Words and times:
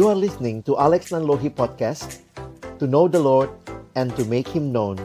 You 0.00 0.08
are 0.08 0.16
listening 0.16 0.64
to 0.64 0.80
Alex 0.80 1.12
Nanlohi 1.12 1.52
Podcast 1.52 2.24
To 2.80 2.88
know 2.88 3.04
the 3.04 3.20
Lord 3.20 3.52
and 3.92 4.08
to 4.16 4.24
make 4.24 4.48
Him 4.48 4.72
known. 4.72 4.96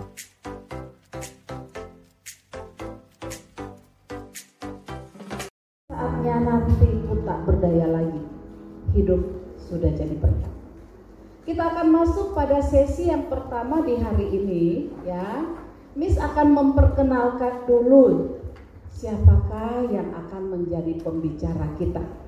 Saatnya 5.92 6.40
nanti 6.48 6.88
pun 7.12 7.28
tak 7.28 7.44
berdaya 7.44 7.92
lagi. 7.92 8.24
Hidup 8.96 9.20
sudah 9.68 9.92
jadi 10.00 10.16
berkat. 10.16 10.54
Kita 11.44 11.76
akan 11.76 11.88
masuk 11.92 12.32
pada 12.32 12.64
sesi 12.64 13.12
yang 13.12 13.28
pertama 13.28 13.84
di 13.84 14.00
hari 14.00 14.32
ini 14.32 14.96
ya. 15.04 15.44
Miss 16.00 16.16
akan 16.16 16.56
memperkenalkan 16.56 17.68
dulu 17.68 18.40
siapakah 18.96 19.92
yang 19.92 20.16
akan 20.24 20.56
menjadi 20.56 21.04
pembicara 21.04 21.68
kita. 21.76 22.25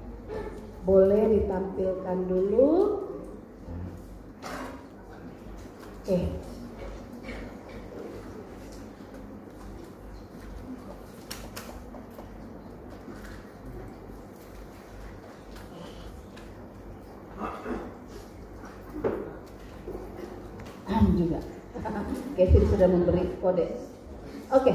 Boleh 0.88 1.36
ditampilkan 1.36 2.18
dulu. 2.32 2.72
Oke. 6.08 6.48
juga. 21.18 21.40
Kevin 22.38 22.64
sudah 22.70 22.88
memberi 22.88 23.26
kode. 23.42 23.68
Oke. 24.54 24.74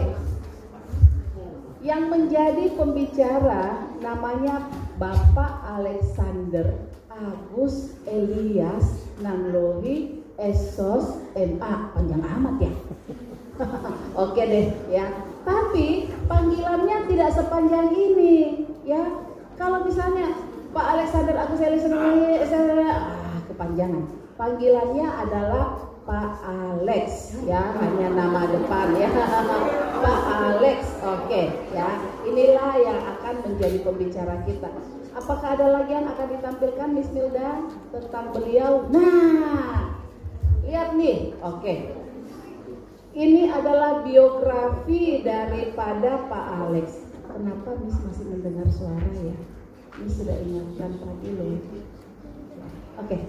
Yang 1.82 2.02
menjadi 2.10 2.64
pembicara 2.78 3.86
namanya 4.02 4.66
Bapak 4.98 5.51
Alexander 5.72 6.76
Agus 7.08 7.96
Elias 8.04 9.08
Nanglohi 9.24 10.20
Esos 10.36 11.22
MA 11.32 11.72
panjang 11.96 12.20
amat 12.24 12.56
ya. 12.60 12.72
Oke 14.24 14.42
deh 14.42 14.66
ya. 14.92 15.06
Tapi 15.44 16.12
panggilannya 16.28 17.08
tidak 17.08 17.30
sepanjang 17.36 17.92
ini 17.96 18.66
ya. 18.84 19.22
Kalau 19.56 19.84
misalnya 19.84 20.34
Pak 20.72 20.86
Alexander 20.98 21.36
Agus 21.40 21.60
Elias 21.60 21.88
Nanglohi 21.88 22.42
ah 22.88 23.40
kepanjangan. 23.48 24.04
Panggilannya 24.36 25.06
adalah 25.08 25.92
Pak 26.02 26.42
Alex 26.42 27.38
ya 27.46 27.62
hanya 27.78 28.10
nama 28.10 28.50
depan 28.50 28.90
ya 28.98 29.06
Pak 30.02 30.20
Alex 30.26 30.98
oke 30.98 31.30
okay, 31.30 31.54
ya 31.70 31.94
inilah 32.26 32.74
yang 32.82 32.98
akan 33.06 33.34
menjadi 33.46 33.86
pembicara 33.86 34.42
kita 34.42 34.66
apakah 35.12 35.48
ada 35.56 35.66
lagi 35.70 35.92
yang 35.92 36.08
akan 36.08 36.28
ditampilkan 36.38 36.88
Miss 36.96 37.12
Milda 37.12 37.68
tentang 37.92 38.32
beliau 38.32 38.88
nah 38.88 39.92
lihat 40.64 40.96
nih 40.96 41.36
oke 41.44 41.60
okay. 41.60 41.92
ini 43.12 43.52
adalah 43.52 44.00
biografi 44.00 45.20
daripada 45.20 46.26
Pak 46.26 46.46
Alex 46.64 46.86
kenapa 47.28 47.76
Miss 47.84 47.96
masih 48.00 48.24
mendengar 48.32 48.68
suara 48.72 49.10
ya 49.20 49.36
Miss 50.00 50.16
sudah 50.16 50.36
ingatkan 50.40 50.96
tadi 50.96 51.28
loh 51.36 51.46
oke 51.48 51.60
okay. 53.04 53.20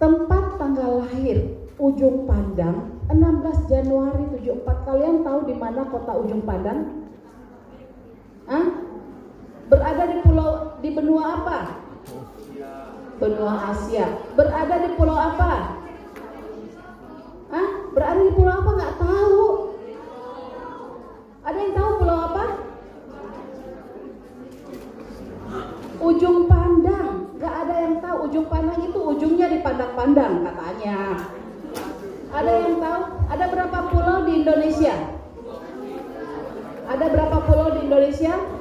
Tempat 0.00 0.56
tanggal 0.56 1.04
lahir 1.04 1.60
Ujung 1.76 2.24
Pandang 2.24 3.04
16 3.12 3.68
Januari 3.68 4.24
74. 4.32 4.88
Kalian 4.88 5.20
tahu 5.20 5.44
di 5.44 5.52
mana 5.60 5.84
kota 5.92 6.16
Ujung 6.16 6.40
Pandang? 6.48 7.04
Hah? 8.48 8.89
Berada 9.70 10.02
di 10.10 10.18
pulau 10.26 10.74
di 10.82 10.90
benua 10.90 11.22
apa? 11.38 11.58
Benua 13.22 13.70
Asia. 13.70 14.18
Berada 14.34 14.76
di 14.82 14.90
pulau 14.98 15.14
apa? 15.14 15.78
Hah? 17.54 17.68
Berada 17.94 18.18
di 18.18 18.32
pulau 18.34 18.54
apa? 18.58 18.70
Nggak 18.74 18.94
tahu. 18.98 19.44
Ada 21.46 21.58
yang 21.62 21.74
tahu 21.78 21.90
pulau 22.02 22.18
apa? 22.18 22.44
Ujung 26.02 26.38
Pandang. 26.50 27.30
Gak 27.40 27.54
ada 27.64 27.74
yang 27.80 27.94
tahu 28.04 28.28
ujung 28.28 28.46
pandang 28.52 28.84
itu 28.84 29.00
ujungnya 29.00 29.48
di 29.48 29.64
pandang-pandang 29.64 30.44
katanya. 30.44 31.24
Ada 32.36 32.52
yang 32.52 32.76
tahu? 32.76 33.02
Ada 33.32 33.44
berapa 33.48 33.78
pulau 33.88 34.28
di 34.28 34.44
Indonesia? 34.44 34.92
Ada 36.84 37.06
berapa 37.08 37.36
pulau 37.48 37.68
di 37.80 37.88
Indonesia? 37.88 38.59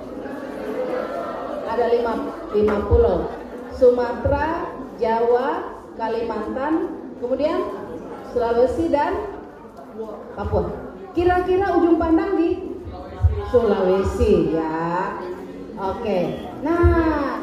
Ada 1.69 1.85
lima, 1.93 2.13
lima 2.53 2.77
pulau. 2.89 3.29
Sumatera, 3.75 4.75
Jawa, 4.99 5.79
Kalimantan, 5.95 6.73
kemudian 7.23 7.59
Sulawesi 8.35 8.91
dan 8.91 9.13
Papua. 10.35 10.69
Kira-kira 11.15 11.75
ujung 11.79 11.97
pandang 11.97 12.37
di 12.37 12.77
Sulawesi 13.49 14.53
ya. 14.53 15.15
Oke. 15.79 16.51
Nah, 16.59 17.39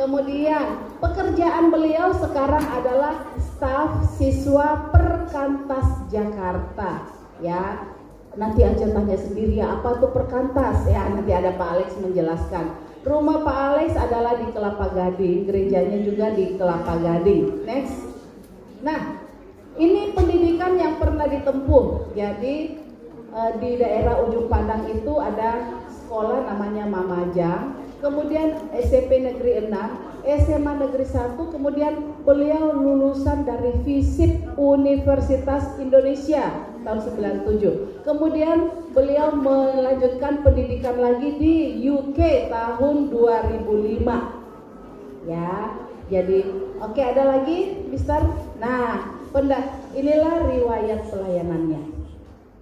Kemudian 0.00 0.96
pekerjaan 0.96 1.68
beliau 1.68 2.16
sekarang 2.16 2.64
adalah 2.72 3.20
staf 3.36 4.16
siswa 4.16 4.88
Perkantas 4.88 6.08
Jakarta. 6.08 7.04
Ya, 7.44 7.84
nanti 8.38 8.62
aja 8.62 8.86
tanya 8.86 9.18
sendiri 9.18 9.58
ya 9.58 9.80
apa 9.80 9.98
tuh 9.98 10.14
Perkantas 10.14 10.86
ya 10.86 11.10
nanti 11.10 11.34
ada 11.34 11.54
Pak 11.58 11.68
Alex 11.78 11.88
menjelaskan. 11.98 12.66
Rumah 13.00 13.42
Pak 13.42 13.58
Alex 13.72 13.96
adalah 13.96 14.36
di 14.36 14.52
Kelapa 14.52 14.92
Gading, 14.92 15.48
gerejanya 15.48 15.98
juga 16.04 16.36
di 16.36 16.60
Kelapa 16.60 17.00
Gading. 17.00 17.64
Next. 17.64 17.96
Nah, 18.84 19.24
ini 19.80 20.12
pendidikan 20.12 20.76
yang 20.76 21.00
pernah 21.00 21.24
ditempuh. 21.24 22.12
Jadi 22.12 22.76
eh, 23.32 23.52
di 23.56 23.70
daerah 23.80 24.20
ujung 24.28 24.52
Pandang 24.52 24.84
itu 24.92 25.16
ada 25.16 25.80
sekolah 25.88 26.44
namanya 26.44 26.84
Mamajang 26.84 27.80
kemudian 28.00 28.56
SMP 28.72 29.20
Negeri 29.20 29.68
6, 29.68 29.76
SMA 30.24 30.72
Negeri 30.80 31.04
1, 31.04 31.36
kemudian 31.36 31.94
beliau 32.24 32.72
lulusan 32.72 33.44
dari 33.44 33.76
FISIP 33.84 34.56
Universitas 34.56 35.76
Indonesia 35.76 36.69
tahun 36.82 37.00
97. 37.44 38.06
Kemudian 38.06 38.58
beliau 38.96 39.36
melanjutkan 39.36 40.40
pendidikan 40.40 40.96
lagi 40.98 41.36
di 41.36 41.54
UK 41.86 42.48
tahun 42.48 43.12
2005. 43.12 45.28
Ya, 45.28 45.76
jadi 46.08 46.48
oke 46.80 46.96
okay, 46.96 47.12
ada 47.12 47.38
lagi, 47.38 47.86
Mister. 47.92 48.24
Nah, 48.58 49.20
pendak 49.30 49.68
inilah 49.92 50.48
riwayat 50.48 51.06
pelayanannya. 51.12 51.82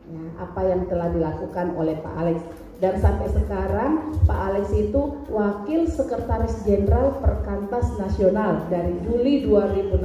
Ya, 0.09 0.25
apa 0.41 0.61
yang 0.65 0.89
telah 0.89 1.13
dilakukan 1.13 1.77
oleh 1.77 2.01
Pak 2.01 2.15
Alex 2.17 2.41
dan 2.79 2.95
sampai 3.03 3.27
sekarang 3.35 4.15
Pak 4.23 4.39
Alex 4.39 4.71
itu 4.71 5.27
Wakil 5.27 5.91
Sekretaris 5.91 6.63
Jenderal 6.63 7.19
Perkantas 7.19 7.91
Nasional 7.99 8.71
dari 8.71 8.95
Juli 9.03 9.43
2016 9.45 9.99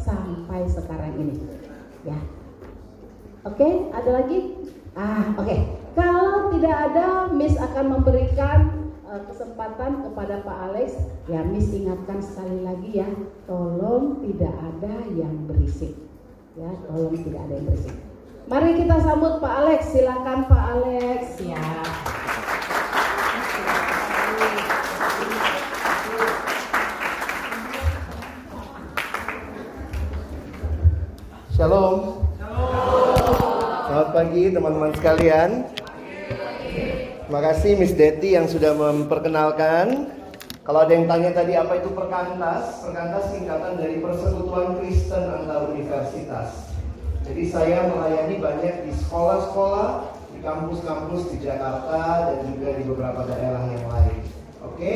sampai 0.00 0.64
sekarang 0.72 1.12
ini. 1.20 1.36
Ya. 2.08 2.16
Oke, 3.46 3.62
okay, 3.62 3.72
ada 3.94 4.10
lagi? 4.18 4.38
Ah, 4.98 5.30
oke. 5.38 5.46
Okay. 5.46 5.58
Kalau 5.94 6.50
tidak 6.50 6.74
ada, 6.90 7.30
Miss 7.30 7.54
akan 7.54 7.86
memberikan 7.94 8.90
uh, 9.06 9.22
kesempatan 9.30 10.02
kepada 10.10 10.42
Pak 10.42 10.58
Alex. 10.70 10.98
Ya, 11.30 11.46
Miss 11.46 11.70
ingatkan 11.70 12.18
sekali 12.18 12.66
lagi 12.66 12.98
ya, 12.98 13.06
tolong 13.46 14.18
tidak 14.26 14.50
ada 14.58 15.06
yang 15.14 15.46
berisik. 15.46 15.94
Ya, 16.58 16.66
tolong 16.90 17.14
tidak 17.14 17.46
ada 17.46 17.52
yang 17.62 17.66
berisik. 17.70 17.94
Mari 18.50 18.70
kita 18.74 18.96
sambut 19.06 19.38
Pak 19.38 19.54
Alex. 19.54 19.80
Silakan 19.94 20.50
Pak 20.50 20.62
Alex. 20.74 21.38
Ya. 21.38 21.62
Shalom. 31.54 32.07
Pagi 34.38 34.54
teman-teman 34.54 34.94
sekalian. 34.94 35.50
Terima 37.26 37.40
kasih 37.42 37.74
Miss 37.74 37.90
Deti 37.90 38.38
yang 38.38 38.46
sudah 38.46 38.70
memperkenalkan. 38.70 40.14
Kalau 40.62 40.86
ada 40.86 40.94
yang 40.94 41.10
tanya 41.10 41.34
tadi 41.34 41.58
apa 41.58 41.82
itu 41.82 41.90
perkantas, 41.90 42.86
perkantas 42.86 43.34
singkatan 43.34 43.82
dari 43.82 43.98
Persekutuan 43.98 44.78
Kristen 44.78 45.26
Antar 45.26 45.74
Universitas. 45.74 46.70
Jadi 47.26 47.50
saya 47.50 47.90
melayani 47.90 48.38
banyak 48.38 48.74
di 48.86 48.94
sekolah-sekolah, 49.02 50.06
di 50.30 50.38
kampus-kampus 50.38 51.34
di 51.34 51.42
Jakarta 51.42 52.30
dan 52.30 52.38
juga 52.54 52.78
di 52.78 52.82
beberapa 52.86 53.26
daerah 53.26 53.66
yang 53.74 53.90
lain. 53.90 54.22
Oke? 54.62 54.92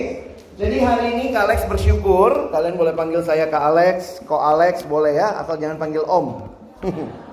Jadi 0.54 0.76
hari 0.86 1.18
ini 1.18 1.34
Kak 1.34 1.50
Alex 1.50 1.66
bersyukur, 1.66 2.54
kalian 2.54 2.78
boleh 2.78 2.94
panggil 2.94 3.26
saya 3.26 3.50
Kak 3.50 3.74
Alex, 3.74 4.22
Ko 4.22 4.38
Alex 4.38 4.86
boleh 4.86 5.18
ya, 5.18 5.34
asal 5.42 5.58
jangan 5.58 5.82
panggil 5.82 6.06
Om. 6.06 6.46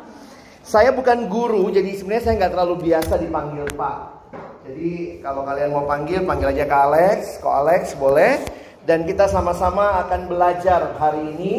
saya 0.69 0.93
bukan 0.93 1.25
guru, 1.25 1.73
jadi 1.73 1.97
sebenarnya 1.97 2.23
saya 2.29 2.35
nggak 2.45 2.53
terlalu 2.53 2.75
biasa 2.93 3.17
dipanggil 3.17 3.65
Pak. 3.73 3.97
Jadi 4.69 5.17
kalau 5.25 5.41
kalian 5.41 5.73
mau 5.73 5.89
panggil, 5.89 6.21
panggil 6.21 6.53
aja 6.53 6.69
Kak 6.69 6.83
Alex, 6.93 7.41
Ko 7.41 7.49
Alex 7.49 7.97
boleh. 7.97 8.37
dan 8.87 9.05
kita 9.05 9.29
sama-sama 9.29 10.01
akan 10.01 10.25
belajar 10.25 10.97
hari 10.97 11.37
ini 11.37 11.55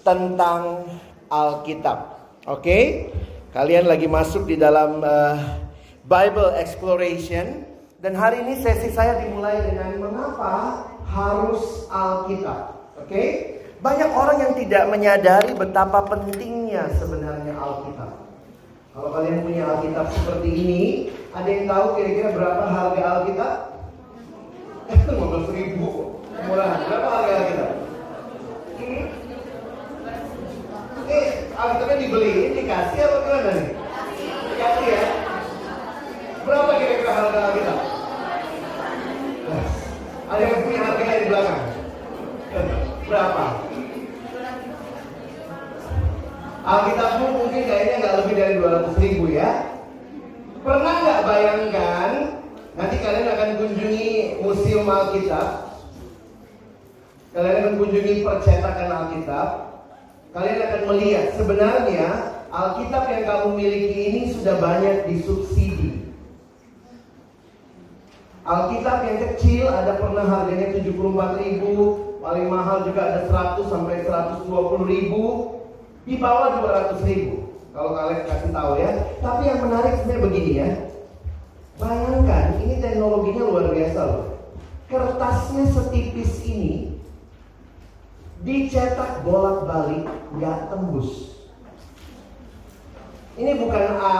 tentang 0.00 0.88
Alkitab. 1.28 2.16
Oke, 2.48 3.12
kalian 3.52 3.84
lagi 3.84 4.08
masuk 4.08 4.48
di 4.48 4.56
dalam 4.56 5.04
uh, 5.04 5.36
Bible 6.08 6.56
Exploration 6.56 7.68
dan 8.00 8.16
hari 8.16 8.40
ini 8.40 8.56
sesi 8.56 8.88
saya 8.88 9.20
dimulai 9.20 9.60
dengan 9.68 10.00
mengapa 10.00 10.86
harus 11.12 11.84
Alkitab. 11.92 12.96
Oke, 13.04 13.24
banyak 13.84 14.08
orang 14.08 14.38
yang 14.40 14.52
tidak 14.56 14.84
menyadari 14.88 15.52
betapa 15.52 16.08
pentingnya 16.08 16.88
sebenarnya 16.96 17.52
Alkitab. 17.52 18.21
Kalau 18.92 19.08
kalian 19.08 19.40
punya 19.40 19.64
Alkitab 19.64 20.12
seperti 20.12 20.52
ini, 20.52 20.82
ada 21.32 21.48
yang 21.48 21.64
tahu 21.64 21.96
kira-kira 21.96 22.28
berapa 22.36 22.64
harga 22.68 23.02
Alkitab? 23.16 23.54
Eh, 24.92 24.98
15 25.08 25.48
ribu 25.56 26.20
murah. 26.44 26.84
Berapa 26.84 27.08
harga 27.08 27.48
kita? 27.48 27.66
Hmm? 28.76 29.04
Ini 31.08 31.18
Alkitabnya 31.56 31.96
dibeli, 32.04 32.34
dikasih 32.52 33.00
atau 33.00 33.18
gimana 33.24 33.50
nih? 33.56 33.68
Dikasih 34.52 34.84
ya? 34.84 35.04
Berapa 36.44 36.70
kira-kira 36.76 37.12
harga 37.16 37.40
Alkitab? 37.48 37.78
Ada 40.28 40.42
yang 40.44 40.60
punya 40.68 40.80
harganya 40.84 41.16
di 41.16 41.26
belakang? 41.32 41.62
Berapa? 43.08 43.44
Alkitabmu 46.62 47.26
mungkin 47.42 47.62
kayaknya 47.66 47.94
nggak 47.98 48.16
lebih 48.22 48.34
dari 48.38 48.54
200 48.62 49.02
ribu 49.02 49.24
ya. 49.34 49.50
Pernah 50.62 50.94
nggak 51.02 51.20
bayangkan 51.26 52.10
nanti 52.78 52.96
kalian 53.02 53.28
akan 53.34 53.50
kunjungi 53.58 54.08
museum 54.40 54.86
Alkitab 54.86 55.72
kalian 57.32 57.56
akan 57.64 57.74
kunjungi 57.80 58.14
percetakan 58.20 58.88
Alkitab, 58.92 59.48
kalian 60.36 60.60
akan 60.68 60.82
melihat 60.92 61.26
sebenarnya 61.32 62.08
Alkitab 62.52 63.08
yang 63.08 63.24
kamu 63.24 63.48
miliki 63.56 64.00
ini 64.12 64.20
sudah 64.36 64.60
banyak 64.60 65.08
disubsidi. 65.08 66.12
Alkitab 68.44 68.98
yang 69.08 69.18
kecil 69.24 69.64
ada 69.72 69.96
pernah 69.96 70.28
harganya 70.28 70.76
74 70.76 71.40
ribu, 71.40 71.72
paling 72.20 72.46
mahal 72.52 72.84
juga 72.84 73.00
ada 73.00 73.20
100 73.32 73.64
sampai 73.70 74.04
120 74.04 74.92
ribu, 74.92 75.22
di 76.02 76.14
bawah 76.18 76.62
200 76.98 77.06
ribu. 77.06 77.62
Kalau 77.72 77.90
kalian 77.96 78.22
kasih 78.28 78.50
tahu 78.52 78.72
ya. 78.76 78.90
Tapi 79.24 79.42
yang 79.48 79.60
menarik 79.64 79.92
sebenarnya 80.02 80.24
begini 80.28 80.52
ya. 80.60 80.70
Bayangkan 81.80 82.44
ini 82.60 82.74
teknologinya 82.78 83.42
luar 83.48 83.66
biasa 83.72 84.00
loh. 84.04 84.24
Kertasnya 84.92 85.64
setipis 85.72 86.32
ini 86.44 87.00
dicetak 88.44 89.24
bolak-balik 89.24 90.04
nggak 90.36 90.58
tembus. 90.68 91.32
Ini 93.40 93.56
bukan 93.56 93.86
A 93.96 94.14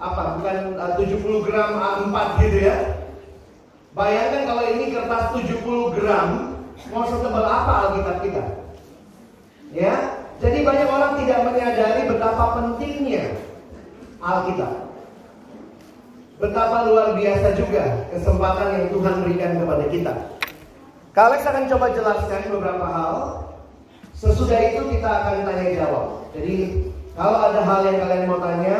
apa 0.00 0.22
bukan 0.40 0.80
A 0.80 0.96
70 0.96 1.46
gram 1.46 1.70
A4 1.76 2.16
gitu 2.40 2.58
ya. 2.64 2.76
Bayangkan 3.92 4.48
kalau 4.48 4.64
ini 4.72 4.88
kertas 4.88 5.36
70 5.36 5.92
gram, 5.92 6.28
mau 6.88 7.04
setebal 7.04 7.44
apa 7.44 7.72
Alkitab 7.92 8.16
kita? 8.24 8.44
Ya, 9.76 10.21
jadi 10.42 10.58
banyak 10.66 10.88
orang 10.90 11.12
tidak 11.22 11.38
menyadari 11.46 12.02
betapa 12.10 12.44
pentingnya 12.58 13.38
Alkitab. 14.18 14.90
Betapa 16.42 16.90
luar 16.90 17.14
biasa 17.14 17.54
juga 17.54 18.10
kesempatan 18.10 18.68
yang 18.74 18.86
Tuhan 18.90 19.14
berikan 19.22 19.52
kepada 19.62 19.84
kita. 19.86 20.12
Kalex 21.14 21.46
akan 21.46 21.70
coba 21.70 21.86
jelaskan 21.94 22.42
beberapa 22.50 22.86
hal. 22.90 23.16
Sesudah 24.18 24.58
itu 24.74 24.82
kita 24.90 25.06
akan 25.06 25.46
tanya 25.46 25.66
jawab. 25.78 26.26
Jadi 26.34 26.90
kalau 27.14 27.38
ada 27.38 27.62
hal 27.62 27.80
yang 27.86 27.98
kalian 28.02 28.26
mau 28.26 28.42
tanya, 28.42 28.76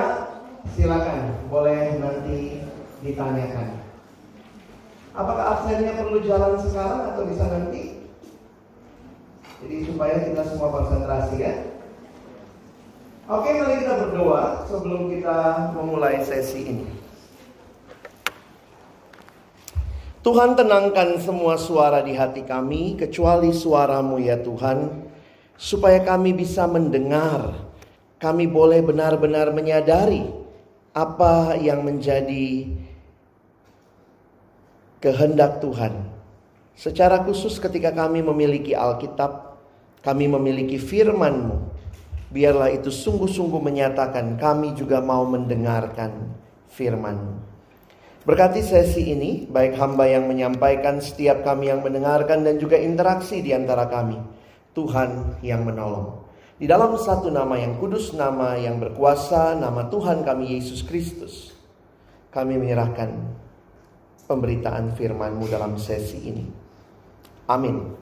silakan 0.74 1.46
boleh 1.46 2.02
nanti 2.02 2.58
ditanyakan. 3.06 3.78
Apakah 5.14 5.44
absennya 5.60 5.94
perlu 5.94 6.18
jalan 6.26 6.58
sekarang 6.58 7.14
atau 7.14 7.22
bisa 7.30 7.46
nanti? 7.46 8.01
Jadi 9.62 9.76
supaya 9.86 10.26
kita 10.26 10.42
semua 10.42 10.68
konsentrasi 10.74 11.36
ya. 11.38 11.54
Oke, 13.30 13.54
mari 13.54 13.86
kita 13.86 13.94
berdoa 14.02 14.66
sebelum 14.66 15.06
kita 15.14 15.70
memulai 15.78 16.18
sesi 16.26 16.60
ini. 16.66 16.86
Tuhan 20.22 20.54
tenangkan 20.54 21.18
semua 21.18 21.58
suara 21.58 22.02
di 22.02 22.14
hati 22.14 22.46
kami 22.46 22.94
kecuali 22.94 23.50
suaramu 23.50 24.22
ya 24.22 24.38
Tuhan 24.38 25.10
supaya 25.58 25.98
kami 26.02 26.30
bisa 26.30 26.66
mendengar 26.70 27.58
kami 28.22 28.46
boleh 28.46 28.86
benar-benar 28.86 29.50
menyadari 29.50 30.22
apa 30.94 31.58
yang 31.58 31.82
menjadi 31.82 32.70
kehendak 35.02 35.58
Tuhan 35.58 36.06
secara 36.78 37.26
khusus 37.26 37.58
ketika 37.58 37.90
kami 37.90 38.22
memiliki 38.22 38.78
Alkitab 38.78 39.51
kami 40.02 40.28
memiliki 40.28 40.76
firman-Mu 40.76 41.80
biarlah 42.34 42.74
itu 42.74 42.90
sungguh-sungguh 42.90 43.62
menyatakan 43.62 44.36
kami 44.36 44.74
juga 44.76 45.00
mau 45.00 45.24
mendengarkan 45.24 46.36
firman-Mu 46.68 47.52
Berkati 48.22 48.62
sesi 48.62 49.10
ini, 49.10 49.50
baik 49.50 49.74
hamba 49.74 50.06
yang 50.06 50.30
menyampaikan, 50.30 51.02
setiap 51.02 51.42
kami 51.42 51.74
yang 51.74 51.82
mendengarkan, 51.82 52.46
dan 52.46 52.54
juga 52.54 52.78
interaksi 52.78 53.42
di 53.42 53.50
antara 53.50 53.90
kami. 53.90 54.14
Tuhan 54.78 55.42
yang 55.42 55.66
menolong. 55.66 56.22
Di 56.54 56.70
dalam 56.70 56.94
satu 56.94 57.34
nama 57.34 57.58
yang 57.58 57.82
kudus, 57.82 58.14
nama 58.14 58.54
yang 58.54 58.78
berkuasa, 58.78 59.58
nama 59.58 59.90
Tuhan 59.90 60.22
kami 60.22 60.54
Yesus 60.54 60.86
Kristus. 60.86 61.50
Kami 62.30 62.62
menyerahkan 62.62 63.10
pemberitaan 64.30 64.94
firman-Mu 64.94 65.50
dalam 65.50 65.74
sesi 65.74 66.22
ini. 66.22 66.46
Amin. 67.50 68.01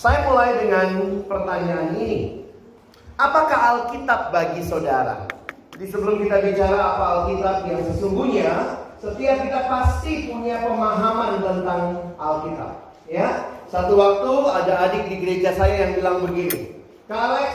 Saya 0.00 0.24
mulai 0.24 0.56
dengan 0.56 1.20
pertanyaan 1.28 1.92
ini. 2.00 2.40
Apakah 3.20 3.84
Alkitab 3.84 4.32
bagi 4.32 4.64
saudara? 4.64 5.28
Jadi 5.76 5.92
sebelum 5.92 6.24
kita 6.24 6.40
bicara 6.40 6.72
apa 6.80 7.04
Alkitab 7.20 7.68
yang 7.68 7.84
sesungguhnya, 7.84 8.80
setiap 8.96 9.44
kita 9.44 9.60
pasti 9.68 10.32
punya 10.32 10.64
pemahaman 10.64 11.44
tentang 11.44 12.16
Alkitab. 12.16 12.96
Ya, 13.12 13.44
satu 13.68 13.92
waktu 14.00 14.32
ada 14.48 14.88
adik 14.88 15.04
di 15.12 15.20
gereja 15.20 15.52
saya 15.52 15.84
yang 15.84 15.92
bilang 16.00 16.24
begini, 16.24 16.80
Kak 17.04 17.20
Alex, 17.20 17.50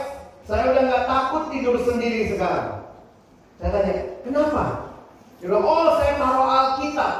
saya 0.46 0.70
udah 0.70 0.84
nggak 0.86 1.06
takut 1.10 1.44
tidur 1.50 1.82
sendiri 1.82 2.30
sekarang. 2.30 2.86
Saya 3.58 3.74
tanya, 3.74 3.96
kenapa? 4.22 4.94
Dia 5.42 5.50
bilang, 5.50 5.66
oh 5.66 5.98
saya 5.98 6.14
taruh 6.22 6.46
Alkitab. 6.46 7.14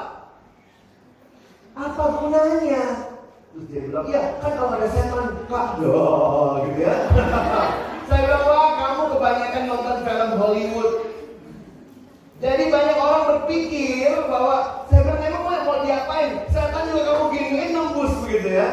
Apa 1.74 2.04
gunanya? 2.14 3.15
Terus 3.56 3.72
dia 3.72 3.88
bilang, 3.88 4.04
iya 4.12 4.36
kan 4.44 4.52
kalau 4.60 4.76
ada 4.76 4.88
setan, 4.92 5.48
kak, 5.48 5.68
gitu 5.80 6.80
ya. 6.84 6.96
saya 8.12 8.20
bilang, 8.28 8.44
wah 8.52 8.72
kamu 8.76 9.04
kebanyakan 9.16 9.64
nonton 9.72 9.98
film 10.04 10.32
Hollywood. 10.36 10.92
Jadi 12.44 12.64
banyak 12.68 12.98
orang 13.00 13.24
berpikir 13.32 14.12
bahwa 14.28 14.84
saya 14.92 15.08
bilang 15.08 15.24
emang 15.24 15.44
mau, 15.48 15.56
mau 15.72 15.78
diapain? 15.88 16.44
Setan 16.52 16.84
juga 16.92 17.02
kamu 17.08 17.24
gini 17.32 17.72
nembus 17.72 18.14
begitu 18.28 18.60
ya. 18.60 18.68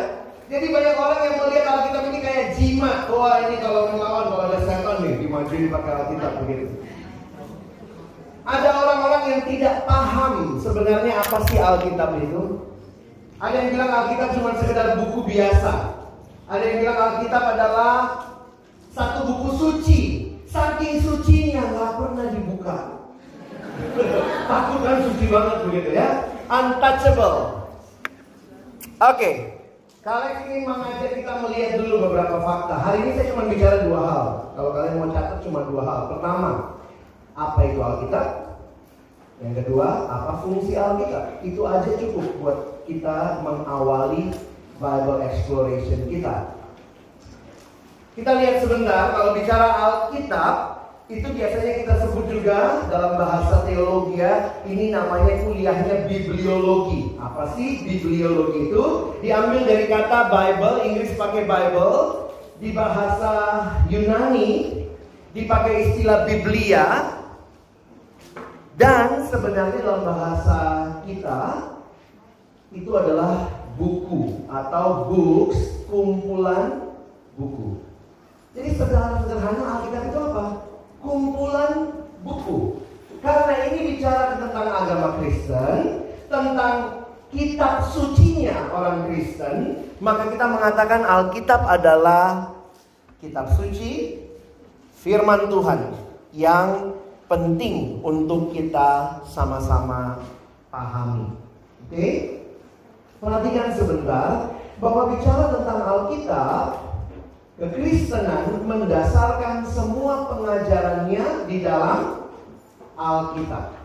Jadi 0.51 0.67
banyak 0.75 0.97
orang 0.99 1.21
yang 1.31 1.37
melihat 1.39 1.67
Alkitab 1.71 2.03
ini 2.11 2.19
kayak 2.19 2.47
jimat. 2.59 2.99
Wah 3.07 3.39
ini 3.39 3.57
kalau 3.63 3.83
melawan 3.95 4.35
kalau 4.35 4.45
ada 4.51 4.59
setan 4.67 4.97
nih 5.07 5.15
dimajuin 5.23 5.71
pakai 5.71 5.93
Alkitab 5.95 6.33
begitu. 6.43 6.67
Ada 8.43 8.69
orang-orang 8.83 9.23
yang 9.31 9.43
tidak 9.47 9.87
paham 9.87 10.59
sebenarnya 10.59 11.23
apa 11.23 11.39
sih 11.47 11.63
Alkitab 11.63 12.19
itu. 12.19 12.72
Ada 13.43 13.59
yang 13.59 13.71
bilang 13.75 13.91
Alkitab 13.91 14.39
cuma 14.39 14.55
sekedar 14.55 15.03
buku 15.03 15.27
biasa. 15.27 15.99
Ada 16.47 16.63
yang 16.63 16.79
bilang 16.87 16.99
Alkitab 17.11 17.43
adalah 17.59 17.95
satu 18.95 19.21
buku 19.27 19.49
suci. 19.59 20.01
Saking 20.47 21.03
sucinya 21.03 21.67
nggak 21.75 21.93
pernah 21.99 22.27
dibuka. 22.31 22.77
Takut 24.51 24.79
kan 24.87 24.99
suci 25.11 25.27
banget 25.27 25.59
begitu 25.67 25.91
ya. 25.91 26.09
Untouchable. 26.47 27.67
Oke. 29.03 29.19
Okay. 29.19 29.35
Kalian 30.07 30.39
ingin 30.47 30.63
mengajak 30.67 31.15
kita 31.15 31.33
melihat 31.43 31.71
dulu 31.83 31.95
beberapa 32.11 32.37
fakta. 32.47 32.75
Hari 32.79 32.99
ini 33.07 33.11
saya 33.19 33.27
cuma 33.35 33.51
bicara 33.51 33.77
dua 33.87 34.01
hal. 34.07 34.27
Kalau 34.55 34.71
kalian 34.71 34.95
mau 35.03 35.11
catat 35.11 35.39
cuma 35.43 35.61
dua 35.67 35.83
hal. 35.83 36.01
Pertama, 36.15 36.51
apa 37.35 37.59
itu 37.67 37.79
Alkitab? 37.83 38.27
Yang 39.43 39.55
kedua, 39.63 39.89
apa 40.07 40.33
fungsi 40.47 40.79
Alkitab? 40.79 41.43
Itu 41.43 41.67
aja 41.67 41.91
cukup 41.99 42.27
buat 42.39 42.72
kita 42.89 43.43
mengawali 43.45 44.35
Bible 44.79 45.19
exploration 45.23 46.11
kita. 46.11 46.59
Kita 48.13 48.31
lihat 48.37 48.61
sebentar, 48.61 49.17
kalau 49.17 49.33
bicara 49.33 49.69
Alkitab, 49.73 50.55
itu 51.09 51.29
biasanya 51.33 51.73
kita 51.85 51.95
sebut 52.05 52.27
juga 52.29 52.89
dalam 52.89 53.17
bahasa 53.17 53.65
teologi 53.65 54.21
ya, 54.21 54.63
ini 54.69 54.93
namanya 54.93 55.45
kuliahnya 55.45 56.09
bibliologi. 56.09 57.17
Apa 57.17 57.57
sih 57.57 57.85
bibliologi 57.85 58.69
itu? 58.69 58.85
Diambil 59.25 59.65
dari 59.65 59.87
kata 59.89 60.29
Bible, 60.29 60.77
Inggris 60.89 61.17
pakai 61.17 61.45
Bible, 61.49 62.23
di 62.63 62.71
bahasa 62.71 63.35
Yunani 63.91 64.87
dipakai 65.35 65.91
istilah 65.91 66.23
Biblia 66.29 67.19
dan 68.79 69.27
sebenarnya 69.27 69.83
dalam 69.83 70.05
bahasa 70.07 70.61
kita 71.03 71.75
itu 72.73 72.91
adalah 72.97 73.49
buku 73.77 74.49
atau 74.49 75.09
books, 75.09 75.87
kumpulan 75.89 76.93
buku. 77.37 77.81
Jadi 78.53 78.77
sederhana 78.77 79.81
Alkitab 79.81 80.13
itu 80.13 80.19
apa? 80.21 80.45
kumpulan 81.03 81.73
buku. 82.23 82.85
Karena 83.23 83.55
ini 83.71 83.97
bicara 83.97 84.39
tentang 84.39 84.67
agama 84.67 85.09
Kristen, 85.19 86.07
tentang 86.27 87.07
kitab 87.31 87.87
sucinya 87.87 88.71
orang 88.75 89.07
Kristen, 89.09 89.89
maka 90.03 90.31
kita 90.31 90.47
mengatakan 90.47 91.01
Alkitab 91.07 91.63
adalah 91.65 92.51
kitab 93.23 93.51
suci, 93.55 94.19
firman 94.99 95.47
Tuhan 95.47 95.81
yang 96.35 96.99
penting 97.31 98.03
untuk 98.03 98.51
kita 98.51 99.23
sama-sama 99.25 100.19
pahami. 100.69 101.31
Oke? 101.87 102.42
Perhatikan 103.23 103.71
sebentar 103.71 104.51
bahwa 104.83 105.15
bicara 105.15 105.55
tentang 105.55 105.81
Alkitab 105.87 106.83
Kekristenan 107.55 108.67
mendasarkan 108.67 109.63
semua 109.71 110.27
pengajarannya 110.35 111.47
di 111.47 111.63
dalam 111.63 112.27
Alkitab. 112.99 113.79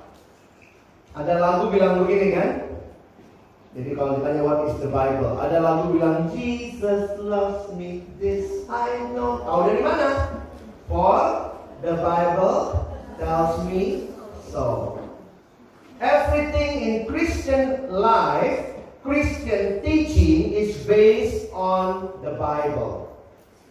Ada 1.14 1.34
lagu 1.38 1.70
bilang 1.70 2.02
begini 2.02 2.34
kan? 2.34 2.50
Jadi 3.78 3.94
kalau 3.94 4.18
ditanya 4.18 4.42
what 4.42 4.66
is 4.66 4.74
the 4.82 4.90
Bible, 4.90 5.38
ada 5.38 5.62
lagu 5.62 5.94
bilang 5.94 6.34
Jesus 6.34 7.14
loves 7.22 7.70
me, 7.78 8.10
this 8.18 8.66
I 8.66 9.06
know. 9.14 9.46
Tahu 9.46 9.70
dari 9.70 9.86
mana? 9.86 10.10
For 10.90 11.54
the 11.86 12.02
Bible 12.02 12.82
tells 13.22 13.62
me 13.70 14.10
so. 14.50 14.98
Everything 16.02 16.82
in 16.82 16.96
Christian 17.06 17.94
life, 17.94 18.77
Christian 19.08 19.80
teaching 19.80 20.52
is 20.52 20.76
based 20.84 21.48
on 21.56 22.12
the 22.20 22.36
Bible 22.36 23.08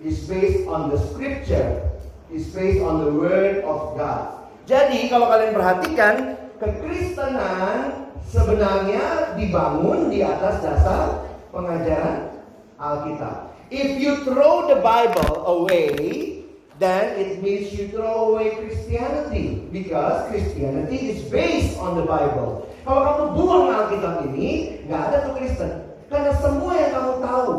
is 0.02 0.28
based 0.28 0.68
on 0.68 0.90
the 0.90 0.98
scripture, 1.08 1.90
is 2.32 2.46
based 2.52 2.82
on 2.84 3.04
the 3.04 3.12
word 3.12 3.64
of 3.64 3.96
God. 3.96 4.52
Jadi 4.66 5.08
kalau 5.08 5.30
kalian 5.30 5.54
perhatikan, 5.56 6.14
kekristenan 6.58 8.10
sebenarnya 8.26 9.38
dibangun 9.38 10.10
di 10.10 10.20
atas 10.20 10.60
dasar 10.60 11.30
pengajaran 11.54 12.34
Alkitab. 12.76 13.56
If 13.72 13.98
you 13.98 14.20
throw 14.26 14.68
the 14.68 14.82
Bible 14.84 15.46
away, 15.46 16.35
then 16.78 17.16
it 17.16 17.42
means 17.42 17.72
you 17.72 17.88
throw 17.88 18.32
away 18.32 18.56
Christianity 18.56 19.64
because 19.72 20.28
Christianity 20.28 21.16
is 21.16 21.24
based 21.32 21.78
on 21.80 21.96
the 21.96 22.04
Bible. 22.04 22.68
Kalau 22.84 23.00
kamu 23.02 23.24
buang 23.34 23.66
Alkitab 23.72 24.14
ini, 24.30 24.80
nggak 24.86 25.00
ada 25.10 25.16
tuh 25.26 25.34
Kristen. 25.40 25.72
Karena 26.06 26.32
semua 26.38 26.72
yang 26.78 26.92
kamu 26.94 27.12
tahu 27.18 27.52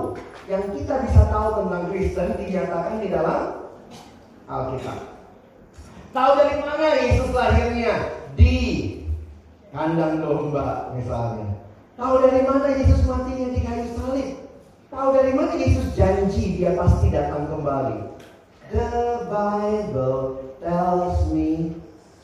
yang 0.48 0.64
kita 0.72 0.94
bisa 1.04 1.22
tahu 1.28 1.48
tentang 1.60 1.84
Kristen 1.92 2.28
dinyatakan 2.40 2.96
di 3.04 3.08
dalam 3.12 3.42
Alkitab. 4.48 5.00
Tahu 6.16 6.32
dari 6.40 6.56
mana 6.64 6.88
Yesus 7.04 7.30
lahirnya? 7.36 7.94
Di 8.40 8.56
kandang 9.76 10.24
domba 10.24 10.96
misalnya. 10.96 11.52
Tahu 11.98 12.14
dari 12.24 12.42
mana 12.46 12.68
Yesus 12.78 13.02
matinya 13.10 13.48
di 13.52 13.60
kayu 13.66 13.86
salib? 13.98 14.30
Tahu 14.88 15.08
dari 15.12 15.32
mana 15.36 15.54
Yesus 15.58 15.92
janji 15.98 16.56
dia 16.56 16.72
pasti 16.78 17.12
datang 17.12 17.50
kembali? 17.52 18.17
The 18.68 19.24
Bible 19.32 20.44
tells 20.60 21.32
me 21.32 21.72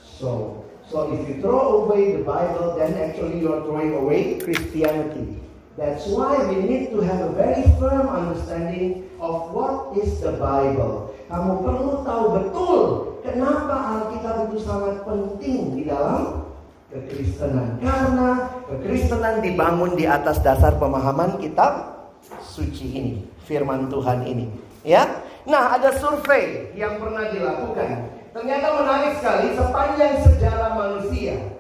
so. 0.03 0.63
So 0.91 1.15
if 1.15 1.23
you 1.23 1.39
throw 1.39 1.87
away 1.87 2.19
the 2.19 2.23
Bible, 2.27 2.75
then 2.75 2.99
actually 2.99 3.39
you 3.39 3.47
are 3.55 3.63
throwing 3.63 3.95
away 3.95 4.43
Christianity. 4.43 5.39
That's 5.79 6.05
why 6.11 6.43
we 6.51 6.59
need 6.67 6.91
to 6.91 6.99
have 7.01 7.21
a 7.23 7.31
very 7.33 7.63
firm 7.79 8.11
understanding 8.11 9.07
of 9.23 9.55
what 9.55 9.95
is 9.95 10.19
the 10.19 10.35
Bible. 10.35 11.15
Kamu 11.31 11.65
perlu 11.65 12.05
tahu 12.05 12.25
betul 12.37 12.81
kenapa 13.23 13.73
Alkitab 13.97 14.51
itu 14.51 14.57
sangat 14.61 15.01
penting 15.07 15.79
di 15.79 15.83
dalam 15.87 16.45
kekristenan. 16.91 17.81
Karena 17.81 18.53
kekristenan 18.69 19.41
dibangun 19.41 19.95
di 19.97 20.05
atas 20.05 20.43
dasar 20.43 20.77
pemahaman 20.77 21.41
kitab 21.41 22.05
suci 22.43 22.85
ini, 22.93 23.13
firman 23.47 23.87
Tuhan 23.89 24.27
ini. 24.29 24.45
Ya, 24.83 25.23
nah 25.43 25.75
ada 25.75 25.91
survei 25.95 26.71
yang 26.75 26.99
pernah 26.99 27.27
dilakukan. 27.31 28.09
Ternyata 28.33 28.67
menarik 28.81 29.13
sekali 29.21 29.53
sepanjang 29.53 30.25
sejarah 30.25 30.73
manusia 30.73 31.53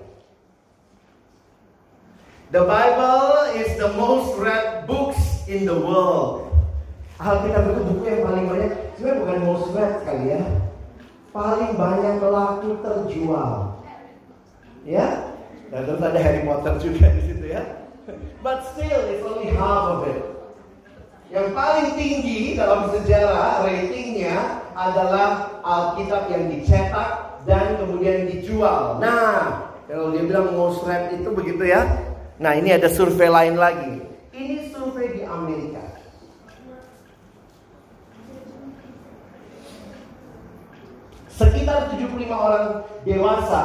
The 2.53 2.69
Bible 2.69 3.49
is 3.57 3.81
the 3.81 3.89
most 3.97 4.37
read 4.37 4.85
books 4.85 5.17
in 5.49 5.65
the 5.65 5.73
world. 5.73 6.53
Alkitab 7.17 7.65
itu 7.65 7.81
buku 7.81 8.05
yang 8.05 8.21
paling 8.29 8.45
banyak, 8.45 8.71
sebenarnya 8.93 9.19
bukan 9.25 9.37
most 9.41 9.73
read 9.73 9.93
kali 10.05 10.37
ya. 10.37 10.41
Paling 11.33 11.73
banyak 11.73 12.21
laku 12.21 12.77
terjual. 12.77 13.81
Ya, 14.85 15.33
dan 15.73 15.81
terus 15.89 15.97
ada 15.97 16.19
Harry 16.21 16.45
Potter 16.45 16.77
juga 16.77 17.09
di 17.17 17.21
situ 17.25 17.45
ya. 17.49 17.89
But 18.45 18.69
still, 18.69 19.01
it's 19.09 19.25
only 19.25 19.49
half 19.57 19.97
of 19.97 20.05
it. 20.13 20.21
Yang 21.33 21.49
paling 21.57 21.89
tinggi 21.97 22.53
dalam 22.53 22.93
sejarah 22.93 23.65
ratingnya 23.65 24.61
adalah 24.77 25.49
Alkitab 25.65 26.29
yang 26.29 26.45
dicetak 26.53 27.41
dan 27.49 27.81
kemudian 27.81 28.29
dijual. 28.29 29.01
Nah, 29.01 29.65
kalau 29.89 30.13
dia 30.13 30.29
bilang 30.29 30.53
most 30.53 30.85
read 30.85 31.09
itu 31.17 31.33
begitu 31.33 31.73
ya, 31.73 31.89
Nah 32.41 32.57
ini 32.57 32.73
ada 32.73 32.89
survei 32.89 33.29
lain 33.29 33.55
lagi. 33.55 34.01
Ini 34.33 34.73
survei 34.73 35.15
di 35.15 35.21
Amerika. 35.21 35.85
Sekitar 41.33 41.93
75 41.93 42.29
orang 42.29 42.65
dewasa 43.05 43.63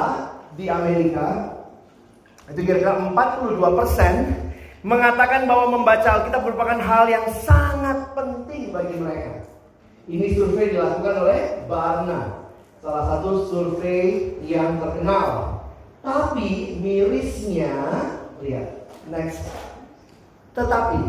di 0.56 0.70
Amerika 0.70 1.58
itu 2.48 2.64
kira-kira 2.64 2.96
42 3.12 3.60
persen 3.76 4.12
mengatakan 4.82 5.46
bahwa 5.50 5.78
membaca 5.78 6.08
Alkitab 6.22 6.42
merupakan 6.46 6.78
hal 6.78 7.04
yang 7.10 7.26
sangat 7.42 8.14
penting 8.14 8.70
bagi 8.70 8.96
mereka. 8.98 9.32
Ini 10.08 10.26
survei 10.38 10.72
dilakukan 10.72 11.14
oleh 11.28 11.40
Barna, 11.68 12.48
salah 12.80 13.04
satu 13.12 13.46
survei 13.50 14.38
yang 14.46 14.80
terkenal. 14.80 15.60
Tapi 16.00 16.78
mirisnya 16.80 17.74
Lihat, 18.38 18.86
next. 19.10 19.42
Tetapi 20.54 21.02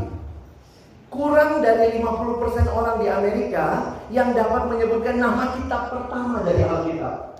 kurang 1.13 1.61
dari 1.61 2.01
50% 2.01 2.69
orang 2.73 2.97
di 3.01 3.07
Amerika 3.09 3.97
yang 4.09 4.33
dapat 4.33 4.65
menyebutkan 4.65 5.21
nama 5.21 5.53
kitab 5.57 5.93
pertama 5.93 6.41
dari 6.41 6.65
Alkitab. 6.65 7.37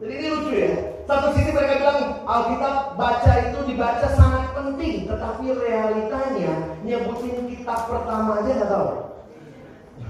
Jadi 0.00 0.12
ini 0.16 0.26
lucu 0.32 0.52
ya. 0.56 0.72
Satu 1.02 1.34
sisi 1.34 1.50
mereka 1.50 1.74
bilang 1.82 2.00
Alkitab 2.24 2.94
baca 2.94 3.32
itu 3.42 3.58
dibaca 3.66 4.06
sangat 4.14 4.44
penting, 4.54 5.10
tetapi 5.10 5.44
realitanya 5.50 6.78
nyebutin 6.86 7.50
kitab 7.50 7.90
pertama 7.90 8.38
aja 8.40 8.50
nggak 8.54 8.70
tahu. 8.70 8.88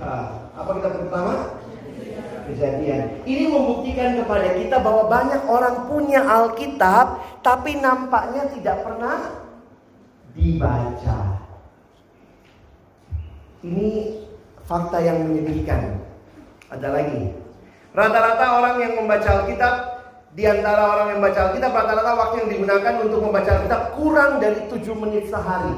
Nah, 0.02 0.24
apa 0.52 0.70
kitab 0.76 0.92
pertama? 1.00 1.34
kejadian. 2.46 3.22
Ini 3.24 3.44
membuktikan 3.48 4.18
kepada 4.18 4.48
kita 4.58 4.76
bahwa 4.82 5.06
banyak 5.08 5.42
orang 5.46 5.76
punya 5.86 6.20
Alkitab, 6.26 7.40
tapi 7.40 7.78
nampaknya 7.78 8.50
tidak 8.52 8.82
pernah 8.82 9.18
dibaca. 10.34 11.18
Ini 13.62 13.90
fakta 14.66 14.98
yang 15.00 15.22
menyedihkan. 15.30 16.02
Ada 16.72 16.88
lagi. 16.88 17.30
Rata-rata 17.92 18.44
orang 18.58 18.76
yang 18.80 18.92
membaca 18.98 19.28
Alkitab 19.44 19.74
di 20.32 20.48
antara 20.48 20.96
orang 20.96 21.06
yang 21.12 21.18
membaca 21.20 21.40
Alkitab 21.48 21.72
rata-rata 21.76 22.12
waktu 22.16 22.34
yang 22.40 22.50
digunakan 22.56 22.94
untuk 23.04 23.20
membaca 23.20 23.50
Alkitab 23.52 23.82
kurang 24.00 24.40
dari 24.40 24.60
7 24.64 24.80
menit 24.96 25.24
sehari. 25.28 25.76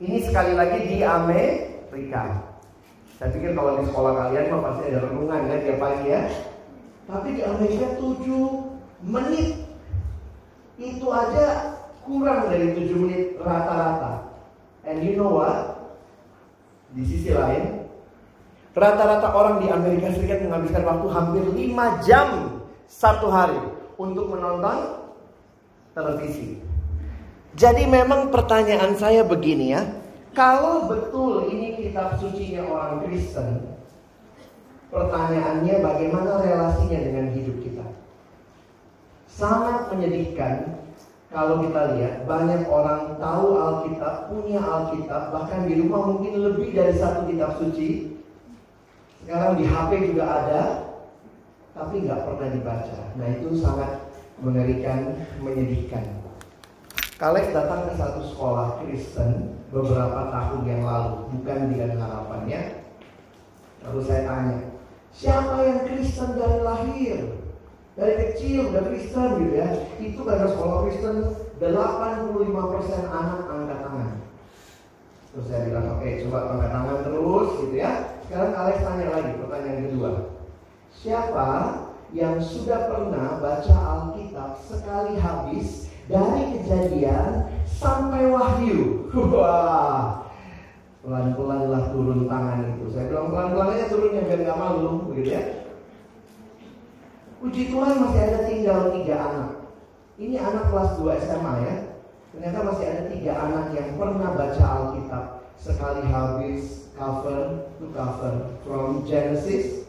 Ini 0.00 0.18
sekali 0.24 0.52
lagi 0.56 0.80
di 0.88 0.98
Amerika. 1.04 2.40
Saya 3.16 3.32
pikir 3.32 3.52
kalau 3.52 3.80
di 3.80 3.84
sekolah 3.88 4.12
kalian 4.12 4.52
mah 4.52 4.60
pasti 4.72 4.82
ada 4.92 5.00
renungan 5.04 5.40
ya 5.48 5.56
tiap 5.60 5.78
pagi 5.80 6.06
ya. 6.08 6.22
Tapi 7.04 7.28
di 7.36 7.42
Amerika 7.44 7.86
7 8.00 9.04
menit 9.04 9.48
itu 10.80 11.06
aja 11.12 11.76
kurang 12.04 12.48
dari 12.48 12.72
7 12.72 12.96
menit 12.96 13.36
rata-rata. 13.40 14.24
And 14.88 15.04
you 15.04 15.20
know 15.20 15.36
what? 15.36 15.76
Di 16.96 17.04
sisi 17.04 17.34
lain, 17.34 17.76
Rata-rata 18.76 19.32
orang 19.32 19.64
di 19.64 19.72
Amerika 19.72 20.12
Serikat 20.12 20.44
menghabiskan 20.44 20.84
waktu 20.84 21.06
hampir 21.08 21.44
5 21.48 22.04
jam 22.04 22.55
satu 22.86 23.28
hari 23.28 23.58
untuk 23.98 24.30
menonton 24.30 25.06
televisi. 25.92 26.60
Jadi 27.56 27.88
memang 27.88 28.28
pertanyaan 28.28 28.92
saya 28.96 29.24
begini 29.24 29.72
ya. 29.72 29.82
Kalau 30.36 30.84
betul 30.84 31.48
ini 31.48 31.80
kitab 31.80 32.20
sucinya 32.20 32.68
orang 32.68 33.08
Kristen, 33.08 33.64
pertanyaannya 34.92 35.80
bagaimana 35.80 36.44
relasinya 36.44 37.00
dengan 37.00 37.32
hidup 37.32 37.56
kita? 37.64 37.86
Sangat 39.32 39.88
menyedihkan 39.88 40.76
kalau 41.32 41.64
kita 41.64 41.96
lihat 41.96 42.28
banyak 42.28 42.68
orang 42.68 43.16
tahu 43.16 43.56
Alkitab, 43.56 44.28
punya 44.28 44.60
Alkitab, 44.60 45.32
bahkan 45.32 45.64
di 45.64 45.80
rumah 45.80 46.12
mungkin 46.12 46.38
lebih 46.38 46.76
dari 46.76 46.94
satu 46.96 47.24
kitab 47.24 47.56
suci, 47.56 48.20
sekarang 49.24 49.58
di 49.58 49.64
HP 49.66 50.12
juga 50.12 50.24
ada, 50.24 50.62
tapi 51.76 52.08
nggak 52.08 52.24
pernah 52.24 52.48
dibaca. 52.48 53.00
Nah 53.20 53.26
itu 53.36 53.48
sangat 53.60 54.00
mengerikan, 54.40 55.12
menyedihkan. 55.44 56.04
Kalex 57.16 57.48
datang 57.52 57.88
ke 57.88 57.92
satu 57.96 58.20
sekolah 58.32 58.80
Kristen 58.84 59.56
beberapa 59.72 60.28
tahun 60.32 60.68
yang 60.68 60.82
lalu, 60.84 61.32
bukan 61.36 61.58
dengan 61.72 61.96
harapannya. 62.00 62.60
Lalu 63.88 64.00
saya 64.04 64.22
tanya, 64.28 64.58
siapa 65.12 65.54
yang 65.64 65.80
Kristen 65.88 66.36
dari 66.36 66.58
lahir? 66.60 67.18
Dari 67.96 68.14
kecil 68.20 68.68
udah 68.68 68.84
Kristen 68.84 69.28
gitu 69.40 69.54
ya. 69.56 69.68
Itu 69.96 70.20
karena 70.28 70.52
sekolah 70.52 70.76
Kristen 70.84 71.16
85% 71.56 73.08
anak 73.08 73.40
angkat 73.48 73.78
tangan. 73.80 74.10
Terus 75.32 75.46
saya 75.48 75.60
bilang, 75.68 75.96
oke 75.96 76.04
okay, 76.04 76.20
coba 76.28 76.38
angkat 76.52 76.70
tangan 76.72 76.98
terus 77.00 77.48
gitu 77.64 77.76
ya. 77.80 77.92
Sekarang 78.28 78.52
Alex 78.52 78.76
tanya 78.84 79.06
lagi 79.08 79.32
pertanyaan 79.40 79.80
kedua. 79.88 80.35
Siapa 80.96 81.50
yang 82.16 82.40
sudah 82.40 82.88
pernah 82.88 83.36
baca 83.36 83.76
Alkitab 83.76 84.56
sekali 84.64 85.20
habis 85.20 85.92
dari 86.08 86.56
kejadian 86.56 87.52
sampai 87.68 88.32
wahyu? 88.32 89.10
Wah, 89.12 90.24
pelan-pelan 91.04 91.62
lah 91.68 91.84
turun 91.92 92.24
tangan 92.24 92.64
itu. 92.72 92.84
Saya 92.96 93.12
bilang 93.12 93.28
pelan-pelan 93.28 93.76
aja 93.76 93.86
turunnya 93.92 94.22
biar 94.24 94.40
nggak 94.40 94.60
malu, 94.60 95.04
begitu 95.12 95.30
ya. 95.36 95.42
Puji 97.44 97.62
Tuhan 97.68 97.94
masih 98.00 98.20
ada 98.24 98.40
tinggal 98.48 98.80
tiga 98.96 99.14
anak. 99.20 99.50
Ini 100.16 100.36
anak 100.40 100.72
kelas 100.72 100.90
2 100.96 101.20
SMA 101.28 101.54
ya. 101.68 101.74
Ternyata 102.32 102.58
masih 102.64 102.84
ada 102.88 103.02
tiga 103.12 103.32
anak 103.36 103.66
yang 103.76 103.88
pernah 104.00 104.30
baca 104.32 104.64
Alkitab 104.64 105.24
sekali 105.60 106.04
habis 106.08 106.88
cover 106.96 107.68
to 107.76 107.86
cover 107.92 108.56
from 108.64 109.04
Genesis 109.04 109.85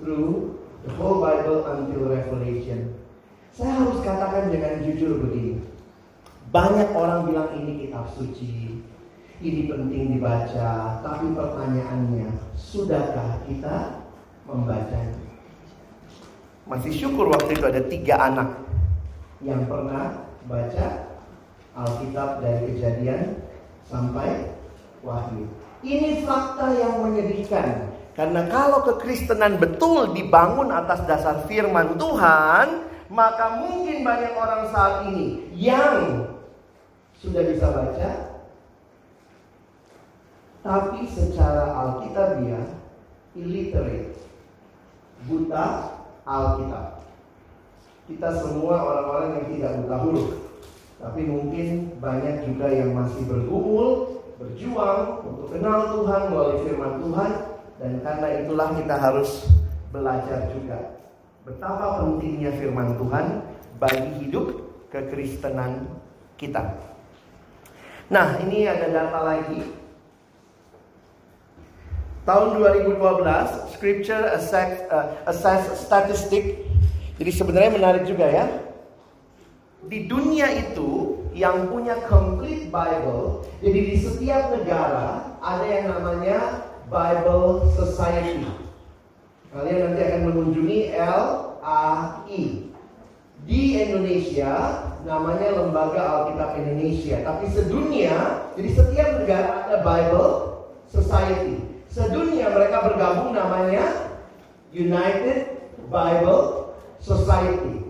through 0.00 0.58
the 0.84 0.90
whole 0.96 1.20
Bible 1.20 1.64
until 1.68 2.08
Revelation. 2.08 2.96
Saya 3.52 3.76
harus 3.76 4.00
katakan 4.00 4.48
dengan 4.48 4.80
jujur 4.84 5.20
begini. 5.20 5.60
Banyak 6.50 6.96
orang 6.96 7.30
bilang 7.30 7.50
ini 7.54 7.86
kitab 7.86 8.10
suci, 8.16 8.82
ini 9.38 9.60
penting 9.70 10.18
dibaca, 10.18 10.98
tapi 11.04 11.30
pertanyaannya, 11.30 12.28
sudahkah 12.58 13.38
kita 13.46 14.02
membacanya? 14.48 15.30
Masih 16.66 16.94
syukur 16.94 17.30
waktu 17.30 17.58
itu 17.58 17.64
ada 17.66 17.82
tiga 17.86 18.14
anak 18.18 18.50
yang 19.42 19.66
pernah 19.66 20.26
baca 20.46 21.18
Alkitab 21.74 22.42
dari 22.42 22.74
kejadian 22.74 23.42
sampai 23.86 24.54
wahyu. 25.02 25.46
Ini 25.80 26.22
fakta 26.22 26.76
yang 26.76 27.02
menyedihkan. 27.02 27.89
Karena 28.20 28.44
kalau 28.52 28.84
kekristenan 28.84 29.56
betul 29.56 30.12
dibangun 30.12 30.68
atas 30.68 31.00
dasar 31.08 31.40
firman 31.48 31.96
Tuhan, 31.96 32.84
maka 33.08 33.56
mungkin 33.64 34.04
banyak 34.04 34.36
orang 34.36 34.68
saat 34.68 35.08
ini 35.08 35.48
yang 35.56 36.28
sudah 37.16 37.40
bisa 37.48 37.72
baca, 37.72 38.10
tapi 40.60 41.08
secara 41.08 41.72
alkitabiah 41.72 42.68
illiterate, 43.32 44.12
buta 45.24 45.96
Alkitab. 46.28 47.00
Kita 48.04 48.36
semua 48.36 48.84
orang-orang 48.84 49.28
yang 49.32 49.46
tidak 49.56 49.72
buta 49.80 49.96
huruf, 49.96 50.30
tapi 51.00 51.24
mungkin 51.24 51.96
banyak 51.96 52.44
juga 52.44 52.68
yang 52.68 52.92
masih 52.92 53.24
bergumul 53.24 54.20
berjuang 54.36 55.24
untuk 55.24 55.56
kenal 55.56 55.96
Tuhan 55.96 56.22
melalui 56.28 56.60
firman 56.68 57.00
Tuhan 57.00 57.59
dan 57.80 58.04
karena 58.04 58.28
itulah 58.44 58.68
kita 58.76 58.94
harus 59.00 59.48
belajar 59.88 60.52
juga 60.52 61.00
betapa 61.48 62.04
pentingnya 62.04 62.52
firman 62.60 62.92
Tuhan 63.00 63.26
bagi 63.80 64.10
hidup 64.20 64.46
kekristenan 64.92 65.88
kita. 66.36 66.76
Nah, 68.12 68.36
ini 68.44 68.68
ada 68.68 68.86
data 68.92 69.20
lagi. 69.24 69.64
Tahun 72.28 72.48
2012, 72.60 73.00
Scripture 73.72 74.28
Assess, 74.36 74.84
uh, 74.92 75.16
assess 75.24 75.80
Statistic. 75.80 76.68
Jadi 77.16 77.30
sebenarnya 77.32 77.72
menarik 77.72 78.04
juga 78.04 78.28
ya. 78.28 78.46
Di 79.88 80.04
dunia 80.04 80.52
itu 80.52 81.24
yang 81.32 81.72
punya 81.72 81.96
complete 82.04 82.68
Bible. 82.68 83.48
Jadi 83.64 83.80
di 83.80 83.96
setiap 83.96 84.52
negara 84.52 85.38
ada 85.40 85.64
yang 85.64 85.88
namanya 85.96 86.69
Bible 86.90 87.70
Society. 87.78 88.42
Kalian 89.54 89.78
nanti 89.86 90.00
akan 90.02 90.22
mengunjungi 90.26 90.78
LAI. 90.98 92.42
Di 93.40 93.62
Indonesia 93.80 94.52
namanya 95.06 95.48
Lembaga 95.56 96.02
Alkitab 96.02 96.60
Indonesia. 96.60 97.24
Tapi 97.24 97.48
sedunia, 97.48 98.44
jadi 98.58 98.70
setiap 98.74 99.08
negara 99.22 99.50
ada 99.64 99.78
Bible 99.80 100.30
Society. 100.90 101.62
Sedunia 101.88 102.52
mereka 102.52 102.84
bergabung 102.90 103.32
namanya 103.32 104.12
United 104.70 105.56
Bible 105.88 106.74
Society. 107.00 107.86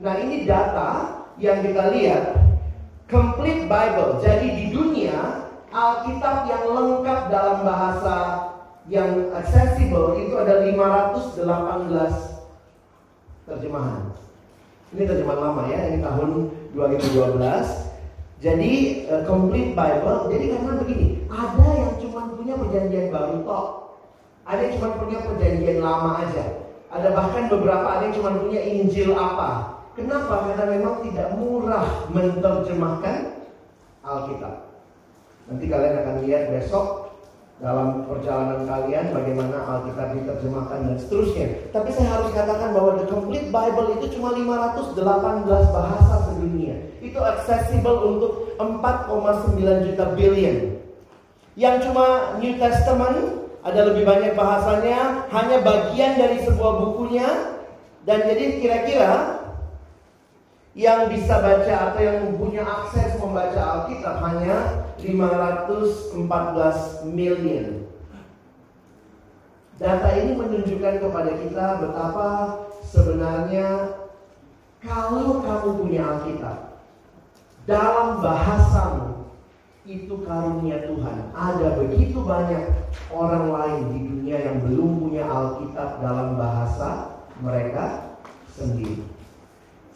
Nah 0.00 0.14
ini 0.20 0.48
data 0.48 1.20
yang 1.42 1.60
kita 1.60 1.90
lihat 1.90 2.24
complete 3.10 3.66
Bible. 3.68 4.22
Jadi 4.24 4.46
di 4.52 4.64
dunia 4.72 5.43
Alkitab 5.74 6.46
yang 6.46 6.70
lengkap 6.70 7.34
dalam 7.34 7.66
bahasa 7.66 8.16
yang 8.86 9.34
accessible 9.34 10.14
itu 10.22 10.38
ada 10.38 10.62
518 10.62 11.42
terjemahan. 13.50 14.14
Ini 14.94 15.02
terjemahan 15.02 15.40
lama 15.42 15.66
ya, 15.66 15.90
ini 15.90 15.98
tahun 15.98 16.54
2012. 16.78 17.42
Jadi 18.38 18.72
uh, 19.10 19.26
complete 19.26 19.74
Bible. 19.74 20.30
Jadi 20.30 20.44
karena 20.54 20.72
begini, 20.78 21.06
ada 21.26 21.68
yang 21.74 21.92
cuma 21.98 22.22
punya 22.38 22.54
perjanjian 22.54 23.10
baru 23.10 23.42
toh. 23.42 23.66
Ada 24.46 24.60
yang 24.62 24.72
cuma 24.78 24.88
punya 24.94 25.18
perjanjian 25.26 25.78
lama 25.82 26.22
aja. 26.22 26.44
Ada 26.94 27.08
bahkan 27.10 27.50
beberapa 27.50 27.86
ada 27.98 28.06
yang 28.06 28.14
cuma 28.14 28.30
punya 28.38 28.62
Injil 28.62 29.10
apa. 29.18 29.82
Kenapa? 29.98 30.46
Karena 30.46 30.70
memang 30.70 31.02
tidak 31.02 31.34
murah 31.34 32.06
menerjemahkan 32.14 33.42
Alkitab. 34.06 34.73
Nanti 35.44 35.64
kalian 35.68 35.94
akan 36.00 36.16
lihat 36.24 36.42
besok 36.48 37.04
dalam 37.62 38.02
perjalanan 38.10 38.66
kalian 38.66 39.14
bagaimana 39.14 39.56
Alkitab 39.62 40.16
diterjemahkan 40.16 40.78
dan 40.90 40.96
seterusnya. 40.98 41.46
Tapi 41.70 41.88
saya 41.94 42.08
harus 42.18 42.30
katakan 42.34 42.74
bahwa 42.74 42.98
the 42.98 43.06
complete 43.06 43.48
Bible 43.52 43.88
itu 44.00 44.18
cuma 44.18 44.34
518 44.34 44.96
bahasa 45.70 46.14
sedunia. 46.28 46.76
Itu 46.98 47.20
accessible 47.22 47.98
untuk 48.04 48.32
4,9 48.58 49.86
juta 49.86 50.04
billion. 50.16 50.80
Yang 51.54 51.76
cuma 51.88 52.36
New 52.42 52.54
Testament 52.58 53.46
ada 53.64 53.80
lebih 53.88 54.04
banyak 54.04 54.36
bahasanya, 54.36 55.30
hanya 55.32 55.56
bagian 55.64 56.20
dari 56.20 56.42
sebuah 56.44 56.72
bukunya. 56.84 57.28
Dan 58.04 58.28
jadi 58.28 58.60
kira-kira 58.60 59.40
yang 60.76 61.08
bisa 61.08 61.40
baca 61.40 61.74
atau 61.88 62.00
yang 62.02 62.36
punya 62.36 62.60
akses 62.60 63.16
membaca 63.16 63.56
Alkitab 63.56 64.20
hanya 64.20 64.83
514 65.04 67.12
million. 67.12 67.84
Data 69.74 70.08
ini 70.14 70.38
menunjukkan 70.38 70.94
kepada 71.02 71.32
kita 71.34 71.66
betapa 71.82 72.28
sebenarnya 72.86 73.98
kalau 74.78 75.42
kamu 75.42 75.68
punya 75.82 76.02
Alkitab 76.04 76.78
dalam 77.66 78.22
bahasamu 78.22 79.14
itu 79.84 80.24
karunia 80.24 80.88
Tuhan. 80.88 81.16
Ada 81.36 81.76
begitu 81.76 82.24
banyak 82.24 82.72
orang 83.12 83.52
lain 83.52 83.82
di 83.92 83.98
dunia 84.08 84.36
yang 84.40 84.64
belum 84.64 84.90
punya 85.04 85.24
Alkitab 85.28 86.00
dalam 86.00 86.40
bahasa 86.40 87.20
mereka 87.42 88.16
sendiri. 88.54 89.04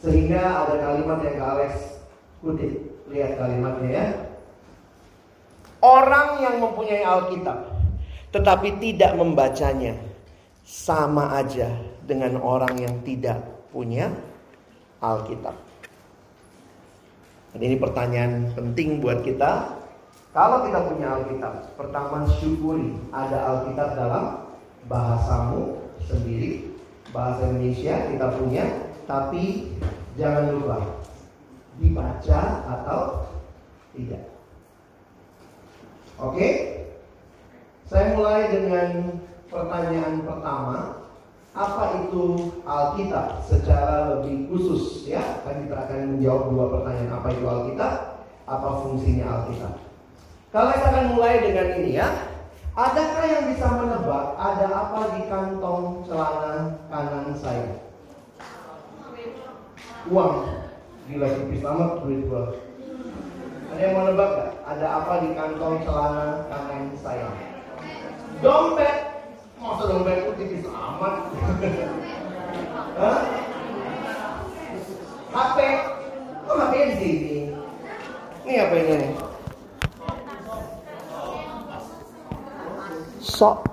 Sehingga 0.02 0.66
ada 0.66 0.74
kalimat 0.76 1.18
yang 1.24 1.38
Alex 1.40 2.04
kutip. 2.44 3.00
Lihat 3.08 3.40
kalimatnya 3.40 3.88
ya. 3.88 4.06
Orang 5.78 6.42
yang 6.42 6.58
mempunyai 6.58 7.06
Alkitab 7.06 7.78
tetapi 8.28 8.76
tidak 8.76 9.16
membacanya, 9.16 9.96
sama 10.68 11.32
aja 11.40 11.72
dengan 12.04 12.36
orang 12.44 12.76
yang 12.76 13.00
tidak 13.00 13.40
punya 13.72 14.12
Alkitab. 15.00 15.56
Dan 17.56 17.60
ini 17.64 17.76
pertanyaan 17.80 18.52
penting 18.52 19.00
buat 19.00 19.24
kita. 19.24 19.80
Kalau 20.36 20.68
kita 20.68 20.92
punya 20.92 21.08
Alkitab, 21.16 21.72
pertama 21.80 22.28
syukuri 22.36 22.92
ada 23.08 23.38
Alkitab 23.48 23.96
dalam 23.96 24.24
bahasamu 24.92 25.80
sendiri, 26.04 26.68
bahasa 27.16 27.48
Indonesia 27.48 27.96
kita 28.12 28.26
punya, 28.36 28.64
tapi 29.08 29.72
jangan 30.20 30.52
lupa 30.52 30.78
dibaca 31.80 32.40
atau 32.68 33.00
tidak. 33.96 34.37
Oke? 36.18 36.48
Saya 37.86 38.18
mulai 38.18 38.50
dengan 38.50 39.22
pertanyaan 39.46 40.26
pertama. 40.26 40.78
Apa 41.54 42.06
itu 42.06 42.54
Alkitab 42.62 43.42
secara 43.46 44.14
lebih 44.14 44.50
khusus 44.50 45.08
ya? 45.08 45.42
Kan 45.42 45.66
kita 45.66 45.74
akan 45.74 46.18
menjawab 46.18 46.42
dua 46.54 46.64
pertanyaan. 46.74 47.18
Apa 47.18 47.28
itu 47.34 47.44
Alkitab? 47.46 47.94
Apa 48.46 48.68
fungsinya 48.84 49.26
Alkitab? 49.26 49.74
Kalau 50.50 50.70
kita 50.74 50.86
akan 50.90 51.06
mulai 51.14 51.34
dengan 51.42 51.68
ini 51.78 51.92
ya. 51.98 52.08
Adakah 52.78 53.24
yang 53.26 53.44
bisa 53.50 53.66
menebak 53.74 54.38
ada 54.38 54.66
apa 54.70 55.00
di 55.18 55.26
kantong 55.26 56.06
celana 56.06 56.78
kanan 56.86 57.34
saya? 57.34 57.82
Uang. 60.06 60.46
Gila 61.10 61.26
tipis 61.26 61.66
amat 61.66 62.06
duit 62.06 62.22
gua. 62.30 62.67
Ada 63.68 63.80
yang 63.84 63.92
mau 63.92 64.04
nebak 64.08 64.30
gak? 64.32 64.50
Ada 64.64 64.86
apa 64.88 65.12
di 65.20 65.28
kantong 65.36 65.76
celana 65.84 66.48
kanan 66.48 66.88
saya? 67.04 67.28
Dompet. 68.40 68.96
Masa 69.60 69.82
dompetku 69.92 70.30
tipis 70.40 70.64
amat? 70.64 71.14
Hah? 73.00 73.18
HP. 75.28 75.58
Kok 76.48 76.56
HP 76.56 76.72
di 76.72 76.94
sini? 76.96 77.36
Ini 78.48 78.56
apa 78.64 78.74
ini? 78.80 79.08
Sok 83.20 83.68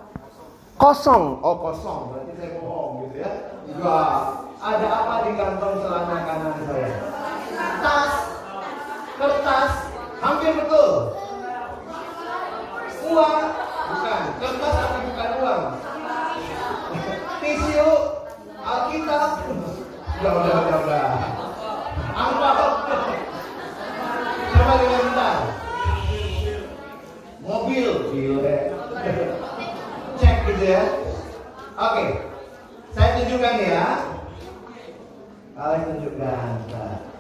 kosong. 0.76 1.40
Oh 1.40 1.56
kosong. 1.56 2.12
Berarti 2.12 2.34
saya 2.36 2.52
bohong 2.60 3.08
gitu 3.08 3.24
ya? 3.24 3.32
Enggak. 3.72 4.12
Ada 4.60 4.88
apa 4.92 5.14
di 5.24 5.32
kantong 5.40 5.76
celana 5.80 6.18
kanan 6.28 6.56
saya? 6.68 6.92
Tas. 7.80 8.35
Kertas. 9.16 9.74
Hampir 10.20 10.52
betul. 10.60 10.92
Uang. 13.08 13.44
Bukan. 13.86 14.22
Kertas 14.44 14.76
tapi 14.76 14.98
bukan 15.08 15.30
uang. 15.40 15.64
Tisu. 17.40 17.92
Alkitab. 18.66 19.32
Udah, 20.20 20.32
udah, 20.36 20.56
udah, 20.68 20.78
udah. 20.84 21.08
Amplop. 22.16 22.60
Coba 24.52 24.74
lihat 24.84 25.02
bentar. 25.08 25.38
Mobil. 27.40 27.88
Gile. 28.12 28.58
Cek 30.20 30.36
gitu 30.44 30.64
ya. 30.68 30.84
Oke. 31.80 32.06
Saya 32.92 33.10
tunjukkan 33.20 33.56
ya. 33.64 33.88
Saya 35.56 35.78
tunjukkan. 35.88 37.15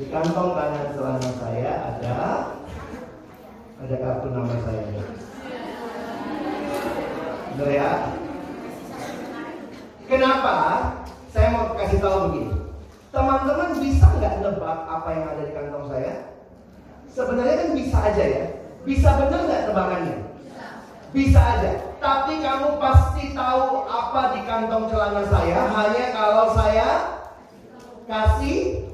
Di 0.00 0.08
kantong 0.08 0.56
kanan 0.56 0.96
celana 0.96 1.30
saya 1.36 1.72
ada 1.92 2.16
ada 3.84 3.96
kartu 4.00 4.32
nama 4.32 4.56
saya. 4.64 5.04
Bener 7.52 7.68
ya? 7.68 7.90
Kenapa? 10.08 10.56
Saya 11.28 11.52
mau 11.52 11.76
kasih 11.76 12.00
tahu 12.00 12.32
begini. 12.32 12.48
Teman-teman 13.12 13.76
bisa 13.76 14.08
nggak 14.08 14.40
nebak 14.40 14.78
apa 14.88 15.08
yang 15.12 15.24
ada 15.36 15.42
di 15.44 15.52
kantong 15.52 15.86
saya? 15.92 16.12
Sebenarnya 17.12 17.60
kan 17.60 17.70
bisa 17.76 17.98
aja 18.00 18.24
ya. 18.24 18.44
Bisa 18.88 19.08
bener 19.20 19.40
nggak 19.52 19.64
tebakannya? 19.68 20.16
Bisa 21.12 21.40
aja. 21.44 21.70
Tapi 22.00 22.40
kamu 22.40 22.80
pasti 22.80 23.36
tahu 23.36 23.84
apa 23.84 24.32
di 24.32 24.40
kantong 24.48 24.88
celana 24.88 25.28
saya 25.28 25.60
hanya 25.76 26.04
kalau 26.16 26.56
saya 26.56 26.88
kasih 28.08 28.89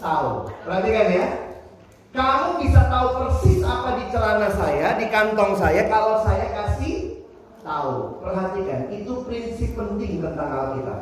tahu. 0.00 0.48
Perhatikan 0.64 1.08
ya. 1.12 1.26
Kamu 2.10 2.58
bisa 2.58 2.90
tahu 2.90 3.06
persis 3.22 3.62
apa 3.62 3.94
di 3.94 4.04
celana 4.10 4.50
saya, 4.58 4.98
di 4.98 5.06
kantong 5.14 5.54
saya 5.54 5.86
kalau 5.86 6.26
saya 6.26 6.42
kasih 6.50 7.22
tahu. 7.62 8.18
Perhatikan, 8.18 8.90
itu 8.90 9.12
prinsip 9.22 9.78
penting 9.78 10.18
tentang 10.18 10.50
Alkitab. 10.50 11.00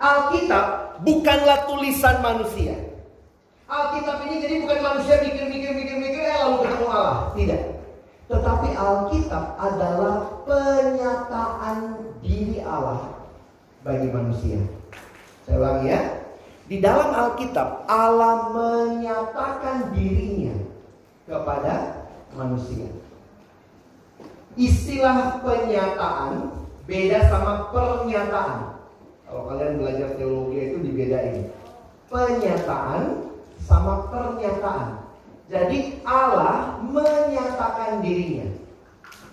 Alkitab 0.00 0.64
bukanlah 1.04 1.68
tulisan 1.68 2.16
manusia. 2.24 2.72
Alkitab 3.68 4.24
ini 4.24 4.40
jadi 4.40 4.54
bukan 4.64 4.80
manusia 4.80 5.20
mikir-mikir-mikir-mikir 5.20 6.22
eh 6.24 6.36
lalu 6.40 6.64
ketemu 6.64 6.86
Allah. 6.88 7.18
Tidak. 7.36 7.62
Tetapi 8.32 8.68
Alkitab 8.72 9.44
adalah 9.60 10.14
penyataan 10.48 11.78
diri 12.24 12.64
Allah 12.64 13.04
bagi 13.84 14.08
manusia. 14.08 14.64
Saya 15.44 15.60
ulangi 15.60 15.92
ya. 15.92 16.19
Di 16.70 16.78
dalam 16.78 17.10
Alkitab 17.10 17.90
Allah 17.90 18.54
menyatakan 18.54 19.90
dirinya 19.90 20.54
kepada 21.26 22.06
manusia. 22.30 22.86
Istilah 24.54 25.42
penyataan 25.42 26.54
beda 26.86 27.26
sama 27.26 27.74
pernyataan. 27.74 28.78
Kalau 29.26 29.50
kalian 29.50 29.82
belajar 29.82 30.14
teologi 30.14 30.58
itu 30.70 30.78
dibedain. 30.78 31.50
Penyataan 32.06 33.18
sama 33.66 34.06
pernyataan. 34.06 35.02
Jadi 35.50 35.98
Allah 36.06 36.78
menyatakan 36.86 37.98
dirinya. 37.98 38.46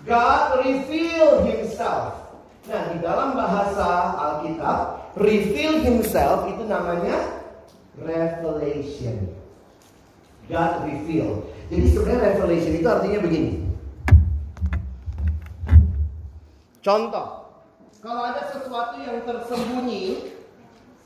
God 0.02 0.58
reveal 0.66 1.46
himself. 1.46 2.18
Nah, 2.66 2.82
di 2.90 2.98
dalam 2.98 3.38
bahasa 3.38 4.18
Alkitab, 4.18 4.97
reveal 5.16 5.80
himself 5.80 6.50
itu 6.50 6.66
namanya 6.68 7.38
revelation. 7.96 9.32
God 10.48 10.84
reveal. 10.88 11.44
Jadi 11.68 11.86
sebenarnya 11.92 12.20
revelation 12.32 12.72
itu 12.80 12.88
artinya 12.88 13.20
begini. 13.20 13.52
Contoh, 16.80 17.52
kalau 18.00 18.22
ada 18.24 18.48
sesuatu 18.48 18.96
yang 19.04 19.20
tersembunyi, 19.28 20.32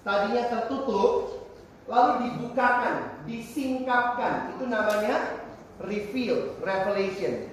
tadinya 0.07 0.47
tertutup, 0.47 1.43
lalu 1.91 2.31
dibukakan, 2.31 3.19
disingkapkan, 3.27 4.55
itu 4.55 4.65
namanya 4.71 5.43
reveal, 5.83 6.55
revelation. 6.63 7.51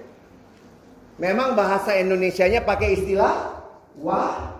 Memang 1.18 1.58
bahasa 1.58 1.98
Indonesianya 1.98 2.62
pakai 2.62 3.02
istilah 3.02 3.60
wah, 3.98 4.54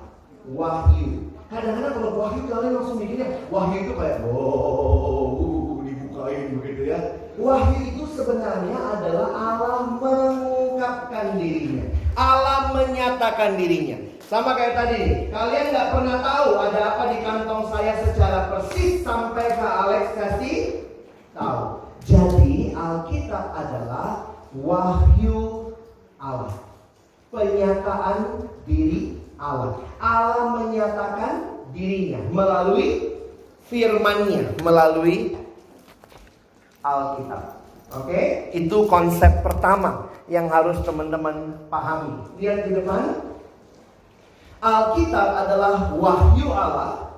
wahyu. 0.50 1.29
Kadang-kadang 1.50 1.94
kalau 1.98 2.10
wahyu 2.14 2.46
kalian 2.46 2.72
langsung 2.78 2.98
mikirnya 3.02 3.28
wahyu 3.50 3.76
itu 3.82 3.92
kayak 3.98 4.22
wow, 4.22 5.82
dibukain 5.82 6.54
begitu 6.62 6.82
ya. 6.94 6.98
Wahyu 7.34 7.78
itu 7.90 8.04
sebenarnya 8.14 8.78
adalah 8.78 9.28
Allah 9.34 9.78
mengungkapkan 9.98 11.42
dirinya. 11.42 11.90
Allah 12.14 12.70
menyatakan 12.70 13.58
dirinya. 13.58 13.98
Sama 14.30 14.54
kayak 14.54 14.78
tadi, 14.78 15.02
kalian 15.34 15.74
nggak 15.74 15.90
pernah 15.90 16.16
tahu 16.22 16.48
ada 16.54 16.80
apa 16.94 17.02
di 17.10 17.18
kantong 17.18 17.66
saya 17.66 17.98
secara 17.98 18.40
persis 18.54 19.02
sampai 19.02 19.46
ke 19.50 19.66
Alex 19.66 20.04
kasih 20.14 20.56
tahu. 21.34 21.82
Jadi 22.06 22.78
Alkitab 22.78 23.44
adalah 23.58 24.38
wahyu 24.54 25.74
Allah. 26.22 26.54
Penyataan 27.34 28.46
diri 28.70 29.19
Allah. 29.40 29.80
Allah 29.96 30.44
menyatakan 30.60 31.64
dirinya 31.72 32.20
melalui 32.28 33.16
firman-Nya, 33.72 34.60
melalui 34.60 35.40
Alkitab. 36.84 37.56
Oke, 37.90 38.52
itu 38.54 38.76
konsep 38.86 39.42
pertama 39.42 40.06
yang 40.30 40.46
harus 40.46 40.78
teman-teman 40.86 41.58
pahami. 41.72 42.22
Lihat 42.38 42.68
di 42.68 42.78
depan. 42.78 43.32
Alkitab 44.60 45.28
adalah 45.48 45.88
wahyu 45.96 46.52
Allah 46.52 47.16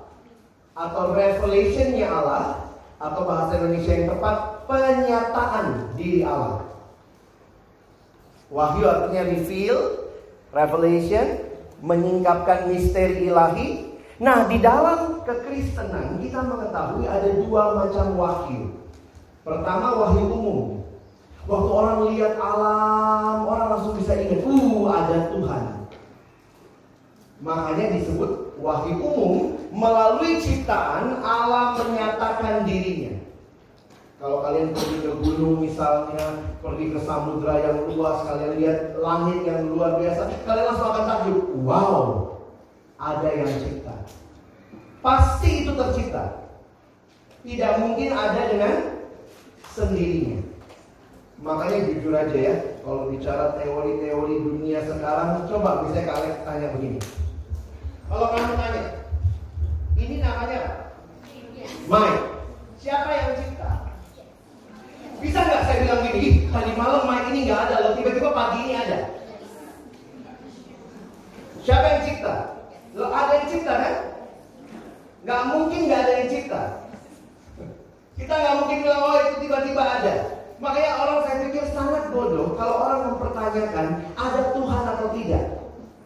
atau 0.73 1.11
revelationnya 1.11 2.07
Allah 2.07 2.71
atau 3.03 3.27
bahasa 3.27 3.59
Indonesia 3.59 3.91
yang 3.91 4.07
tepat 4.15 4.63
penyataan 4.63 5.91
diri 5.99 6.23
Allah. 6.23 6.63
Wahyu 8.47 8.87
artinya 8.87 9.23
reveal, 9.27 9.77
revelation, 10.55 11.52
menyingkapkan 11.83 12.71
misteri 12.71 13.27
ilahi. 13.27 13.91
Nah, 14.23 14.47
di 14.47 14.63
dalam 14.63 15.19
kekristenan 15.27 16.23
kita 16.23 16.39
mengetahui 16.39 17.03
ada 17.03 17.27
dua 17.43 17.75
macam 17.75 18.05
wahyu. 18.15 18.71
Pertama 19.43 19.87
wahyu 19.99 20.23
umum. 20.31 20.59
Waktu 21.43 21.71
orang 21.75 21.99
lihat 22.15 22.39
alam, 22.39 23.43
orang 23.43 23.67
langsung 23.75 23.99
bisa 23.99 24.15
ingat, 24.15 24.47
uh 24.47 24.79
ada 24.87 25.17
Tuhan. 25.35 25.63
Makanya 27.43 27.99
disebut 27.99 28.55
wahyu 28.63 28.95
umum 29.03 29.59
melalui 29.75 30.39
ciptaan 30.39 31.19
Allah 31.19 31.75
menyatakan 31.83 32.63
dirinya. 32.63 33.12
Kalau 34.23 34.39
kalian 34.39 34.71
pergi 34.71 35.03
ke 35.03 35.11
gunung 35.19 35.59
misalnya, 35.59 36.47
pergi 36.63 36.95
ke 36.95 36.99
samudra 37.03 37.59
yang 37.59 37.91
luas, 37.91 38.23
kalian 38.23 38.55
lihat 38.55 38.95
langit 39.03 39.43
yang 39.43 39.67
luar 39.67 39.99
biasa, 39.99 40.31
kalian 40.47 40.65
langsung 40.71 40.87
akan 40.95 41.05
takjub. 41.11 41.39
Wow, 41.67 41.99
ada 42.95 43.27
yang 43.27 43.51
cipta. 43.59 43.91
Pasti 45.03 45.67
itu 45.67 45.75
tercipta. 45.75 46.39
Tidak 47.43 47.73
mungkin 47.83 48.15
ada 48.15 48.41
dengan 48.47 48.73
sendirinya. 49.75 50.39
Makanya 51.43 51.91
jujur 51.91 52.15
aja 52.15 52.37
ya, 52.39 52.55
kalau 52.79 53.11
bicara 53.11 53.59
teori-teori 53.59 54.35
dunia 54.39 54.87
sekarang, 54.87 55.51
coba 55.51 55.83
misalnya 55.83 56.07
kalian 56.07 56.35
tanya 56.47 56.67
begini. 56.71 56.99
Kalau 58.07 58.31
kamu 58.31 58.55
tanya, 58.55 58.83
ini 59.99 60.15
namanya 60.23 60.59
Mike. 61.91 62.23
Siapa 62.79 63.11
yang 63.11 63.35
cipta? 63.35 63.82
Bisa 65.23 65.39
nggak 65.39 65.63
saya 65.63 65.77
bilang 65.87 66.03
gini, 66.03 66.51
tadi 66.51 66.71
malam 66.75 67.07
Mike 67.07 67.31
ini 67.31 67.39
nggak 67.47 67.61
ada, 67.71 67.75
loh 67.79 67.93
tiba-tiba 67.95 68.29
pagi 68.35 68.59
ini 68.67 68.73
ada. 68.75 68.99
Siapa 71.63 71.85
yang 71.87 72.03
cipta? 72.03 72.35
Lo 72.91 73.07
ada 73.07 73.31
yang 73.39 73.47
cipta 73.47 73.73
kan? 73.79 73.95
Nggak 75.23 75.41
mungkin 75.55 75.79
nggak 75.87 76.01
ada 76.03 76.13
yang 76.19 76.27
cipta. 76.27 76.61
Kita 78.19 78.33
nggak 78.35 78.55
mungkin 78.59 78.77
bilang 78.83 78.99
oh 78.99 79.15
itu 79.23 79.35
tiba-tiba 79.47 79.83
ada. 79.87 80.15
Makanya 80.59 80.91
orang 80.99 81.19
saya 81.23 81.35
pikir 81.47 81.65
sangat 81.71 82.03
bodoh 82.11 82.59
kalau 82.59 82.75
orang 82.83 82.99
mempertanyakan 83.15 83.87
ada 84.19 84.41
Tuhan 84.51 84.83
atau 84.91 85.07
tidak. 85.15 85.45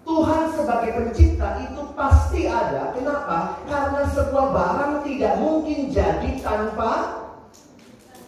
Tuhan 0.07 0.43
sebagai 0.53 0.91
pencipta 0.93 1.47
itu 1.65 1.81
pasti 1.97 2.41
ada. 2.45 2.93
Kenapa? 2.93 3.65
Karena 3.65 4.01
sebuah 4.13 4.47
barang 4.53 4.93
tidak 5.09 5.33
mungkin 5.41 5.89
jadi 5.89 6.29
tanpa 6.39 6.93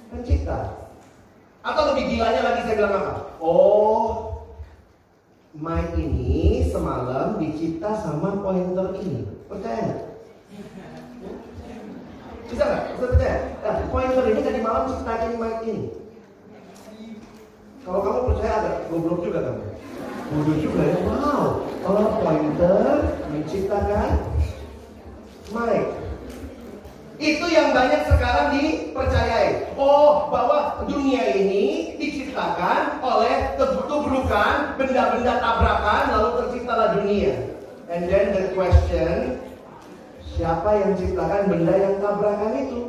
pencipta. 0.09 0.78
Atau 1.59 1.91
lebih 1.91 2.15
gilanya 2.15 2.41
lagi 2.43 2.61
saya 2.63 2.75
bilang 2.79 2.93
apa? 2.95 3.13
Oh, 3.43 4.07
Mike 5.51 5.99
ini 5.99 6.63
semalam 6.71 7.35
dicipta 7.35 7.99
sama 7.99 8.39
pointer 8.39 8.95
ini. 9.03 9.27
Percaya 9.51 9.79
nggak? 9.83 10.01
Bisa 12.47 12.63
nggak? 12.63 12.83
Bisa 12.95 13.05
percaya? 13.11 13.37
Nah, 13.59 13.75
pointer 13.91 14.23
ini 14.31 14.39
tadi 14.39 14.59
malam 14.63 14.83
ciptain 14.87 15.35
Mike 15.35 15.63
ini. 15.67 15.85
Kalau 17.83 17.99
kamu 18.05 18.19
percaya 18.31 18.53
ada, 18.63 18.71
goblok 18.87 19.19
juga 19.25 19.39
kamu. 19.49 19.63
Bodoh 20.29 20.57
juga 20.61 20.81
ya. 20.85 20.97
Wow, 21.09 21.43
kalau 21.81 22.05
pointer 22.21 22.85
menciptakan 23.33 24.09
Mike. 25.49 26.08
Itu 27.19 27.51
yang 27.51 27.75
banyak 27.75 28.07
sekarang 28.07 28.55
dipercayai. 28.55 29.75
Oh, 29.75 30.31
bahwa 30.31 30.87
dunia 30.87 31.35
ini 31.35 31.99
diciptakan 31.99 33.03
oleh 33.03 33.59
tubrukan, 33.59 34.79
benda-benda 34.79 35.43
tabrakan, 35.43 36.03
lalu 36.15 36.29
terciptalah 36.39 36.95
dunia. 36.95 37.35
And 37.91 38.07
then 38.07 38.31
the 38.31 38.55
question, 38.55 39.43
siapa 40.31 40.79
yang 40.79 40.95
ciptakan 40.95 41.51
benda 41.51 41.75
yang 41.75 41.95
tabrakan 41.99 42.53
itu? 42.55 42.81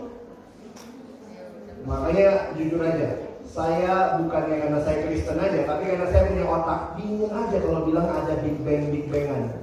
Makanya 1.83 2.55
jujur 2.55 2.87
aja, 2.87 3.09
saya 3.51 4.23
bukannya 4.23 4.57
karena 4.63 4.79
saya 4.87 5.11
Kristen 5.11 5.43
aja, 5.43 5.67
tapi 5.67 5.91
karena 5.91 6.07
saya 6.07 6.31
punya 6.31 6.47
otak 6.47 6.81
bingung 6.95 7.35
aja 7.35 7.57
kalau 7.59 7.83
bilang 7.83 8.07
ada 8.07 8.39
Big 8.47 8.63
Bang, 8.63 8.95
Big 8.95 9.11
Bangan. 9.11 9.59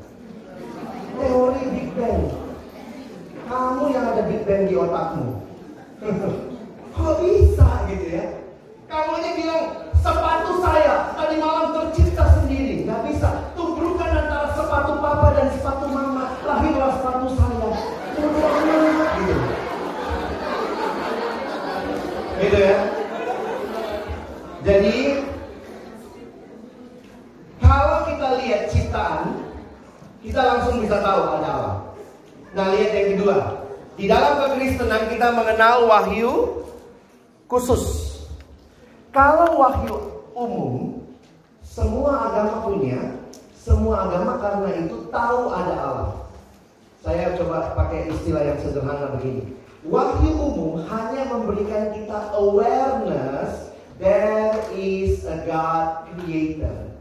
Teori 1.16 1.64
Big 1.72 1.90
Bang. 1.96 2.47
Kamu 3.48 3.96
yang 3.96 4.12
ada 4.12 4.28
Big 4.28 4.44
Bang 4.44 4.68
di 4.68 4.76
otakmu. 4.76 5.40
Kok 6.94 7.14
bisa 7.24 7.88
gitu 7.88 8.08
ya? 8.12 8.26
Kamu 8.92 9.10
aja 9.24 9.30
bilang 9.40 9.64
sepatu 9.96 10.52
saya 10.60 11.16
tadi 11.16 11.36
malam 11.40 11.72
tercipta 11.72 12.28
sendiri, 12.36 12.84
nggak 12.84 13.08
bisa. 13.08 13.56
Tubrukan 13.56 14.12
antara 14.12 14.52
sepatu 14.52 15.00
papa 15.00 15.32
dan 15.32 15.48
sepatu 15.56 15.88
mama, 15.88 16.36
lahirlah 16.44 16.92
sepatu 17.00 17.28
saya. 17.40 17.70
Gitu. 19.16 19.38
Gitu 22.44 22.58
ya. 22.60 22.78
Jadi 24.68 24.98
kalau 27.64 27.98
kita 28.12 28.28
lihat 28.44 28.62
ciptaan, 28.76 29.24
kita 30.20 30.42
langsung 30.44 30.84
bisa 30.84 31.00
tahu 31.00 31.22
ada 31.40 31.48
Allah. 31.48 31.87
Nah 32.56 32.72
lihat 32.72 32.92
yang 32.96 33.10
kedua, 33.18 33.38
di 33.98 34.06
dalam 34.06 34.34
kekristenan 34.40 35.10
kita 35.10 35.34
mengenal 35.34 35.90
wahyu 35.90 36.64
khusus. 37.50 38.16
Kalau 39.10 39.58
wahyu 39.58 39.96
umum, 40.38 41.02
semua 41.66 42.30
agama 42.30 42.70
punya, 42.70 43.18
semua 43.58 44.06
agama 44.06 44.38
karena 44.38 44.70
itu 44.86 45.10
tahu 45.10 45.50
ada 45.50 45.76
Allah. 45.82 46.14
Saya 47.02 47.34
coba 47.42 47.74
pakai 47.74 48.14
istilah 48.14 48.44
yang 48.46 48.60
sederhana 48.62 49.18
begini. 49.18 49.58
Wahyu 49.88 50.30
umum 50.38 50.86
hanya 50.86 51.34
memberikan 51.34 51.96
kita 51.98 52.36
awareness 52.38 53.74
there 53.98 54.54
is 54.78 55.26
a 55.26 55.42
God 55.50 56.06
creator. 56.14 56.94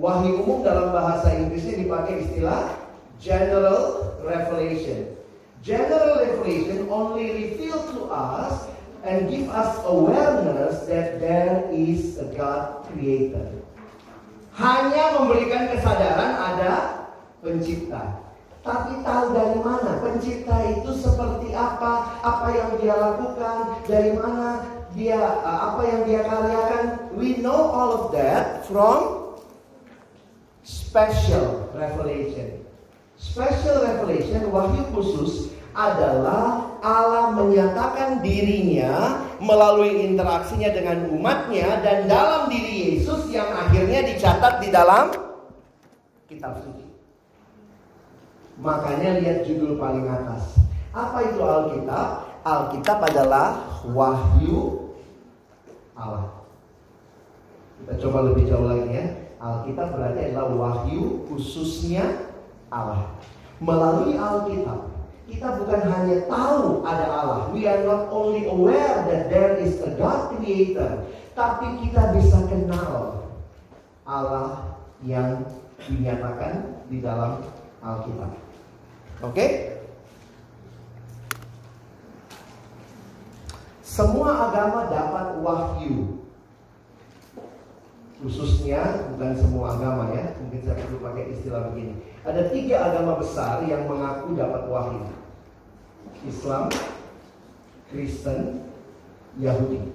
Wahyu 0.00 0.40
umum 0.40 0.64
dalam 0.64 0.96
bahasa 0.96 1.28
Inggrisnya 1.36 1.84
dipakai 1.84 2.24
istilah 2.24 2.79
general 3.20 4.16
revelation. 4.24 5.16
General 5.60 6.24
revelation 6.24 6.88
only 6.88 7.30
reveal 7.36 7.76
to 7.92 8.08
us 8.08 8.66
and 9.04 9.28
give 9.28 9.48
us 9.52 9.76
awareness 9.84 10.88
that 10.88 11.20
there 11.20 11.68
is 11.68 12.16
a 12.16 12.32
God 12.32 12.88
creator. 12.88 13.44
Hanya 14.56 15.20
memberikan 15.20 15.72
kesadaran 15.76 16.32
ada 16.32 16.72
pencipta. 17.44 18.24
Tapi 18.60 19.00
tahu 19.04 19.32
dari 19.32 19.56
mana 19.60 20.04
pencipta 20.04 20.56
itu 20.68 20.92
seperti 21.00 21.52
apa, 21.56 22.20
apa 22.20 22.48
yang 22.52 22.70
dia 22.76 22.92
lakukan, 22.92 23.56
dari 23.88 24.12
mana 24.16 24.64
dia 24.92 25.20
apa 25.44 25.80
yang 25.88 26.02
dia 26.04 26.20
karyakan. 26.24 26.84
We 27.16 27.40
know 27.40 27.56
all 27.56 27.90
of 28.04 28.04
that 28.12 28.68
from 28.68 29.32
special 30.60 31.72
revelation. 31.72 32.69
Special 33.20 33.84
revelation, 33.84 34.48
wahyu 34.48 34.80
khusus 34.96 35.52
adalah 35.76 36.72
Allah 36.80 37.36
menyatakan 37.36 38.24
dirinya 38.24 39.20
melalui 39.38 40.08
interaksinya 40.08 40.72
dengan 40.72 41.12
umatnya 41.12 41.84
dan 41.84 42.08
dalam 42.08 42.48
diri 42.48 42.96
Yesus 42.96 43.28
yang 43.28 43.46
akhirnya 43.52 44.08
dicatat 44.08 44.64
di 44.64 44.68
dalam 44.72 45.12
kitab 46.26 46.64
suci. 46.64 46.88
Makanya 48.56 49.20
lihat 49.20 49.44
judul 49.44 49.76
paling 49.76 50.08
atas. 50.08 50.56
Apa 50.96 51.20
itu 51.28 51.40
Alkitab? 51.44 52.08
Alkitab 52.40 52.98
adalah 53.04 53.68
wahyu 53.84 54.90
Allah. 55.92 56.40
Kita 57.84 58.00
coba 58.00 58.32
lebih 58.32 58.48
jauh 58.48 58.64
lagi 58.64 58.88
ya. 58.88 59.04
Alkitab 59.40 59.92
berarti 59.96 60.20
adalah 60.32 60.48
wahyu 60.52 61.24
khususnya 61.28 62.29
Allah. 62.70 63.18
Melalui 63.60 64.16
Alkitab, 64.16 64.88
kita 65.28 65.48
bukan 65.60 65.80
hanya 65.84 66.16
tahu 66.26 66.82
ada 66.82 67.06
Allah. 67.06 67.40
We 67.52 67.68
are 67.68 67.84
not 67.84 68.08
only 68.08 68.48
aware 68.48 69.04
that 69.06 69.28
there 69.28 69.58
is 69.60 69.78
a 69.84 69.94
God 69.94 70.34
creator, 70.34 71.06
tapi 71.36 71.86
kita 71.86 72.16
bisa 72.16 72.48
kenal 72.48 73.26
Allah 74.08 74.78
yang 75.04 75.44
dinyatakan 75.84 76.82
di 76.88 76.98
dalam 77.04 77.44
Alkitab. 77.84 78.32
Oke? 79.20 79.34
Okay? 79.34 79.50
Semua 83.90 84.48
agama 84.48 84.88
dapat 84.88 85.26
wahyu. 85.44 86.24
Khususnya 88.20 89.10
bukan 89.12 89.32
semua 89.36 89.76
agama 89.76 90.12
ya, 90.14 90.36
mungkin 90.40 90.60
saya 90.62 90.78
perlu 90.80 91.00
pakai 91.04 91.32
istilah 91.34 91.72
begini. 91.72 92.09
Ada 92.20 92.52
tiga 92.52 92.76
agama 92.92 93.16
besar 93.16 93.64
yang 93.64 93.88
mengaku 93.88 94.36
dapat 94.36 94.68
wahyu. 94.68 95.08
Islam, 96.28 96.68
Kristen, 97.88 98.68
Yahudi. 99.40 99.88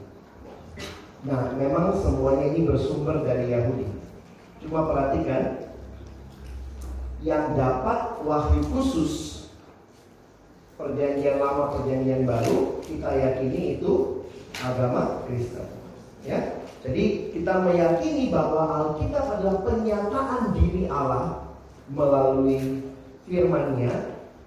Nah, 1.22 1.54
memang 1.54 1.94
semuanya 2.02 2.50
ini 2.50 2.66
bersumber 2.66 3.22
dari 3.22 3.54
Yahudi. 3.54 3.86
Cuma 4.66 4.90
perhatikan, 4.90 5.70
yang 7.26 7.58
dapat 7.58 8.22
wahyu 8.22 8.62
khusus 8.70 9.14
perjanjian 10.78 11.42
lama 11.42 11.74
perjanjian 11.74 12.30
baru 12.30 12.78
kita 12.86 13.10
yakini 13.10 13.82
itu 13.82 14.22
agama 14.62 15.26
Kristen. 15.26 15.66
Ya. 16.22 16.62
Jadi 16.86 17.34
kita 17.34 17.66
meyakini 17.66 18.30
bahwa 18.30 18.94
Alkitab 18.94 19.26
adalah 19.26 19.58
penyataan 19.66 20.54
diri 20.54 20.86
Allah 20.86 21.45
melalui 21.92 22.82
firman-Nya 23.26 23.94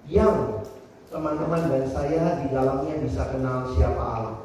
yang 0.07 0.63
teman-teman 1.09 1.61
dan 1.69 1.83
saya 1.89 2.23
di 2.43 2.47
dalamnya 2.53 2.95
bisa 3.01 3.27
kenal 3.33 3.73
siapa 3.73 4.01
Allah. 4.01 4.35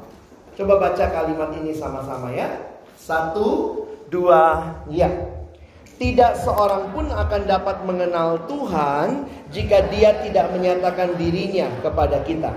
Coba 0.55 0.79
baca 0.79 1.05
kalimat 1.11 1.51
ini 1.59 1.75
sama-sama 1.75 2.31
ya. 2.31 2.47
Satu, 2.95 3.83
dua, 4.07 4.73
ya. 4.87 5.11
Tidak 5.95 6.43
seorang 6.43 6.91
pun 6.91 7.07
akan 7.07 7.41
dapat 7.47 7.87
mengenal 7.87 8.43
Tuhan 8.51 9.31
jika 9.51 9.87
dia 9.87 10.19
tidak 10.27 10.51
menyatakan 10.51 11.15
dirinya 11.15 11.71
kepada 11.79 12.19
kita. 12.27 12.51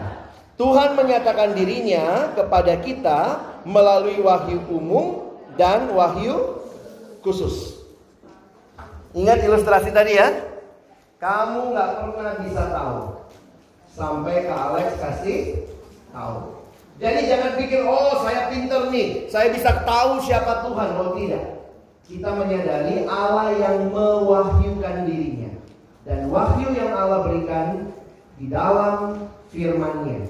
Tuhan 0.59 0.99
menyatakan 0.99 1.55
dirinya 1.55 2.35
kepada 2.35 2.83
kita 2.83 3.39
melalui 3.63 4.19
wahyu 4.19 4.59
umum 4.67 5.39
dan 5.55 5.95
wahyu 5.95 6.67
khusus. 7.23 7.78
Ingat 9.17 9.39
ilustrasi 9.41 9.89
tadi 9.93 10.21
ya? 10.21 10.29
Kamu 11.19 11.73
nggak 11.73 11.91
pernah 11.99 12.35
bisa 12.45 12.63
tahu 12.71 12.99
sampai 13.97 14.47
ke 14.47 14.53
Alex 14.53 14.89
kasih 15.01 15.41
tahu. 16.13 16.63
Jadi 16.99 17.21
jangan 17.31 17.53
pikir 17.59 17.81
oh 17.87 18.23
saya 18.27 18.51
pinter 18.51 18.91
nih, 18.91 19.31
saya 19.31 19.55
bisa 19.55 19.87
tahu 19.87 20.19
siapa 20.23 20.67
Tuhan. 20.67 20.89
Oh 20.99 21.15
tidak. 21.15 21.45
Kita 22.09 22.33
menyadari 22.35 23.05
Allah 23.05 23.55
yang 23.55 23.93
mewahyukan 23.93 25.05
dirinya. 25.07 25.53
Dan 26.09 26.33
wahyu 26.33 26.73
yang 26.73 26.97
Allah 26.97 27.21
berikan 27.21 27.93
di 28.41 28.49
dalam 28.49 29.29
firman-Nya. 29.53 30.25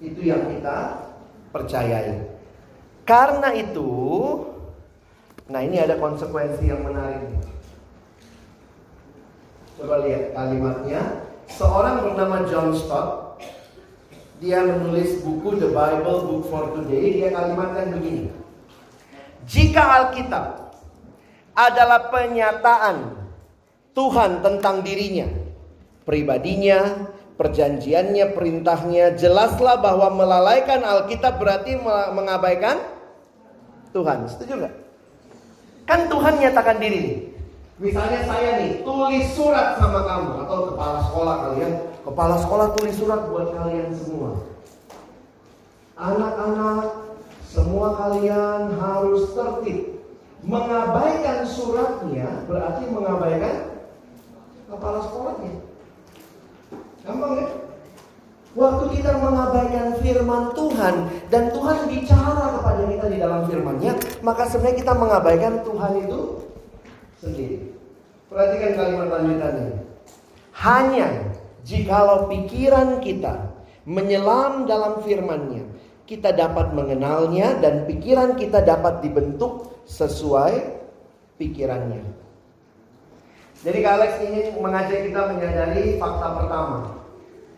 Itu 0.00 0.20
yang 0.24 0.48
kita 0.48 1.04
percayai. 1.52 2.24
Karena 3.04 3.52
itu, 3.52 3.92
nah 5.44 5.60
ini 5.60 5.76
ada 5.76 6.00
konsekuensi 6.00 6.72
yang 6.72 6.80
menarik. 6.88 7.53
Coba 9.74 10.06
lihat 10.06 10.30
kalimatnya. 10.34 11.02
Seorang 11.50 12.06
bernama 12.06 12.46
John 12.48 12.72
Stott 12.72 13.42
dia 14.38 14.62
menulis 14.62 15.22
buku 15.22 15.58
The 15.58 15.70
Bible 15.74 16.20
Book 16.30 16.42
for 16.46 16.70
Today. 16.78 17.20
Dia 17.20 17.28
kalimatkan 17.34 17.90
begini. 17.98 18.30
Jika 19.44 19.82
Alkitab 19.82 20.72
adalah 21.52 22.08
penyataan 22.08 23.26
Tuhan 23.92 24.42
tentang 24.42 24.80
dirinya, 24.82 25.28
pribadinya, 26.06 27.10
perjanjiannya, 27.34 28.30
perintahnya, 28.32 29.14
jelaslah 29.18 29.78
bahwa 29.82 30.08
melalaikan 30.14 30.82
Alkitab 30.82 31.38
berarti 31.38 31.76
mengabaikan 32.14 32.78
Tuhan. 33.90 34.26
Setuju 34.30 34.64
nggak? 34.64 34.74
Kan 35.84 36.08
Tuhan 36.08 36.34
nyatakan 36.40 36.78
diri. 36.80 37.33
Misalnya 37.84 38.24
saya 38.24 38.64
nih 38.64 38.80
tulis 38.80 39.28
surat 39.36 39.76
sama 39.76 40.08
kamu 40.08 40.48
atau 40.48 40.72
kepala 40.72 40.98
sekolah 41.04 41.36
kalian, 41.44 41.72
kepala 42.00 42.36
sekolah 42.40 42.66
tulis 42.80 42.96
surat 42.96 43.20
buat 43.28 43.52
kalian 43.52 43.92
semua. 43.92 44.40
Anak-anak, 46.00 46.88
semua 47.44 47.92
kalian 48.00 48.72
harus 48.80 49.28
tertib. 49.36 50.00
Mengabaikan 50.48 51.44
suratnya 51.44 52.28
berarti 52.48 52.88
mengabaikan 52.88 53.68
kepala 54.72 55.04
sekolahnya. 55.04 55.52
Gampang 57.04 57.32
ya? 57.36 57.48
Waktu 58.56 58.84
kita 58.96 59.12
mengabaikan 59.20 59.88
firman 60.00 60.56
Tuhan 60.56 60.94
dan 61.28 61.52
Tuhan 61.52 61.78
bicara 61.92 62.44
kepada 62.48 62.82
kita 62.88 63.06
di 63.12 63.18
dalam 63.20 63.44
firman-Nya, 63.44 63.92
maka 64.24 64.48
sebenarnya 64.48 64.80
kita 64.80 64.92
mengabaikan 64.96 65.60
Tuhan 65.68 65.92
itu 66.00 66.20
sendiri. 67.20 67.73
Perhatikan 68.28 68.72
kalimat 68.76 69.08
lanjutannya. 69.20 69.84
Hanya 70.54 71.08
jikalau 71.66 72.30
pikiran 72.30 73.02
kita 73.04 73.52
menyelam 73.84 74.64
dalam 74.64 75.04
firman-Nya, 75.04 75.64
kita 76.04 76.32
dapat 76.32 76.72
mengenalnya 76.72 77.56
dan 77.60 77.84
pikiran 77.84 78.36
kita 78.36 78.64
dapat 78.64 79.04
dibentuk 79.04 79.72
sesuai 79.84 80.84
pikirannya. 81.36 82.04
Jadi 83.64 83.78
Kak 83.80 83.94
Alex 83.96 84.12
ingin 84.20 84.46
mengajak 84.60 85.08
kita 85.08 85.20
menyadari 85.32 85.96
fakta 85.96 86.28
pertama. 86.36 86.78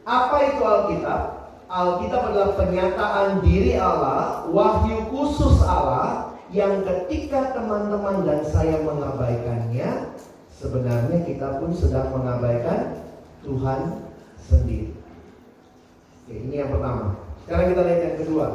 Apa 0.06 0.36
itu 0.54 0.62
Alkitab? 0.62 1.22
Alkitab 1.66 2.30
adalah 2.30 2.50
penyataan 2.54 3.42
diri 3.42 3.74
Allah, 3.74 4.46
wahyu 4.54 5.02
khusus 5.10 5.58
Allah 5.66 6.30
yang 6.54 6.86
ketika 6.86 7.58
teman-teman 7.58 8.22
dan 8.22 8.46
saya 8.46 8.78
mengabaikannya, 8.86 10.14
sebenarnya 10.58 11.22
kita 11.24 11.60
pun 11.62 11.70
sedang 11.72 12.12
mengabaikan 12.12 13.00
Tuhan 13.44 14.02
sendiri. 14.42 14.92
Oke, 16.24 16.34
ini 16.34 16.54
yang 16.58 16.74
pertama. 16.74 17.14
Sekarang 17.46 17.66
kita 17.70 17.82
lihat 17.86 18.00
yang 18.02 18.18
kedua. 18.18 18.46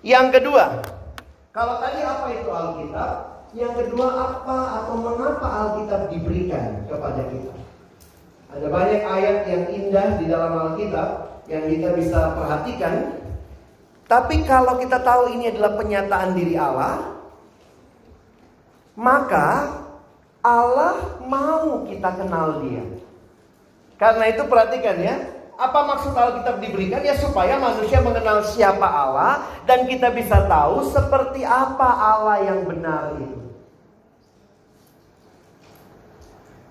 Yang 0.00 0.26
kedua, 0.40 0.64
kalau 1.52 1.76
tadi 1.76 2.00
apa 2.00 2.26
itu 2.32 2.48
Alkitab? 2.48 3.12
Yang 3.50 3.72
kedua 3.84 4.06
apa 4.14 4.56
atau 4.80 4.94
mengapa 4.96 5.48
Alkitab 5.50 6.08
diberikan 6.08 6.88
kepada 6.88 7.28
kita? 7.28 7.52
Ada 8.50 8.66
banyak 8.66 9.02
ayat 9.04 9.38
yang 9.44 9.64
indah 9.68 10.08
di 10.16 10.24
dalam 10.30 10.52
Alkitab 10.56 11.08
yang 11.52 11.68
kita 11.68 11.88
bisa 11.98 12.32
perhatikan 12.32 13.20
tapi 14.10 14.42
kalau 14.42 14.74
kita 14.82 14.98
tahu 15.06 15.30
ini 15.38 15.54
adalah 15.54 15.78
penyataan 15.78 16.34
diri 16.34 16.58
Allah, 16.58 17.14
maka 18.98 19.70
Allah 20.40 21.20
mau 21.24 21.84
kita 21.84 22.16
kenal 22.16 22.64
dia. 22.64 22.84
Karena 24.00 24.32
itu 24.32 24.48
perhatikan 24.48 24.96
ya, 24.96 25.16
apa 25.60 25.78
maksud 25.84 26.16
Alkitab 26.16 26.56
diberikan? 26.64 27.04
Ya 27.04 27.12
supaya 27.20 27.60
manusia 27.60 28.00
mengenal 28.00 28.40
siapa 28.48 28.88
Allah 28.88 29.44
dan 29.68 29.84
kita 29.84 30.08
bisa 30.16 30.48
tahu 30.48 30.88
seperti 30.88 31.44
apa 31.44 31.84
Allah 31.84 32.40
yang 32.48 32.64
benar 32.64 33.20
itu. 33.20 33.38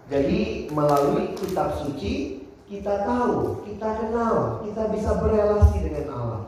Jadi 0.09 0.73
melalui 0.73 1.37
kitab 1.37 1.77
suci 1.77 2.41
kita 2.65 3.05
tahu, 3.05 3.61
kita 3.69 3.89
kenal, 4.01 4.65
kita 4.65 4.89
bisa 4.89 5.21
berelasi 5.21 5.85
dengan 5.85 6.05
Allah. 6.09 6.41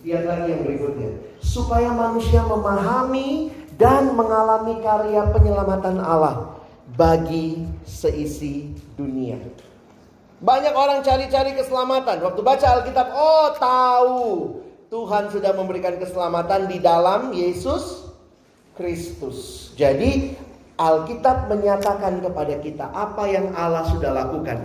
Lihat 0.00 0.24
lagi 0.24 0.48
yang 0.48 0.64
berikutnya. 0.64 1.10
Supaya 1.44 1.92
manusia 1.92 2.40
memahami 2.48 3.52
dan 3.76 4.16
mengalami 4.16 4.80
karya 4.80 5.28
penyelamatan 5.28 6.00
Allah 6.00 6.51
bagi 6.96 7.64
seisi 7.86 8.72
dunia. 8.98 9.40
Banyak 10.42 10.74
orang 10.74 11.06
cari-cari 11.06 11.54
keselamatan. 11.54 12.18
Waktu 12.18 12.40
baca 12.42 12.66
Alkitab, 12.80 13.06
oh 13.14 13.48
tahu 13.56 14.22
Tuhan 14.90 15.30
sudah 15.30 15.54
memberikan 15.54 15.96
keselamatan 15.96 16.66
di 16.66 16.82
dalam 16.82 17.30
Yesus 17.30 18.10
Kristus. 18.74 19.70
Jadi 19.78 20.34
Alkitab 20.76 21.46
menyatakan 21.46 22.18
kepada 22.18 22.54
kita 22.58 22.90
apa 22.90 23.24
yang 23.30 23.54
Allah 23.54 23.86
sudah 23.88 24.10
lakukan. 24.10 24.58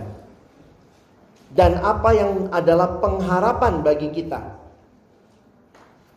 Dan 1.48 1.80
apa 1.80 2.12
yang 2.12 2.52
adalah 2.52 3.00
pengharapan 3.00 3.80
bagi 3.80 4.12
kita. 4.12 4.58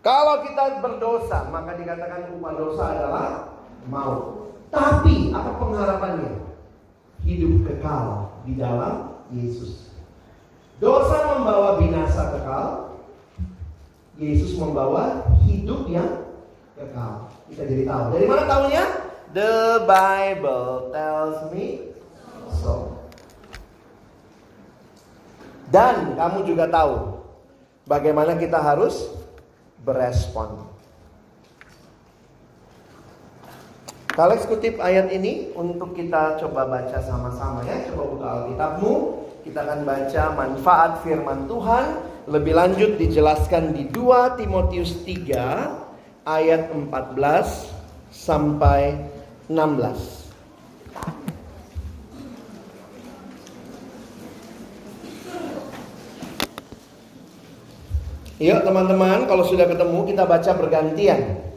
Kalau 0.02 0.44
kita 0.44 0.82
berdosa, 0.82 1.48
maka 1.54 1.78
dikatakan 1.78 2.36
upah 2.36 2.54
dosa 2.58 2.84
adalah 2.98 3.28
maut. 3.88 4.51
Tapi 4.72 5.36
apa 5.36 5.52
pengharapannya? 5.60 6.32
Hidup 7.22 7.68
kekal 7.68 8.32
di 8.48 8.56
dalam 8.56 9.20
Yesus. 9.30 9.92
Dosa 10.80 11.38
membawa 11.38 11.78
binasa 11.78 12.34
kekal. 12.34 12.68
Yesus 14.18 14.56
membawa 14.58 15.28
hidup 15.46 15.86
yang 15.92 16.26
kekal. 16.74 17.30
Kita 17.52 17.68
jadi 17.68 17.84
tahu. 17.86 18.06
Dari 18.16 18.26
mana 18.26 18.44
tahunya? 18.48 18.84
The 19.32 19.84
Bible 19.88 20.92
tells 20.92 21.40
me 21.52 21.94
so. 22.60 22.96
Dan 25.72 26.20
kamu 26.20 26.44
juga 26.44 26.68
tahu 26.68 27.24
bagaimana 27.88 28.36
kita 28.36 28.60
harus 28.60 29.08
berespon. 29.84 30.71
Kalex 34.12 34.44
kutip 34.44 34.76
ayat 34.84 35.08
ini 35.08 35.56
untuk 35.56 35.96
kita 35.96 36.36
coba 36.44 36.68
baca 36.68 37.00
sama-sama 37.00 37.64
ya. 37.64 37.80
Coba 37.88 38.04
buka 38.12 38.28
Alkitabmu. 38.44 38.94
Kita 39.48 39.64
akan 39.64 39.80
baca 39.88 40.24
manfaat 40.36 40.92
firman 41.00 41.48
Tuhan. 41.48 41.86
Lebih 42.28 42.54
lanjut 42.54 42.92
dijelaskan 43.00 43.72
di 43.72 43.88
2 43.88 44.36
Timotius 44.36 45.00
3 45.08 46.28
ayat 46.28 46.76
14 46.76 47.72
sampai 48.12 49.00
16. 49.48 50.20
Yuk 58.44 58.60
teman-teman, 58.66 59.24
kalau 59.30 59.48
sudah 59.48 59.72
ketemu 59.72 60.04
kita 60.04 60.28
baca 60.28 60.52
bergantian. 60.60 61.51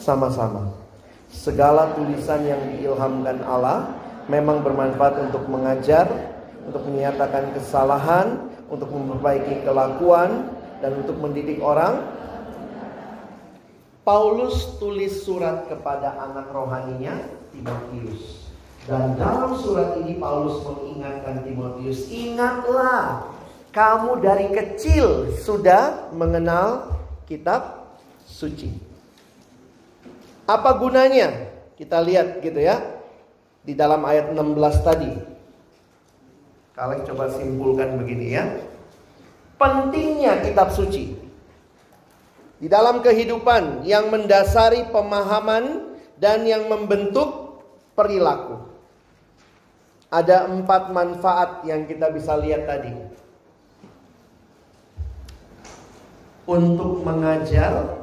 Sama-sama. 0.00 0.72
Segala 1.28 1.92
tulisan 1.92 2.42
yang 2.48 2.58
diilhamkan 2.72 3.44
Allah 3.44 3.92
memang 4.32 4.64
bermanfaat 4.64 5.28
untuk 5.28 5.44
mengajar, 5.46 6.08
untuk 6.64 6.88
menyatakan 6.88 7.52
kesalahan, 7.52 8.48
untuk 8.72 8.88
memperbaiki 8.88 9.60
kelakuan, 9.62 10.48
dan 10.80 10.96
untuk 10.96 11.20
mendidik 11.20 11.60
orang. 11.60 12.00
Paulus 14.00 14.80
tulis 14.80 15.22
surat 15.22 15.68
kepada 15.68 16.16
anak 16.18 16.48
rohaninya 16.50 17.20
Timotius. 17.52 18.48
Dan 18.88 19.14
dalam 19.20 19.54
surat 19.60 20.00
ini 20.00 20.16
Paulus 20.16 20.64
mengingatkan 20.64 21.44
Timotius, 21.44 22.08
ingatlah 22.08 23.28
kamu 23.70 24.18
dari 24.24 24.50
kecil 24.50 25.30
sudah 25.36 26.10
mengenal 26.16 26.96
kitab 27.28 27.92
suci. 28.24 28.89
Apa 30.50 30.74
gunanya? 30.82 31.30
Kita 31.78 32.02
lihat 32.02 32.42
gitu 32.42 32.58
ya. 32.58 32.82
Di 33.62 33.78
dalam 33.78 34.02
ayat 34.02 34.34
16 34.34 34.82
tadi. 34.82 35.12
Kalian 36.74 37.06
coba 37.06 37.30
simpulkan 37.30 37.94
begini 38.02 38.34
ya. 38.34 38.44
Pentingnya 39.54 40.42
kitab 40.42 40.74
suci. 40.74 41.14
Di 42.58 42.66
dalam 42.66 42.98
kehidupan 43.04 43.86
yang 43.86 44.10
mendasari 44.10 44.90
pemahaman 44.90 45.94
dan 46.18 46.42
yang 46.44 46.66
membentuk 46.66 47.62
perilaku. 47.94 48.58
Ada 50.10 50.50
empat 50.50 50.90
manfaat 50.90 51.62
yang 51.68 51.86
kita 51.86 52.10
bisa 52.10 52.34
lihat 52.34 52.66
tadi. 52.66 52.90
Untuk 56.50 57.06
mengajar, 57.06 57.99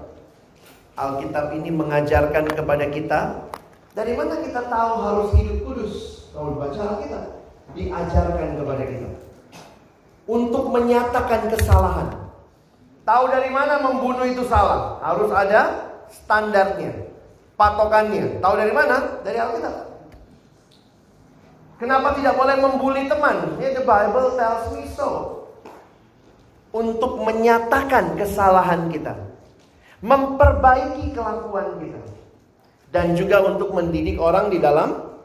Alkitab 0.98 1.54
ini 1.54 1.70
mengajarkan 1.70 2.50
kepada 2.58 2.90
kita 2.90 3.20
dari 3.94 4.18
mana 4.18 4.42
kita 4.42 4.66
tahu 4.66 4.92
harus 4.98 5.30
hidup 5.38 5.58
kudus. 5.62 5.94
Kalau 6.34 6.58
baca 6.58 6.78
Alkitab, 6.78 7.24
diajarkan 7.78 8.50
kepada 8.58 8.84
kita 8.86 9.10
untuk 10.28 10.70
menyatakan 10.74 11.42
kesalahan. 11.54 12.10
Tahu 13.08 13.24
dari 13.32 13.48
mana 13.48 13.80
membunuh 13.80 14.28
itu 14.28 14.44
salah? 14.46 15.00
Harus 15.00 15.32
ada 15.32 15.90
standarnya, 16.12 17.08
patokannya. 17.56 18.44
Tahu 18.44 18.54
dari 18.60 18.74
mana? 18.76 19.24
Dari 19.24 19.38
Alkitab. 19.40 19.76
Kenapa 21.78 22.18
tidak 22.18 22.34
boleh 22.36 22.58
membuli 22.58 23.06
teman? 23.06 23.62
Ya, 23.62 23.70
the 23.72 23.86
Bible 23.86 24.34
tells 24.34 24.66
me 24.74 24.90
so. 24.92 25.46
Untuk 26.74 27.22
menyatakan 27.22 28.18
kesalahan 28.20 28.92
kita, 28.92 29.14
memperbaiki 30.02 31.14
kelakuan 31.14 31.82
kita, 31.82 32.02
dan 32.94 33.18
juga 33.18 33.42
untuk 33.44 33.74
mendidik 33.74 34.22
orang 34.22 34.54
di 34.54 34.62
dalam 34.62 35.18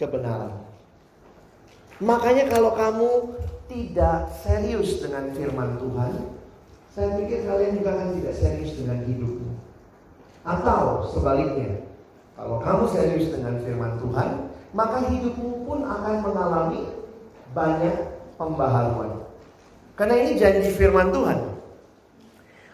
kebenaran. 0.00 0.52
Makanya 2.02 2.50
kalau 2.50 2.74
kamu 2.74 3.10
tidak 3.70 4.32
serius 4.42 4.98
dengan 4.98 5.30
firman 5.36 5.78
Tuhan, 5.78 6.12
saya 6.92 7.14
pikir 7.20 7.46
kalian 7.46 7.78
juga 7.78 7.90
akan 7.94 8.08
tidak 8.20 8.34
serius 8.36 8.72
dengan 8.74 8.98
hidupmu. 9.06 9.50
Atau 10.42 11.06
sebaliknya, 11.14 11.86
kalau 12.34 12.58
kamu 12.58 12.84
serius 12.90 13.30
dengan 13.30 13.62
firman 13.62 14.02
Tuhan, 14.02 14.28
maka 14.74 15.06
hidupmu 15.06 15.68
pun 15.68 15.84
akan 15.86 16.14
mengalami 16.24 16.82
banyak 17.52 17.96
pembaharuan. 18.40 19.22
Karena 19.94 20.14
ini 20.18 20.40
janji 20.40 20.72
firman 20.72 21.12
Tuhan. 21.12 21.51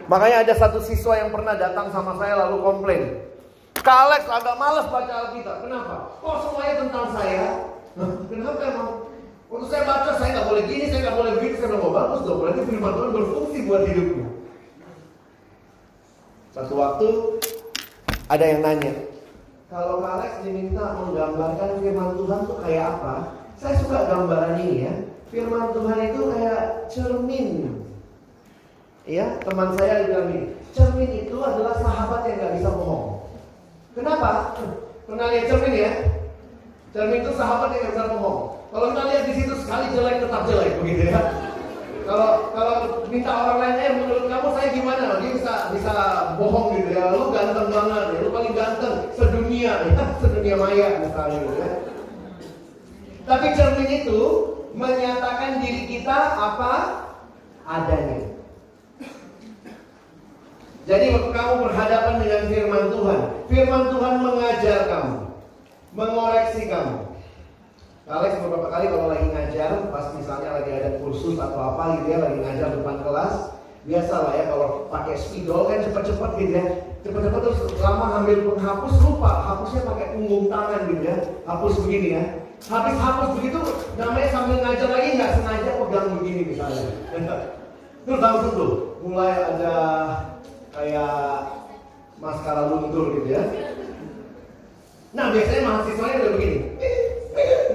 Makanya 0.09 0.43
ada 0.43 0.55
satu 0.57 0.81
siswa 0.81 1.21
yang 1.21 1.29
pernah 1.29 1.53
datang 1.55 1.93
sama 1.93 2.17
saya 2.17 2.49
lalu 2.49 2.65
komplain. 2.65 3.03
Kak 3.77 3.99
Alex 4.09 4.25
agak 4.25 4.57
malas 4.57 4.89
baca 4.89 5.13
Alkitab. 5.29 5.69
Kenapa? 5.69 5.95
Kok 6.25 6.37
semuanya 6.49 6.75
tentang 6.81 7.07
saya? 7.13 7.47
Kenapa 8.33 8.61
emang? 8.65 8.91
Waktu 9.49 9.67
saya 9.73 9.83
baca, 9.89 10.11
saya 10.21 10.29
nggak 10.37 10.49
boleh 10.49 10.65
gini, 10.69 10.85
saya 10.93 11.01
nggak 11.09 11.17
boleh 11.17 11.33
begitu, 11.41 11.55
saya 11.57 11.69
bilang, 11.73 11.85
oh 11.89 11.93
bagus 11.97 12.21
dong, 12.21 12.39
berarti 12.45 12.63
firman 12.69 12.93
Tuhan 12.93 13.11
berfungsi 13.17 13.59
buat 13.65 13.83
hidupku. 13.89 14.23
Satu 16.53 16.75
waktu, 16.77 17.09
ada 18.29 18.45
yang 18.45 18.61
nanya, 18.61 18.93
kalau 19.73 20.05
Kak 20.05 20.13
Alex 20.21 20.33
diminta 20.45 20.85
menggambarkan 21.01 21.81
firman 21.81 22.13
Tuhan 22.17 22.41
tuh 22.45 22.59
kayak 22.61 22.85
apa? 22.93 23.15
Saya 23.57 23.75
suka 23.81 23.99
gambaran 24.05 24.65
ini 24.65 24.77
ya. 24.85 24.95
Firman 25.33 25.73
Tuhan 25.73 25.99
itu 26.13 26.21
kayak 26.29 26.63
cermin. 26.93 27.49
Ya, 29.09 29.41
teman 29.41 29.73
saya 29.73 30.05
bilang 30.05 30.29
ini, 30.37 30.53
cermin 30.77 31.09
itu 31.25 31.41
adalah 31.41 31.81
sahabat 31.81 32.29
yang 32.29 32.45
nggak 32.45 32.55
bisa 32.61 32.69
bohong. 32.77 33.25
Kenapa? 33.97 34.53
Pernah 35.09 35.33
lihat 35.33 35.49
cermin 35.49 35.73
ya? 35.81 35.93
Cermin 36.93 37.25
itu 37.25 37.33
sahabat 37.33 37.73
yang 37.73 37.89
nggak 37.89 37.95
bisa 37.97 38.13
bohong. 38.13 38.41
Kalau 38.69 38.87
kita 38.93 39.03
lihat 39.09 39.25
di 39.25 39.33
situ 39.33 39.55
sekali 39.65 39.97
jelek 39.97 40.21
tetap 40.21 40.45
jelek 40.45 40.77
begitu 40.85 41.09
ya. 41.09 41.21
Kalau 42.05 42.53
kalau 42.53 42.75
minta 43.09 43.33
orang 43.33 43.59
lain, 43.65 43.77
eh 43.81 43.93
menurut 43.97 44.25
kamu 44.29 44.49
saya 44.53 44.69
gimana? 44.77 45.05
Dia 45.25 45.31
bisa 45.41 45.53
bisa 45.73 45.93
bohong 46.37 46.69
gitu 46.77 46.91
ya. 46.93 47.05
Lu 47.09 47.33
ganteng 47.33 47.69
banget 47.73 48.05
ya, 48.13 48.19
lu 48.21 48.29
paling 48.29 48.53
ganteng 48.53 48.97
sedunia 49.17 49.73
ya, 49.89 50.05
sedunia 50.21 50.57
maya 50.61 51.01
misalnya 51.01 51.37
gitu 51.49 51.55
ya. 51.57 51.71
Tapi 53.25 53.47
cermin 53.57 53.91
itu 54.05 54.21
menyatakan 54.77 55.65
diri 55.65 55.97
kita 55.97 56.17
apa 56.37 56.73
adanya. 57.65 58.38
Jadi 60.89 61.13
waktu 61.13 61.31
kamu 61.37 61.53
berhadapan 61.69 62.15
dengan 62.17 62.43
firman 62.49 62.85
Tuhan, 62.89 63.21
firman 63.53 63.83
Tuhan 63.93 64.15
mengajar 64.25 64.79
kamu, 64.89 65.17
mengoreksi 65.93 66.65
kamu. 66.65 66.97
Alex 68.09 68.41
beberapa 68.41 68.73
kali 68.73 68.89
kalau 68.89 69.13
lagi 69.13 69.29
ngajar, 69.29 69.93
pas 69.93 70.17
misalnya 70.17 70.57
lagi 70.57 70.73
ada 70.73 70.97
kursus 70.97 71.37
atau 71.37 71.61
apa 71.61 72.01
gitu 72.01 72.17
ya, 72.17 72.25
lagi 72.25 72.41
ngajar 72.41 72.73
depan 72.73 73.05
kelas, 73.05 73.53
biasa 73.85 74.15
lah 74.17 74.33
ya 74.33 74.45
kalau 74.49 74.89
pakai 74.89 75.15
spidol 75.21 75.69
kan 75.69 75.85
cepet-cepet 75.85 76.31
gitu 76.41 76.53
ya, 76.57 76.65
cepet-cepet 77.05 77.41
terus 77.45 77.61
lama 77.85 78.05
ngambil 78.09 78.37
penghapus 78.57 78.95
lupa, 79.05 79.33
hapusnya 79.45 79.85
pakai 79.85 80.07
punggung 80.17 80.49
tangan 80.49 80.89
gitu 80.89 81.05
ya, 81.05 81.17
hapus 81.45 81.75
begini 81.85 82.09
ya. 82.17 82.25
Habis 82.65 82.97
hapus 82.97 83.29
begitu, 83.37 83.61
namanya 84.01 84.29
sambil 84.33 84.57
ngajar 84.65 84.89
lagi 84.89 85.09
nggak 85.21 85.33
sengaja 85.37 85.71
pegang 85.85 86.09
begini 86.17 86.43
misalnya. 86.49 86.85
Terus 88.09 88.21
langsung 88.25 88.53
tuh, 88.57 88.73
mulai 89.05 89.37
ada 89.37 89.75
kayak 90.79 91.19
maskara 92.23 92.71
luntur 92.71 93.19
gitu 93.19 93.35
ya. 93.35 93.43
Nah 95.11 95.35
biasanya 95.35 95.63
mahasiswanya 95.67 96.17
udah 96.23 96.33
begini, 96.39 96.59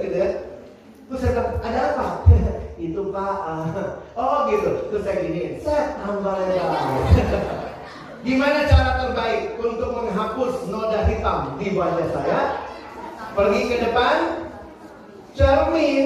gitu 0.00 0.16
ya. 0.16 0.28
Terus 1.04 1.20
saya 1.20 1.32
bilang, 1.36 1.50
ada 1.60 1.80
apa? 1.92 2.06
Itu 2.84 3.12
pak, 3.12 3.36
oh 4.20 4.38
gitu. 4.48 4.70
Terus 4.88 5.02
saya 5.04 5.16
gini, 5.20 5.60
set 5.60 6.00
tambah 6.00 6.32
lebar. 6.40 6.72
Gimana 8.26 8.64
cara 8.64 8.90
terbaik 9.04 9.60
untuk 9.60 9.90
menghapus 9.92 10.64
noda 10.72 11.04
hitam 11.04 11.60
di 11.60 11.76
wajah 11.76 12.08
saya? 12.08 12.40
Pergi 13.36 13.60
ke 13.68 13.76
depan, 13.84 14.16
cermin, 15.36 16.04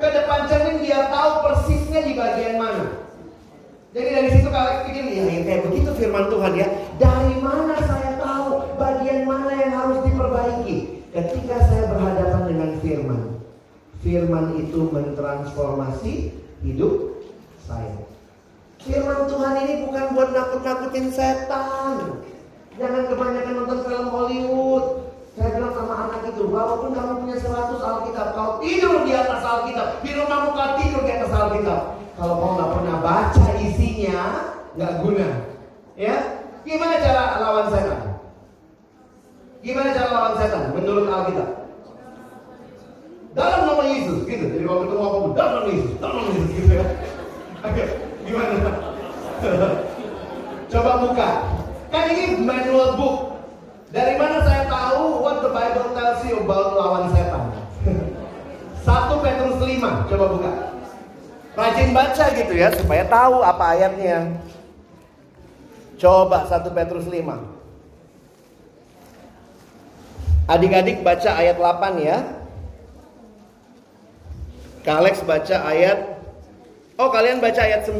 ke 0.00 0.08
depan 0.08 0.48
cermin 0.48 0.80
dia 0.80 1.12
tahu 1.12 1.30
persisnya 1.44 2.00
di 2.08 2.16
bagian 2.16 2.56
mana. 2.56 3.01
Jadi 3.92 4.08
dari 4.08 4.28
situ 4.32 4.48
kalian 4.48 4.80
pikir 4.88 5.04
ya, 5.04 5.24
ya 5.28 5.40
kayak 5.44 5.62
begitu 5.68 5.90
firman 6.00 6.24
Tuhan 6.32 6.52
ya. 6.56 6.66
Dari 6.96 7.36
mana 7.44 7.76
saya 7.84 8.16
tahu 8.16 8.72
bagian 8.80 9.28
mana 9.28 9.52
yang 9.52 9.72
harus 9.76 10.00
diperbaiki? 10.08 11.04
Ketika 11.12 11.56
saya 11.68 11.92
berhadapan 11.92 12.42
dengan 12.48 12.70
firman. 12.80 13.20
Firman 14.00 14.58
itu 14.58 14.80
mentransformasi 14.88 16.32
hidup 16.64 17.20
saya. 17.68 18.00
Firman 18.80 19.28
Tuhan 19.28 19.54
ini 19.62 19.74
bukan 19.86 20.04
buat 20.16 20.28
nakut-nakutin 20.32 21.12
setan. 21.12 22.16
Jangan 22.80 23.12
kebanyakan 23.12 23.54
nonton 23.60 23.80
film 23.84 24.08
Hollywood. 24.08 24.84
Saya 25.36 25.48
bilang 25.56 25.72
sama 25.72 25.94
anak 26.08 26.28
itu, 26.28 26.44
walaupun 26.44 26.92
kamu 26.92 27.24
punya 27.24 27.36
100 27.40 27.80
Alkitab, 27.80 28.36
kau 28.36 28.60
tidur 28.60 29.00
di 29.04 29.16
atas 29.16 29.40
Alkitab, 29.40 30.04
di 30.04 30.10
rumahmu 30.12 30.50
kau 30.52 30.70
tidur 30.76 31.00
di 31.08 31.12
atas 31.12 31.32
Alkitab. 31.32 32.01
Kalau 32.12 32.34
kau 32.36 32.50
nggak 32.60 32.72
pernah 32.76 32.96
baca 33.00 33.46
isinya, 33.56 34.18
nggak 34.76 34.92
guna. 35.00 35.28
Ya, 35.96 36.14
gimana 36.64 37.00
cara 37.00 37.40
lawan 37.40 37.66
setan? 37.72 38.00
Gimana 39.64 39.88
cara 39.96 40.08
lawan 40.12 40.34
setan 40.36 40.62
menurut 40.76 41.08
Alkitab? 41.08 41.48
Dalam 43.32 43.60
nama 43.64 43.84
Yesus, 43.88 44.28
gitu. 44.28 44.44
Jadi 44.44 44.64
kalau 44.68 44.84
ketemu 44.84 45.02
apa 45.08 45.18
dalam 45.32 45.52
nama 45.56 45.70
Yesus, 45.72 45.94
dalam 45.96 46.14
nama 46.20 46.30
Yesus, 46.36 46.50
gitu 46.52 46.72
ya. 46.76 46.86
Oke, 47.64 47.84
gimana? 48.28 48.54
Coba 50.72 50.92
buka. 51.04 51.28
Kan 51.92 52.04
ini 52.12 52.24
manual 52.44 52.96
book. 52.96 53.16
Dari 53.92 54.16
mana 54.16 54.40
saya 54.44 54.64
tahu 54.72 55.20
what 55.20 55.44
the 55.44 55.52
Bible 55.52 55.92
tells 55.92 56.24
you 56.24 56.40
about 56.44 56.76
lawan 56.76 57.12
setan? 57.12 57.44
1 58.82 59.24
Petrus 59.24 59.56
5, 59.62 60.10
coba 60.10 60.26
buka. 60.32 60.52
Rajin 61.52 61.92
baca 61.92 62.24
gitu 62.32 62.52
ya 62.56 62.72
supaya 62.72 63.04
tahu 63.04 63.44
apa 63.44 63.76
ayatnya. 63.76 64.40
Coba 66.00 66.48
1 66.48 66.72
Petrus 66.72 67.04
5. 67.04 67.38
Adik-adik 70.48 71.04
baca 71.04 71.30
ayat 71.36 71.60
8 71.60 72.00
ya. 72.00 72.18
Kalex 74.82 75.22
baca 75.22 75.56
ayat 75.70 76.12
Oh, 77.00 77.08
kalian 77.08 77.40
baca 77.40 77.60
ayat 77.62 77.88
9. 77.88 77.98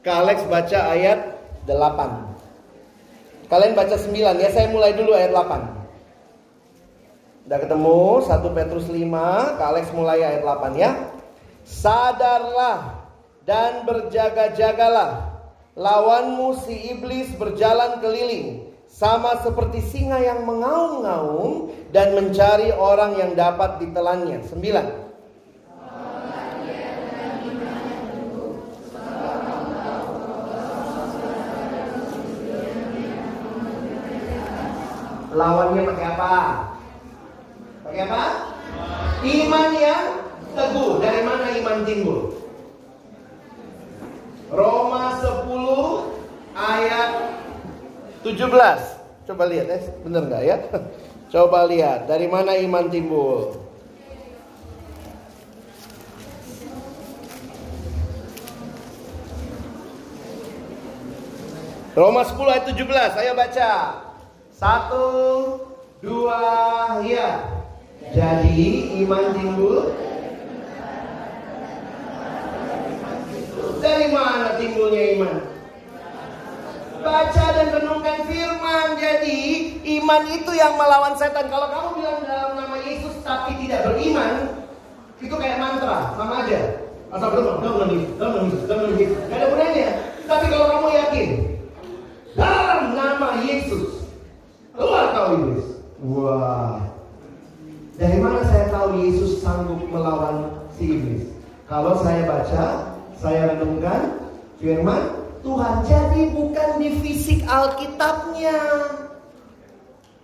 Kalex 0.00 0.42
baca 0.48 0.78
ayat 0.90 1.20
8. 1.68 3.46
Kalian 3.52 3.74
baca 3.74 3.96
9 3.98 4.40
ya, 4.40 4.48
saya 4.48 4.70
mulai 4.72 4.94
dulu 4.96 5.12
ayat 5.12 5.34
8. 5.34 5.60
Udah 7.50 7.58
ketemu 7.58 8.22
1 8.22 8.56
Petrus 8.56 8.86
5, 8.86 9.58
Kak 9.58 9.68
Alex 9.74 9.90
mulai 9.90 10.22
ayat 10.22 10.42
8 10.46 10.72
ya. 10.78 11.19
Sadarlah 11.70 13.06
dan 13.46 13.86
berjaga-jagalah. 13.86 15.30
Lawanmu 15.78 16.58
si 16.66 16.90
iblis 16.90 17.30
berjalan 17.38 18.02
keliling 18.02 18.66
sama 18.90 19.38
seperti 19.46 19.78
singa 19.86 20.18
yang 20.18 20.42
mengaum-ngaum 20.42 21.70
dan 21.94 22.18
mencari 22.18 22.74
orang 22.74 23.14
yang 23.14 23.38
dapat 23.38 23.78
ditelannya. 23.78 24.42
9. 24.42 25.10
Lawannya 35.30 35.82
pakai 35.86 36.06
apa? 36.18 36.34
Pakai 37.86 38.02
apa? 38.02 38.22
Iman 39.22 39.70
yang 39.78 40.19
teguh. 40.54 40.98
Dari 40.98 41.20
mana 41.22 41.46
iman 41.60 41.78
timbul? 41.86 42.20
Roma 44.50 45.14
10 45.22 45.46
ayat 46.58 47.10
17. 48.26 48.98
Coba 49.30 49.44
lihat 49.46 49.66
ya, 49.70 49.78
bener 50.02 50.22
nggak 50.26 50.42
ya? 50.42 50.56
Coba 51.32 51.70
lihat 51.70 52.10
dari 52.10 52.26
mana 52.26 52.58
iman 52.58 52.90
timbul. 52.90 53.54
Roma 61.94 62.22
10 62.26 62.38
ayat 62.50 62.64
17, 62.70 63.20
ayo 63.22 63.32
baca. 63.34 63.72
Satu, 64.54 65.06
dua, 66.02 66.42
ya. 67.06 67.44
Jadi 68.10 68.98
iman 69.06 69.30
timbul 69.36 70.09
Dari 73.80 74.06
mana 74.12 74.60
timbulnya 74.60 75.02
iman? 75.16 75.36
Baca 77.00 77.44
dan 77.56 77.68
renungkan 77.72 78.28
firman. 78.28 78.88
Jadi 79.00 79.38
iman 80.00 80.22
itu 80.28 80.52
yang 80.52 80.76
melawan 80.76 81.16
setan. 81.16 81.48
Kalau 81.48 81.72
kamu 81.72 81.88
bilang 81.96 82.20
dalam 82.28 82.50
nama 82.60 82.76
Yesus 82.84 83.24
tapi 83.24 83.56
tidak 83.64 83.88
beriman, 83.88 84.60
itu 85.16 85.32
kayak 85.32 85.58
mantra, 85.58 86.12
sama 86.14 86.44
aja. 86.44 86.60
Asal 87.10 87.28
Yesus, 87.34 87.58
dalam 87.64 87.74
nama 88.20 88.38
Yesus, 88.44 88.62
dalam 88.68 88.80
nama 88.86 88.94
Yesus. 89.00 89.18
Gak 89.26 89.38
ada 89.40 89.46
gunanya. 89.48 89.88
Tapi 90.28 90.44
kalau 90.46 90.66
kamu 90.70 90.88
yakin, 90.94 91.28
dalam 92.38 92.80
nama 92.94 93.28
Yesus, 93.42 94.00
Keluar 94.80 95.12
kau 95.12 95.36
iblis. 95.36 95.66
Wah. 96.00 96.80
Dari 98.00 98.16
mana 98.16 98.40
saya 98.48 98.72
tahu 98.72 98.96
Yesus 98.96 99.44
sanggup 99.44 99.84
melawan 99.92 100.64
si 100.72 100.96
iblis? 100.96 101.36
Kalau 101.68 102.00
saya 102.00 102.24
baca, 102.24 102.89
saya 103.20 103.52
renungkan 103.54 104.32
firman 104.56 105.20
Tuhan. 105.44 105.74
Jadi 105.84 106.20
bukan 106.32 106.68
di 106.80 106.88
fisik 107.04 107.44
Alkitabnya. 107.44 108.56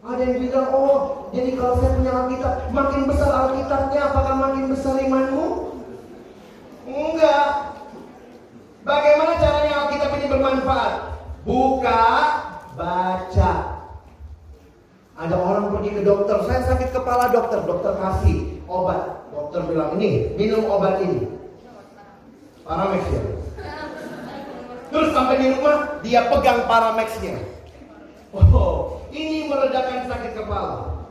Ada 0.06 0.22
yang 0.22 0.38
bilang, 0.38 0.68
oh 0.70 1.28
jadi 1.34 1.50
kalau 1.58 1.82
saya 1.82 1.90
punya 1.98 2.12
Alkitab, 2.14 2.54
makin 2.72 3.02
besar 3.10 3.30
Alkitabnya, 3.32 4.00
apakah 4.06 4.34
makin 4.38 4.64
besar 4.72 4.94
imanmu? 5.02 5.46
Enggak. 6.86 7.46
Bagaimana 8.86 9.32
caranya 9.42 9.74
Alkitab 9.86 10.10
ini 10.14 10.26
bermanfaat? 10.30 10.92
Buka, 11.42 12.06
baca. 12.78 13.52
Ada 15.16 15.34
orang 15.34 15.74
pergi 15.74 15.90
ke 15.96 16.02
dokter, 16.06 16.38
saya 16.46 16.60
sakit 16.70 16.92
kepala 16.94 17.32
dokter, 17.34 17.66
dokter 17.66 17.92
kasih 17.98 18.62
obat. 18.70 19.26
Dokter 19.34 19.60
bilang, 19.66 19.98
ini 19.98 20.38
minum 20.38 20.70
obat 20.70 21.02
ini. 21.02 21.35
Paramex 22.66 23.02
ya. 23.14 23.22
Terus 24.90 25.08
sampai 25.14 25.38
di 25.38 25.46
rumah, 25.54 26.02
dia 26.02 26.26
pegang 26.26 26.66
Paramexnya. 26.66 27.38
Oh, 28.34 29.06
ini 29.14 29.46
meredakan 29.46 30.10
sakit 30.10 30.32
kepala. 30.34 31.06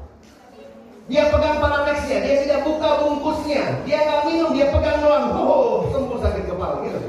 Dia 1.07 1.31
pegang 1.31 1.63
Paramexnya, 1.63 2.17
dia 2.19 2.35
tidak 2.43 2.59
buka 2.67 2.89
bungkusnya. 3.01 3.81
Dia 3.87 3.97
nggak 4.03 4.21
minum, 4.27 4.51
dia 4.51 4.67
pegang 4.73 4.99
doang. 4.99 5.31
Oh, 5.31 5.87
sembuh 5.93 6.19
sakit 6.19 6.43
kepala 6.49 6.83
gitu. 6.83 6.99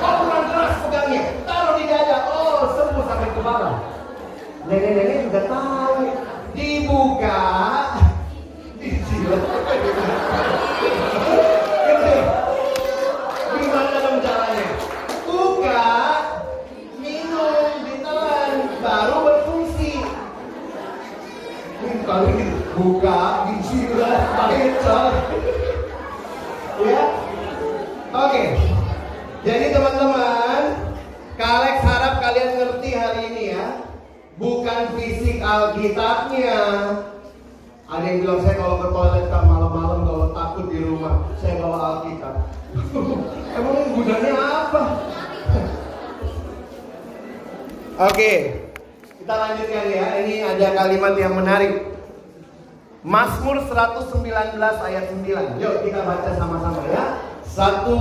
Oh, 0.00 0.12
kurang 0.24 0.46
keras 0.48 0.74
pegangnya. 0.88 1.22
Taruh 1.44 1.74
di 1.76 1.84
dada. 1.84 2.18
Oh, 2.32 2.64
sembuh 2.72 3.04
sakit 3.04 3.30
kepala. 3.36 3.70
Nenek-nenek 4.64 5.18
juga 5.28 5.40
tahu. 5.44 6.08
Dibuka. 6.56 7.42
Dijilat. 8.80 9.42
Gitu. 11.84 12.14
Gimana 13.60 13.98
dong 14.00 14.18
caranya? 14.24 14.66
Buka. 15.28 15.84
Minum. 16.96 17.84
Ditelan. 17.84 18.52
Baru 18.80 19.16
berfungsi. 19.26 20.00
Kalau 22.08 22.30
gitu. 22.40 22.69
Buka. 22.80 23.44
Dijilat. 23.52 24.20
Baca. 24.40 24.98
Ya. 26.80 27.04
Oke. 28.16 28.44
Jadi 29.44 29.64
teman-teman, 29.72 30.62
Kalex 31.36 31.76
harap 31.84 32.14
kalian 32.24 32.50
ngerti 32.56 32.90
hari 32.96 33.20
ini 33.32 33.44
ya. 33.52 33.84
Bukan 34.40 34.96
fisik 34.96 35.44
Alkitabnya. 35.44 36.60
Ada 37.84 38.04
yang 38.06 38.18
bilang 38.24 38.40
saya 38.48 38.56
kalau 38.56 38.76
ke 38.80 38.88
toilet 38.96 39.26
kan 39.28 39.44
malam-malam 39.44 40.00
kalau 40.08 40.26
takut 40.32 40.66
di 40.72 40.78
rumah, 40.80 41.20
saya 41.36 41.60
bawa 41.60 41.78
Alkitab. 42.00 42.34
Emang 43.60 43.76
gunanya 43.92 44.32
apa? 44.40 44.82
Oke, 48.00 48.32
kita 49.20 49.34
lanjutkan 49.36 49.86
ya. 49.92 50.06
Ini 50.24 50.34
ada 50.56 50.66
kalimat 50.72 51.12
yang 51.20 51.36
menarik. 51.36 51.89
Mazmur 53.00 53.64
119 53.64 54.60
ayat 54.60 55.04
9. 55.08 55.56
Yuk 55.56 55.74
kita 55.88 56.00
baca 56.04 56.30
sama-sama 56.36 56.84
ya. 56.92 57.16
Satu, 57.48 57.98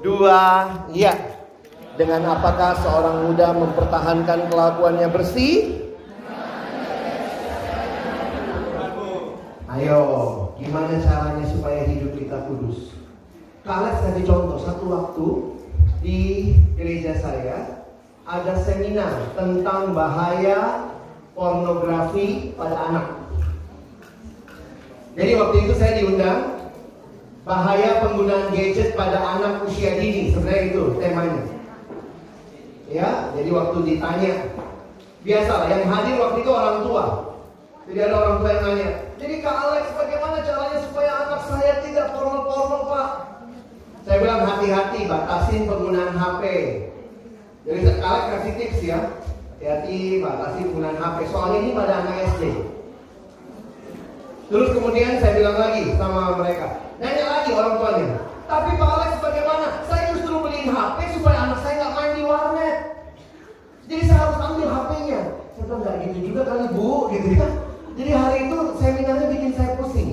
dua, 0.00 0.72
ya. 0.88 1.12
Dengan 2.00 2.32
apakah 2.32 2.72
seorang 2.80 3.28
muda 3.28 3.52
mempertahankan 3.52 4.48
kelakuannya 4.48 5.08
bersih? 5.12 5.84
Ayo, 9.68 10.00
gimana 10.56 10.96
caranya 10.96 11.44
supaya 11.52 11.84
hidup 11.84 12.16
kita 12.16 12.48
kudus? 12.48 12.96
Kalian 13.68 14.00
kasih 14.00 14.24
contoh 14.24 14.58
satu 14.64 14.84
waktu 14.88 15.26
di 16.00 16.20
gereja 16.72 17.20
saya 17.20 17.84
ada 18.24 18.56
seminar 18.64 19.12
tentang 19.36 19.92
bahaya 19.92 20.88
pornografi 21.36 22.56
pada 22.56 22.76
anak. 22.88 23.17
Jadi 25.18 25.34
waktu 25.34 25.56
itu 25.66 25.74
saya 25.74 25.92
diundang 25.98 26.62
bahaya 27.42 28.06
penggunaan 28.06 28.54
gadget 28.54 28.94
pada 28.94 29.18
anak 29.18 29.66
usia 29.66 29.98
dini 29.98 30.30
sebenarnya 30.30 30.62
itu 30.70 30.82
temanya. 31.02 31.42
Ya, 32.86 33.34
jadi 33.34 33.50
waktu 33.50 33.78
ditanya 33.82 34.32
biasalah 35.26 35.66
yang 35.74 35.90
hadir 35.90 36.14
waktu 36.22 36.38
itu 36.46 36.50
orang 36.54 36.78
tua. 36.86 37.04
Jadi 37.90 37.98
ada 37.98 38.14
orang 38.14 38.36
tua 38.38 38.50
yang 38.52 38.62
nanya, 38.68 38.88
jadi 39.16 39.34
Kak 39.42 39.56
Alex 39.64 39.84
bagaimana 39.96 40.36
caranya 40.44 40.78
supaya 40.86 41.10
anak 41.24 41.40
saya 41.48 41.72
tidak 41.82 42.06
formal-formal 42.14 42.82
Pak? 42.84 43.08
Saya 44.04 44.16
bilang 44.20 44.44
hati-hati, 44.44 45.08
batasin 45.08 45.64
penggunaan 45.64 46.12
HP. 46.12 46.42
Jadi 47.64 47.78
Kak 47.88 47.96
Alex 48.04 48.24
kasih 48.28 48.52
tips 48.60 48.80
ya, 48.84 48.98
hati-hati 49.56 50.20
batasi 50.20 50.60
penggunaan 50.68 51.00
HP. 51.00 51.18
Soalnya 51.32 51.58
ini 51.64 51.70
pada 51.74 51.92
anak 52.04 52.16
SD. 52.36 52.77
Terus 54.48 54.72
kemudian 54.72 55.20
saya 55.20 55.36
bilang 55.36 55.60
lagi 55.60 55.92
sama 56.00 56.40
mereka, 56.40 56.80
nanya 56.96 57.24
lagi 57.28 57.52
orang 57.52 57.76
tuanya, 57.76 58.08
tapi 58.48 58.80
Pak 58.80 58.90
Alex 58.96 59.12
bagaimana? 59.20 59.66
Saya 59.84 60.16
justru 60.16 60.40
beliin 60.40 60.72
HP 60.72 61.20
supaya 61.20 61.38
anak 61.44 61.60
saya 61.60 61.74
nggak 61.76 61.92
main 61.92 62.12
di 62.16 62.22
warnet. 62.24 62.76
Jadi 63.92 64.02
saya 64.08 64.20
harus 64.24 64.40
ambil 64.40 64.68
HP-nya. 64.72 65.20
Saya 65.52 65.64
bilang 65.68 65.80
nggak 65.84 65.94
gitu 66.00 66.18
juga 66.32 66.42
kali 66.48 66.66
bu, 66.72 67.12
gitu 67.12 67.28
ya. 67.36 67.48
Jadi 68.00 68.10
hari 68.16 68.38
itu 68.48 68.58
seminarnya 68.80 69.26
bikin 69.28 69.52
saya 69.52 69.70
pusing. 69.76 70.10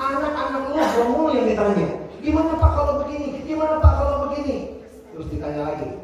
Anak-anak 0.00 0.62
lu 0.64 0.80
belum 1.04 1.36
yang 1.36 1.46
ditanya. 1.52 1.88
Gimana 2.24 2.52
Pak 2.56 2.70
kalau 2.72 2.94
begini? 3.04 3.44
Gimana 3.44 3.84
Pak 3.84 3.92
kalau 4.00 4.16
begini? 4.32 4.80
Terus 5.12 5.28
ditanya 5.28 5.60
lagi. 5.60 6.03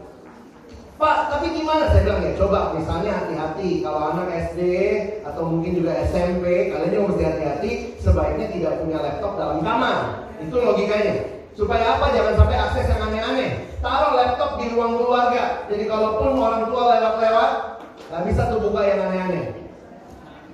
Pak, 1.00 1.32
tapi 1.32 1.56
gimana? 1.56 1.88
Saya 1.88 2.04
bilang 2.04 2.20
ya, 2.20 2.36
coba 2.36 2.76
misalnya 2.76 3.24
hati-hati 3.24 3.80
kalau 3.80 4.12
anak 4.12 4.52
SD 4.52 4.60
atau 5.24 5.48
mungkin 5.48 5.80
juga 5.80 5.96
SMP, 6.04 6.68
kalian 6.68 6.92
juga 6.92 7.06
mesti 7.08 7.24
hati-hati 7.24 7.70
sebaiknya 7.96 8.52
tidak 8.52 8.84
punya 8.84 9.00
laptop 9.00 9.32
dalam 9.40 9.64
kamar. 9.64 10.28
Itu 10.44 10.60
logikanya. 10.60 11.40
Supaya 11.56 11.96
apa? 11.96 12.12
Jangan 12.12 12.34
sampai 12.36 12.56
akses 12.60 12.92
yang 12.92 13.00
aneh-aneh. 13.00 13.50
Taruh 13.80 14.12
laptop 14.12 14.60
di 14.60 14.76
ruang 14.76 15.00
keluarga. 15.00 15.64
Jadi 15.72 15.88
kalaupun 15.88 16.36
orang 16.36 16.68
tua 16.68 16.82
lewat-lewat, 16.92 17.50
nggak 18.12 18.24
bisa 18.28 18.42
tuh 18.52 18.60
buka 18.60 18.80
yang 18.84 19.00
aneh-aneh. 19.08 19.44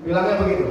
Bilangnya 0.07 0.39
begitu. 0.47 0.67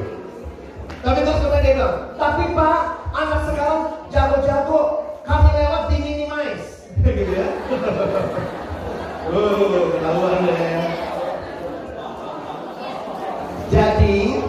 Tapi 1.03 1.19
terus 1.19 1.39
kemudian 1.43 1.63
dia 1.67 1.75
bilang, 1.75 1.95
tapi 2.15 2.43
pak, 2.55 2.79
anak 3.11 3.41
sekarang 3.51 3.81
jago-jago, 4.07 4.79
kami 5.27 5.49
lewat 5.51 5.83
di 5.91 5.97
minimize. 5.99 6.87
gitu 7.03 7.33
ya. 7.35 7.47
Jadi, 13.75 14.39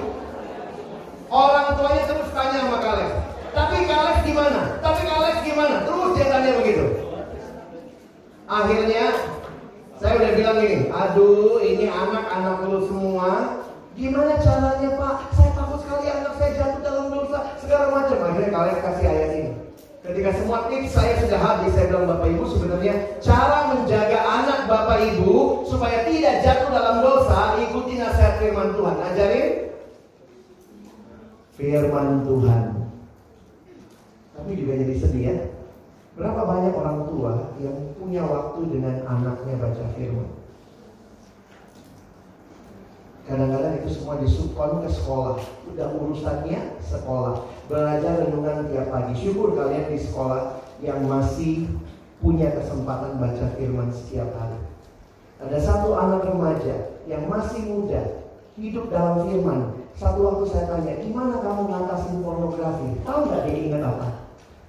orang 1.32 1.66
tuanya 1.80 2.02
terus 2.04 2.28
tanya 2.36 2.58
sama 2.60 2.78
Kalex, 2.84 3.10
tapi 3.56 3.76
Kalex 3.88 4.16
gimana? 4.22 4.60
Tapi 4.84 5.00
Kalex 5.08 5.36
gimana? 5.42 5.76
Terus 5.88 6.10
dia 6.12 6.26
tanya 6.28 6.50
begitu. 6.60 6.84
Akhirnya, 8.46 9.04
saya 9.96 10.12
udah 10.20 10.32
bilang 10.36 10.58
ini, 10.60 10.92
aduh 10.92 11.58
ini 11.64 11.88
anak-anak 11.88 12.68
lu 12.68 12.84
semua, 12.84 13.64
gimana 13.96 14.36
caranya 14.44 14.88
pak? 14.92 15.16
Saya 15.34 15.50
takut 15.56 15.80
sekali 15.82 16.06
anak 16.12 16.36
saya 16.36 16.50
jatuh 16.52 16.80
dalam 16.84 17.06
dosa, 17.10 17.38
segala 17.58 17.96
macam. 17.96 18.18
Akhirnya 18.28 18.52
Kalex 18.52 18.76
kasih 18.84 19.08
ayat 19.08 19.30
ini. 19.40 19.65
Ketika 20.06 20.30
semua 20.38 20.70
tips 20.70 20.94
saya 20.94 21.18
sudah 21.18 21.40
habis, 21.42 21.74
saya 21.74 21.90
bilang 21.90 22.06
Bapak 22.06 22.30
Ibu 22.30 22.44
sebenarnya 22.46 22.94
cara 23.18 23.74
menjaga 23.74 24.18
anak 24.22 24.60
Bapak 24.70 25.02
Ibu 25.02 25.66
supaya 25.66 26.06
tidak 26.06 26.46
jatuh 26.46 26.70
dalam 26.70 27.02
dosa, 27.02 27.58
ikuti 27.58 27.98
nasihat 27.98 28.38
firman 28.38 28.70
Tuhan. 28.78 28.96
Ajarin 29.02 29.48
firman 31.58 32.08
Tuhan. 32.22 32.62
Tapi 34.38 34.50
juga 34.54 34.72
jadi 34.78 34.94
sedih 34.94 35.24
ya. 35.26 35.36
Berapa 36.14 36.42
banyak 36.46 36.72
orang 36.72 36.98
tua 37.10 37.32
yang 37.58 37.76
punya 37.98 38.22
waktu 38.22 38.60
dengan 38.70 39.02
anaknya 39.10 39.58
baca 39.58 39.84
firman? 39.98 40.35
Kadang-kadang 43.26 43.82
itu 43.82 43.90
semua 43.90 44.22
disuppon 44.22 44.86
ke 44.86 44.88
sekolah. 44.94 45.42
Udah 45.74 45.86
urusannya 45.98 46.78
sekolah. 46.78 47.42
Belajar 47.66 48.22
renungan 48.22 48.70
tiap 48.70 48.86
pagi. 48.94 49.18
Syukur 49.18 49.58
kalian 49.58 49.90
di 49.90 49.98
sekolah 49.98 50.62
yang 50.78 51.02
masih 51.10 51.66
punya 52.22 52.54
kesempatan 52.54 53.18
baca 53.18 53.46
firman 53.58 53.90
setiap 53.90 54.30
hari. 54.38 54.62
Ada 55.42 55.58
satu 55.58 55.98
anak 55.98 56.22
remaja 56.24 56.96
yang 57.04 57.26
masih 57.28 57.66
muda, 57.66 58.24
hidup 58.56 58.88
dalam 58.88 59.26
firman. 59.28 59.74
Satu 59.98 60.24
waktu 60.24 60.44
saya 60.48 60.64
tanya, 60.70 60.96
gimana 61.02 61.42
kamu 61.42 61.66
ngatasin 61.66 62.24
pornografi? 62.24 62.88
Tahu 63.04 63.20
nggak 63.28 63.42
dia 63.48 63.58
ingat 63.68 63.82
apa? 63.84 64.08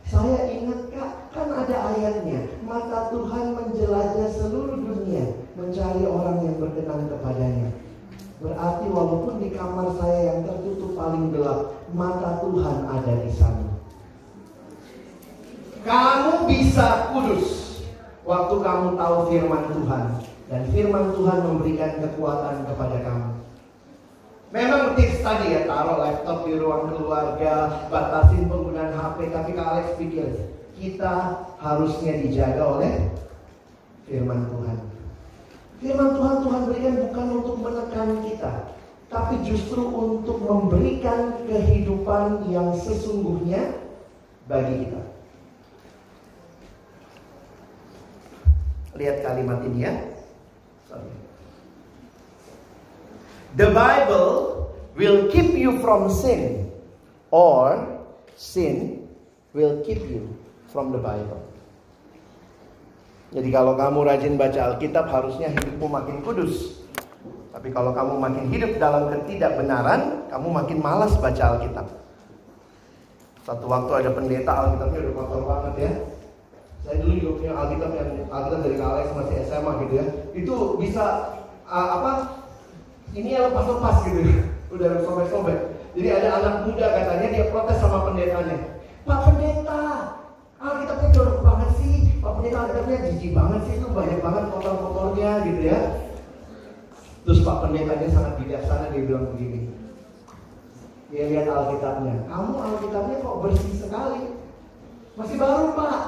Saya 0.07 0.39
ingat 0.49 0.79
kak, 0.91 1.11
kan 1.35 1.47
ada 1.51 1.75
ayatnya. 1.93 2.47
Mata 2.63 3.11
Tuhan 3.11 3.55
menjelajah 3.55 4.29
seluruh 4.33 4.79
dunia, 4.79 5.35
mencari 5.59 6.03
orang 6.07 6.37
yang 6.47 6.55
berkenan 6.59 7.11
kepadanya. 7.11 7.86
Berarti 8.37 8.85
walaupun 8.93 9.41
di 9.41 9.49
kamar 9.49 9.97
saya 9.97 10.19
yang 10.33 10.39
tertutup 10.45 10.93
paling 10.93 11.33
gelap, 11.33 11.73
mata 11.89 12.37
Tuhan 12.45 12.77
ada 12.85 13.13
di 13.25 13.31
sana. 13.33 13.65
Kamu 15.81 16.45
bisa 16.45 17.09
kudus 17.15 17.47
waktu 18.27 18.55
kamu 18.61 18.87
tahu 18.99 19.15
firman 19.31 19.63
Tuhan 19.73 20.05
dan 20.51 20.61
firman 20.69 21.05
Tuhan 21.17 21.39
memberikan 21.49 21.91
kekuatan 22.03 22.55
kepada 22.69 22.97
kamu. 23.01 23.29
Memang 24.47 24.95
tips 24.95 25.19
tadi 25.25 25.57
ya 25.57 25.67
taruh 25.67 25.99
laptop 25.99 26.47
di 26.47 26.55
ruang 26.55 26.93
keluarga, 26.93 27.83
batasin 27.91 28.47
penggunaan 28.47 28.95
HP, 28.95 29.33
tapi 29.33 29.51
Kak 29.51 29.67
Alex 29.75 29.87
pikir 29.99 30.27
kita 30.77 31.43
harusnya 31.59 32.13
dijaga 32.21 32.63
oleh 32.63 32.93
firman 34.07 34.47
Tuhan. 34.47 34.96
Firman 35.77 36.09
Tuhan 36.17 36.37
Tuhan 36.41 36.61
berikan 36.65 36.95
bukan 37.05 37.27
untuk 37.37 37.57
menekan 37.61 38.09
kita, 38.25 38.53
tapi 39.13 39.45
justru 39.45 39.85
untuk 39.85 40.41
memberikan 40.41 41.45
kehidupan 41.45 42.49
yang 42.49 42.73
sesungguhnya 42.73 43.77
bagi 44.49 44.89
kita. 44.89 45.01
Lihat 48.97 49.17
kalimat 49.21 49.61
ini 49.69 49.79
ya. 49.85 49.93
Sorry. 50.89 51.13
The 53.53 53.69
Bible 53.69 54.29
will 54.97 55.29
keep 55.29 55.53
you 55.53 55.77
from 55.77 56.09
sin 56.09 56.73
or 57.29 57.77
sin 58.33 59.05
will 59.53 59.85
keep 59.85 60.01
you 60.09 60.25
from 60.73 60.89
the 60.89 60.97
Bible. 60.97 61.46
Jadi 63.27 63.49
kalau 63.51 63.75
kamu 63.75 64.07
rajin 64.07 64.33
baca 64.39 64.71
Alkitab 64.71 65.11
harusnya 65.11 65.51
hidupmu 65.51 65.87
makin 65.91 66.23
kudus. 66.23 66.79
Tapi 67.51 67.73
kalau 67.73 67.91
kamu 67.91 68.21
makin 68.21 68.45
hidup 68.53 68.77
dalam 68.79 69.11
ketidakbenaran, 69.11 70.29
kamu 70.31 70.47
makin 70.47 70.77
malas 70.79 71.11
baca 71.19 71.57
Alkitab. 71.57 71.87
Satu 73.43 73.65
waktu 73.67 73.91
ada 74.03 74.09
pendeta 74.15 74.51
Alkitabnya 74.51 74.99
udah 75.07 75.13
kotor 75.15 75.41
banget 75.43 75.73
ya. 75.75 75.91
Saya 76.87 76.95
dulu 77.03 77.13
juga 77.19 77.31
punya 77.41 77.53
Alkitab 77.57 77.91
yang 77.99 78.09
Alkitab 78.31 78.59
dari 78.63 78.77
Alex 78.79 79.07
masih 79.11 79.35
SMA 79.43 79.71
gitu 79.83 79.93
ya. 79.99 80.05
Itu 80.31 80.55
bisa 80.79 81.03
uh, 81.67 81.87
apa? 81.99 82.11
Ini 83.11 83.29
yang 83.39 83.43
lepas-lepas 83.51 83.95
gitu. 84.07 84.19
Udah 84.75 84.99
sobek-sobek. 85.03 85.59
Jadi 85.95 86.07
ada 86.13 86.29
anak 86.43 86.55
muda 86.67 86.85
katanya 86.91 87.27
dia 87.33 87.45
protes 87.51 87.79
sama 87.79 88.07
pendetanya. 88.07 88.57
Pak 89.07 89.19
pendeta, 89.27 89.83
Alkitabnya 90.59 91.09
jorok. 91.11 91.36
Pak 92.27 92.43
pendeta 92.43 92.59
Alkitabnya 92.67 93.07
jijik 93.07 93.31
banget 93.31 93.61
sih 93.63 93.73
itu 93.79 93.87
banyak 93.87 94.19
banget 94.19 94.43
kotor-kotornya 94.51 95.47
gitu 95.47 95.61
ya. 95.63 95.79
Terus 97.23 97.39
Pak 97.39 97.57
pendetanya 97.63 98.07
sangat 98.11 98.33
bijaksana 98.43 98.91
dia 98.91 99.07
bilang 99.07 99.31
begini. 99.31 99.71
Dia 101.07 101.23
lihat 101.31 101.47
Alkitabnya. 101.47 102.27
Kamu 102.27 102.51
Alkitabnya 102.59 103.23
kok 103.23 103.39
bersih 103.47 103.73
sekali. 103.79 104.23
Masih 105.15 105.39
baru 105.39 105.71
Pak. 105.71 105.99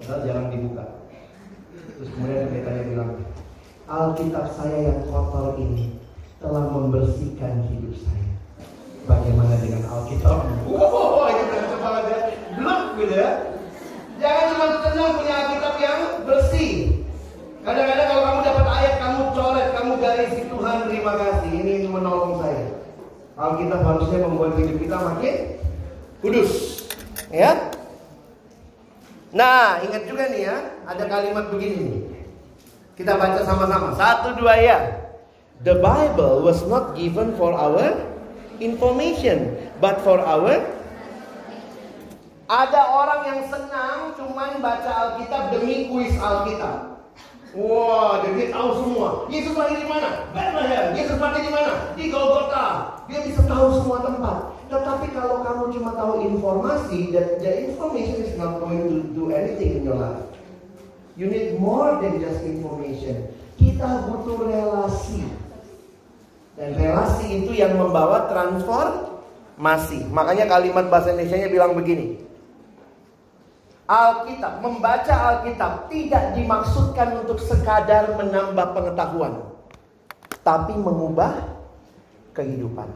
Padahal 0.00 0.20
jarang 0.24 0.48
dibuka. 0.48 0.84
Terus 2.00 2.08
kemudian 2.16 2.48
pendetanya 2.48 2.82
bilang, 2.88 3.10
Alkitab 3.92 4.46
saya 4.56 4.78
yang 4.80 5.00
kotor 5.12 5.60
ini 5.60 6.00
telah 6.40 6.72
membersihkan 6.72 7.68
hidup 7.68 8.00
saya. 8.00 8.32
Bagaimana 9.04 9.60
dengan 9.60 9.92
Alkitab? 9.92 10.40
Wow, 10.64 11.28
itu 11.36 11.44
keren 11.52 11.80
banget 11.84 12.04
ya. 12.08 12.18
Blok 12.56 12.80
gitu 12.96 13.12
ya. 13.12 13.55
Jangan 14.16 14.44
cuma 14.56 14.66
senang 14.80 15.12
punya 15.20 15.34
Alkitab 15.44 15.74
yang 15.76 16.00
bersih. 16.24 16.72
Kadang-kadang 17.60 18.06
kalau 18.08 18.22
kamu 18.24 18.40
dapat 18.46 18.66
ayat, 18.80 18.94
kamu 19.02 19.20
coret, 19.36 19.68
kamu 19.74 19.92
garisi 20.00 20.42
Tuhan 20.48 20.76
terima 20.88 21.12
kasih. 21.18 21.50
Ini 21.52 21.74
menolong 21.90 22.40
saya. 22.40 22.64
Alkitab 23.36 23.80
harusnya 23.84 24.18
membuat 24.24 24.52
hidup 24.56 24.76
kita 24.80 24.96
makin 24.96 25.34
kudus. 26.24 26.50
Ya. 27.28 27.74
Nah, 29.36 29.84
ingat 29.84 30.08
juga 30.08 30.32
nih 30.32 30.48
ya, 30.48 30.56
ada 30.88 31.04
kalimat 31.04 31.52
begini. 31.52 32.08
Kita 32.96 33.20
baca 33.20 33.44
sama-sama. 33.44 33.92
Satu 33.92 34.32
dua 34.40 34.56
ya. 34.56 34.78
The 35.60 35.76
Bible 35.76 36.44
was 36.44 36.64
not 36.64 36.96
given 36.96 37.36
for 37.36 37.52
our 37.52 37.92
information, 38.60 39.52
but 39.80 40.00
for 40.00 40.16
our 40.20 40.64
ada 42.46 42.80
orang 42.94 43.20
yang 43.26 43.40
senang 43.50 44.14
cuman 44.14 44.62
baca 44.62 44.90
Alkitab 44.90 45.50
demi 45.50 45.90
kuis 45.90 46.14
Alkitab. 46.14 46.96
Wah, 47.56 48.20
jadi 48.20 48.34
dia 48.36 48.48
tahu 48.52 48.70
semua. 48.84 49.08
Yesus 49.32 49.56
lahir 49.56 49.80
di 49.80 49.88
mana? 49.88 50.28
Bethlehem. 50.36 50.92
Yesus 50.92 51.16
mati 51.16 51.40
di 51.40 51.48
mana? 51.48 51.72
Di 51.96 52.04
Golgota. 52.12 52.66
dia 53.08 53.22
bisa 53.22 53.40
tahu 53.48 53.80
semua 53.80 54.04
tempat. 54.04 54.36
Tetapi 54.66 55.06
kalau 55.14 55.40
kamu 55.46 55.64
cuma 55.78 55.90
tahu 55.96 56.26
informasi, 56.26 57.14
that 57.16 57.40
the 57.40 57.70
information 57.70 58.18
is 58.20 58.34
not 58.36 58.60
going 58.60 58.82
to 58.84 59.08
do 59.14 59.32
anything 59.32 59.80
in 59.80 59.82
your 59.88 59.96
life. 59.96 60.26
You 61.16 61.32
need 61.32 61.56
more 61.56 61.96
than 62.02 62.20
just 62.20 62.44
information. 62.44 63.30
Kita 63.56 64.04
butuh 64.10 64.36
relasi. 64.36 65.24
Dan 66.60 66.76
relasi 66.76 67.40
itu 67.40 67.56
yang 67.56 67.78
membawa 67.78 68.28
transformasi. 68.28 70.12
Makanya 70.12 70.44
kalimat 70.44 70.92
bahasa 70.92 71.16
Indonesia 71.16 71.48
bilang 71.48 71.72
begini. 71.72 72.25
Alkitab, 73.86 74.66
membaca 74.66 75.14
Alkitab 75.14 75.86
tidak 75.86 76.34
dimaksudkan 76.34 77.22
untuk 77.22 77.38
sekadar 77.38 78.18
menambah 78.18 78.74
pengetahuan, 78.74 79.46
tapi 80.42 80.74
mengubah 80.74 81.54
kehidupan. 82.34 82.90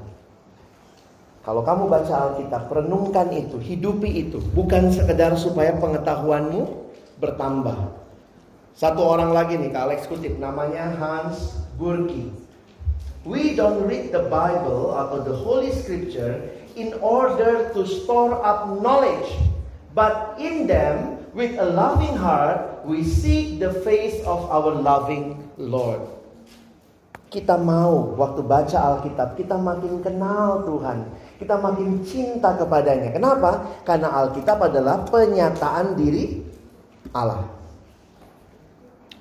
Kalau 1.47 1.63
kamu 1.63 1.87
baca 1.87 2.15
Alkitab, 2.35 2.69
renungkan 2.69 3.31
itu, 3.31 3.57
hidupi 3.63 4.29
itu, 4.29 4.43
bukan 4.53 4.91
sekedar 4.91 5.39
supaya 5.39 5.73
pengetahuanmu 5.79 6.67
bertambah. 7.23 7.97
Satu 8.75 9.01
orang 9.07 9.31
lagi 9.31 9.57
nih, 9.57 9.71
Kak 9.71 9.83
Alex 9.89 10.11
kutip, 10.11 10.37
namanya 10.43 10.91
Hans 10.99 11.55
Gurki. 11.79 12.35
We 13.25 13.53
don't 13.55 13.85
read 13.85 14.11
the 14.11 14.27
Bible 14.27 14.97
atau 14.97 15.23
the 15.23 15.37
Holy 15.37 15.71
Scripture 15.71 16.41
in 16.75 16.97
order 16.99 17.69
to 17.77 17.85
store 17.85 18.37
up 18.41 18.81
knowledge, 18.81 19.29
but 19.95 20.39
in 20.39 20.67
them, 20.67 21.21
with 21.35 21.55
a 21.59 21.67
loving 21.67 22.17
heart, 22.19 22.83
we 22.83 23.07
seek 23.07 23.59
the 23.63 23.71
face 23.87 24.19
of 24.27 24.47
our 24.51 24.75
loving 24.75 25.39
Lord. 25.59 26.03
Kita 27.31 27.55
mau 27.55 28.19
waktu 28.19 28.43
baca 28.43 28.79
Alkitab, 28.99 29.39
kita 29.39 29.55
makin 29.55 30.03
kenal 30.03 30.67
Tuhan. 30.67 31.07
Kita 31.39 31.63
makin 31.63 32.03
cinta 32.03 32.59
kepadanya. 32.59 33.15
Kenapa? 33.15 33.63
Karena 33.87 34.11
Alkitab 34.11 34.59
adalah 34.59 35.07
penyataan 35.07 35.95
diri 35.95 36.43
Allah. 37.15 37.47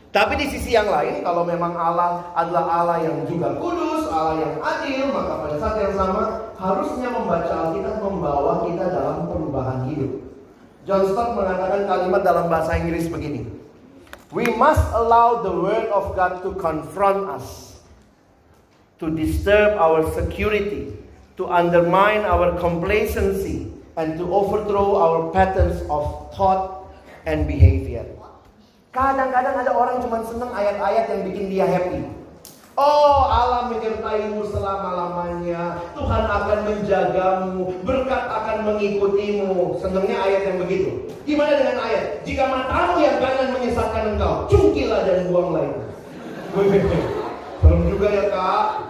Tapi 0.10 0.42
di 0.42 0.50
sisi 0.50 0.74
yang 0.74 0.90
lain, 0.90 1.22
kalau 1.22 1.46
memang 1.46 1.78
Allah 1.78 2.34
adalah 2.34 2.66
Allah 2.66 2.98
yang 3.06 3.30
juga 3.30 3.54
kudus, 3.62 4.10
Allah 4.10 4.42
yang 4.42 4.58
adil, 4.58 5.14
maka 5.14 5.34
pada 5.46 5.56
saat 5.62 5.78
yang 5.78 5.94
sama 5.94 6.50
harusnya 6.58 7.14
membaca 7.14 7.54
Alkitab 7.70 8.02
membawa 8.02 8.66
kita 8.66 8.90
dalam 8.90 9.30
perubahan 9.30 9.86
hidup. 9.86 10.29
John 10.90 11.06
Stott 11.06 11.38
mengatakan 11.38 11.86
kalimat 11.86 12.26
dalam 12.26 12.50
bahasa 12.50 12.74
Inggris 12.82 13.06
begini. 13.14 13.46
We 14.34 14.50
must 14.58 14.82
allow 14.90 15.46
the 15.46 15.54
word 15.54 15.86
of 15.94 16.18
God 16.18 16.42
to 16.42 16.58
confront 16.58 17.30
us 17.30 17.78
to 18.98 19.14
disturb 19.14 19.78
our 19.78 20.02
security, 20.18 20.90
to 21.38 21.46
undermine 21.46 22.26
our 22.26 22.58
complacency, 22.58 23.70
and 24.02 24.18
to 24.18 24.26
overthrow 24.34 24.98
our 24.98 25.30
patterns 25.30 25.86
of 25.94 26.34
thought 26.34 26.90
and 27.30 27.46
behavior. 27.46 28.10
Kadang-kadang 28.90 29.62
ada 29.62 29.72
orang 29.78 30.02
cuma 30.02 30.26
senang 30.26 30.50
ayat-ayat 30.50 31.06
yang 31.06 31.22
bikin 31.30 31.46
dia 31.54 31.66
happy. 31.70 32.02
Oh 32.80 33.28
Allah 33.28 33.68
menyertaimu 33.76 34.40
selama-lamanya 34.48 35.84
Tuhan 35.92 36.24
akan 36.32 36.60
menjagamu 36.64 37.84
Berkat 37.84 38.24
akan 38.32 38.58
mengikutimu 38.72 39.84
Senangnya 39.84 40.16
ayat 40.24 40.42
yang 40.48 40.58
begitu 40.64 41.12
Gimana 41.28 41.60
dengan 41.60 41.76
ayat? 41.84 42.24
Jika 42.24 42.48
matamu 42.48 43.04
yang 43.04 43.20
kanan 43.20 43.52
menyesatkan 43.52 44.16
engkau 44.16 44.48
Cungkilah 44.48 45.04
dan 45.04 45.28
buang 45.28 45.52
lain 45.52 45.76
Serem 47.60 47.84
juga 47.92 48.08
ya 48.08 48.26
kak 48.32 48.90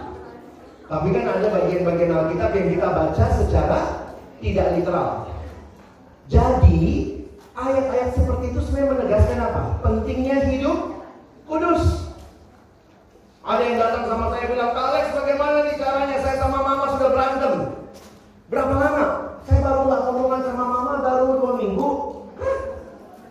tapi 0.90 1.14
kan 1.14 1.22
ada 1.22 1.46
bagian-bagian 1.54 2.10
Alkitab 2.10 2.50
yang 2.50 2.68
kita 2.74 2.88
baca 2.90 3.24
secara 3.38 3.80
tidak 4.42 4.74
literal. 4.74 5.30
Jadi 6.26 6.78
ayat-ayat 7.54 8.10
seperti 8.18 8.50
itu 8.50 8.58
sebenarnya 8.66 8.90
menegaskan 8.98 9.38
apa? 9.38 9.62
Pentingnya 9.86 10.50
hidup 10.50 10.98
kudus. 11.46 12.09
Ada 13.40 13.62
yang 13.64 13.76
datang 13.80 14.04
sama 14.04 14.26
saya 14.36 14.44
bilang, 14.52 14.72
Alex 14.76 15.04
bagaimana 15.16 15.56
nih 15.64 15.74
caranya? 15.80 16.16
Saya 16.20 16.36
sama 16.36 16.58
mama 16.60 16.84
sudah 16.92 17.08
berantem. 17.08 17.54
Berapa 18.52 18.74
lama? 18.76 19.04
Saya 19.48 19.58
baru 19.64 19.82
lah 19.88 19.98
ngomongan 20.04 20.40
sama 20.44 20.64
mama 20.68 20.92
baru 21.00 21.26
dua 21.40 21.52
minggu. 21.56 21.90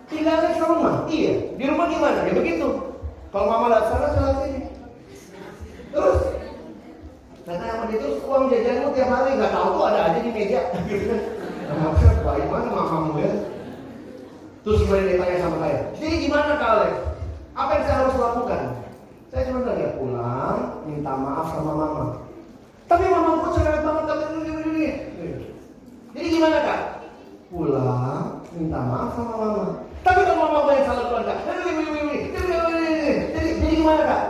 Tinggal 0.09 0.35
Alex 0.41 0.53
rumah? 0.65 1.05
Iya. 1.05 1.33
Di 1.53 1.63
rumah 1.69 1.85
gimana? 1.93 2.25
Ya 2.25 2.33
begitu. 2.33 2.67
Kalau 3.29 3.45
mama 3.45 3.69
lihat 3.69 3.85
sana, 3.93 4.07
saya 4.17 4.33
sini. 4.41 4.61
Terus 5.93 6.17
karena 7.45 7.65
yang 7.65 7.89
itu 7.89 8.09
uang 8.29 8.45
jajanmu 8.49 8.93
tiap 8.93 9.09
hari 9.09 9.29
nggak 9.37 9.53
tahu 9.53 9.67
tuh 9.73 9.85
ada 9.89 9.99
aja 10.09 10.19
di 10.21 10.31
meja. 10.33 10.61
Nah, 11.69 11.77
maksudnya 11.85 12.25
baik 12.25 12.49
mana 12.49 12.65
mamamu 12.73 13.21
ya? 13.21 13.29
Terus 14.65 14.89
kemudian 14.89 15.05
dia 15.05 15.21
tanya 15.21 15.37
sama 15.37 15.57
saya, 15.61 15.77
jadi 16.01 16.15
gimana 16.17 16.57
Kak 16.57 16.71
Alex? 16.81 16.93
Apa 17.53 17.71
yang 17.77 17.83
saya 17.85 17.97
harus 18.01 18.15
lakukan? 18.17 18.63
Saya 19.29 19.45
cuma 19.45 19.61
bilang 19.61 19.77
ya 19.77 19.89
pulang, 19.93 20.57
minta 20.89 21.13
maaf 21.13 21.53
sama 21.53 21.73
mama. 21.77 22.03
Tapi 22.89 23.05
mamaku 23.05 23.53
cerewet 23.53 23.85
banget 23.85 24.05
tapi 24.09 24.23
ini 24.41 24.51
ini 24.65 24.89
Jadi 26.17 26.27
gimana 26.33 26.57
kak? 26.65 26.81
Pulang, 27.53 28.41
minta 28.57 28.79
maaf 28.81 29.13
sama 29.13 29.35
mama. 29.37 29.65
Tapi 30.01 30.19
kalau 30.25 30.41
mama 30.41 30.65
gue 30.65 30.73
yang 30.81 30.85
salah 30.89 31.05
pulang 31.13 31.25
kak. 31.29 31.37
Jadi, 31.45 33.29
jadi 33.37 33.75
gimana 33.77 34.01
kak? 34.01 34.23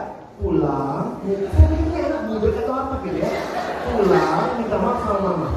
Pulang, 0.44 1.04
saya 1.24 1.68
pikir 1.72 2.04
anak 2.04 2.22
budek 2.28 2.60
atau 2.60 2.76
apa 2.76 2.96
gitu 3.08 3.18
ya. 3.24 3.32
Pulang, 3.96 4.44
minta 4.60 4.78
maaf 4.84 5.00
sama 5.08 5.20
mama. 5.24 5.50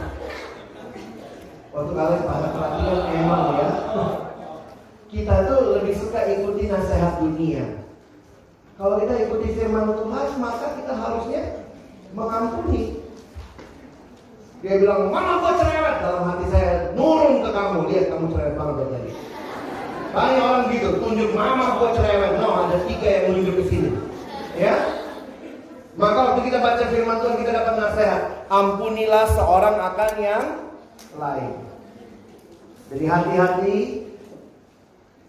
Waktu 1.74 1.92
kalian 1.98 2.22
pada 2.30 2.48
perhatian 2.54 2.98
emang 3.10 3.44
ya. 3.58 3.68
Kita 5.10 5.34
tuh 5.50 5.82
lebih 5.82 5.98
suka 5.98 6.30
ikuti 6.30 6.70
nasihat 6.70 7.18
dunia. 7.18 7.82
Kalau 8.80 8.96
kita 8.98 9.14
ikuti 9.28 9.48
firman 9.56 9.92
Tuhan, 9.92 10.26
maka 10.40 10.66
kita 10.80 10.92
harusnya 10.96 11.42
mengampuni. 12.16 12.98
Dia 14.62 14.78
bilang, 14.78 15.10
mana 15.10 15.42
gua 15.42 15.58
cerewet? 15.58 15.96
Dalam 16.00 16.22
hati 16.22 16.46
saya, 16.48 16.94
nurun 16.94 17.42
ke 17.42 17.50
kamu. 17.50 17.78
Lihat 17.90 18.06
kamu 18.14 18.24
cerewet 18.30 18.54
banget 18.54 18.74
dari 18.78 18.90
tadi. 18.94 19.10
Banyak 20.12 20.44
orang 20.44 20.64
gitu, 20.70 20.88
tunjuk 21.02 21.30
mama 21.34 21.66
gua 21.82 21.90
cerewet. 21.98 22.32
No, 22.38 22.48
ada 22.68 22.78
tiga 22.86 23.08
yang 23.10 23.24
menunjuk 23.32 23.54
ke 23.58 23.64
sini. 23.68 23.90
Ya, 24.52 24.74
maka 25.96 26.18
waktu 26.32 26.40
kita 26.48 26.58
baca 26.60 26.84
firman 26.88 27.18
Tuhan 27.20 27.36
kita 27.40 27.52
dapat 27.52 27.74
nasihat. 27.76 28.22
Ampunilah 28.52 29.24
seorang 29.32 29.76
akan 29.80 30.12
yang 30.20 30.44
lain. 31.16 31.52
Jadi 32.92 33.04
hati-hati 33.08 33.76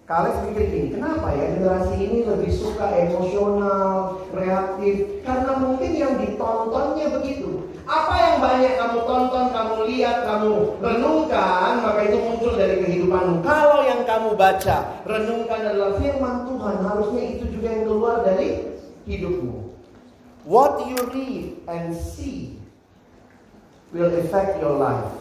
Kalian 0.03 0.51
pikir 0.51 0.65
gini, 0.67 0.87
kenapa 0.99 1.31
ya 1.31 1.55
generasi 1.55 1.95
ini 1.95 2.27
lebih 2.27 2.51
suka 2.51 2.91
emosional, 2.91 4.19
reaktif? 4.35 5.23
Karena 5.23 5.55
mungkin 5.63 5.91
yang 5.95 6.19
ditontonnya 6.19 7.07
begitu. 7.15 7.71
Apa 7.87 8.11
yang 8.19 8.35
banyak 8.43 8.73
kamu 8.75 8.99
tonton, 9.07 9.45
kamu 9.55 9.75
lihat, 9.87 10.27
kamu 10.27 10.75
renungkan, 10.83 11.87
maka 11.87 11.99
itu 12.03 12.19
muncul 12.19 12.51
dari 12.51 12.83
kehidupanmu. 12.83 13.47
Kalau 13.47 13.79
yang 13.87 14.03
kamu 14.03 14.35
baca, 14.35 14.77
renungkan 15.07 15.61
adalah 15.71 15.95
firman 15.95 16.35
Tuhan, 16.51 16.75
harusnya 16.83 17.23
itu 17.23 17.43
juga 17.55 17.67
yang 17.71 17.83
keluar 17.87 18.15
dari 18.27 18.47
hidupmu. 19.07 19.71
What 20.43 20.83
you 20.83 20.99
read 21.15 21.63
and 21.71 21.95
see 21.95 22.59
will 23.95 24.11
affect 24.19 24.59
your 24.59 24.75
life. 24.75 25.15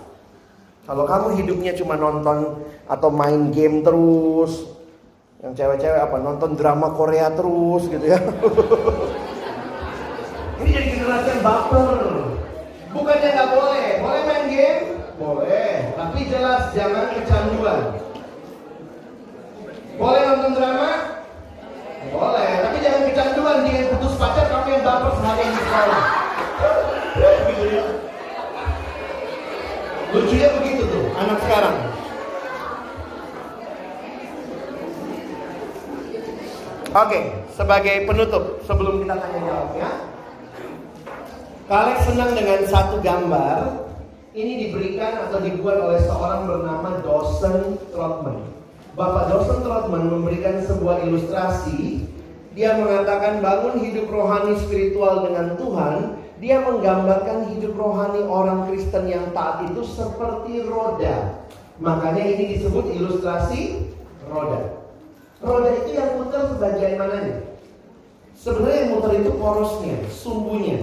Kalau 0.83 1.07
kamu 1.07 1.39
hidupnya 1.39 1.79
cuma 1.79 1.95
nonton 1.95 2.67
atau 2.91 3.11
main 3.15 3.55
game 3.55 3.87
terus, 3.87 4.72
yang 5.43 5.59
cewek-cewek 5.59 5.99
apa 5.99 6.23
nonton 6.23 6.55
drama 6.55 6.95
Korea 6.95 7.35
terus 7.35 7.91
gitu 7.91 8.07
ya. 8.07 8.15
Ini 10.63 10.71
jadi 10.71 10.95
generasi 10.95 11.35
yang 11.35 11.43
baper. 11.43 11.99
Bukannya 12.95 13.29
nggak 13.35 13.51
boleh, 13.51 13.99
boleh 14.05 14.21
main 14.29 14.45
game, 14.47 15.03
boleh, 15.19 15.91
tapi 15.99 16.31
jelas 16.31 16.71
jangan 16.77 17.11
kecanduan. 17.17 17.81
Boleh 19.99 20.21
nonton 20.31 20.55
drama, 20.55 20.91
boleh, 22.13 22.53
tapi 22.63 22.77
jangan 22.85 23.03
kecanduan 23.11 23.67
dengan 23.67 23.91
putus 23.97 24.15
pacar 24.21 24.47
kamu 24.47 24.79
yang 24.79 24.85
baper 24.87 25.11
sehari 25.19 25.43
di 25.43 25.59
sekolah. 25.59 26.05
Lucunya 30.13 30.49
begitu 30.61 30.85
tuh, 30.87 31.05
anak 31.17 31.41
sekarang. 31.49 31.92
Oke, 36.93 37.49
sebagai 37.57 38.05
penutup 38.05 38.61
sebelum 38.69 39.01
kita 39.01 39.17
tanya 39.17 39.41
jawab 39.49 39.71
ya. 39.81 39.91
Kalian 41.65 42.01
senang 42.05 42.31
dengan 42.37 42.61
satu 42.69 43.01
gambar 43.01 43.89
ini 44.37 44.69
diberikan 44.69 45.25
atau 45.25 45.41
dibuat 45.41 45.81
oleh 45.81 46.05
seorang 46.05 46.45
bernama 46.45 47.01
Dawson 47.01 47.81
Trotman. 47.97 48.45
Bapak 48.93 49.33
Dawson 49.33 49.65
Trotman 49.65 50.05
memberikan 50.05 50.61
sebuah 50.61 51.01
ilustrasi. 51.09 52.05
Dia 52.53 52.77
mengatakan 52.77 53.41
bangun 53.41 53.81
hidup 53.81 54.13
rohani 54.13 54.61
spiritual 54.61 55.25
dengan 55.25 55.57
Tuhan 55.57 56.21
dia 56.43 56.59
menggambarkan 56.59 57.55
hidup 57.55 57.79
rohani 57.79 58.27
orang 58.27 58.67
Kristen 58.67 59.07
yang 59.07 59.31
taat 59.31 59.63
itu 59.71 59.87
seperti 59.87 60.67
roda. 60.67 61.47
Makanya 61.79 62.27
ini 62.27 62.59
disebut 62.59 62.91
ilustrasi 62.99 63.89
roda. 64.27 64.82
Roda 65.43 65.71
itu 65.75 65.91
yang 65.99 66.23
muter 66.23 66.55
sebagian 66.55 66.95
mananya? 66.95 67.37
Sebenarnya 68.39 68.79
yang 68.87 68.91
muter 68.95 69.13
itu 69.19 69.31
porosnya, 69.35 69.97
sumbunya. 70.07 70.79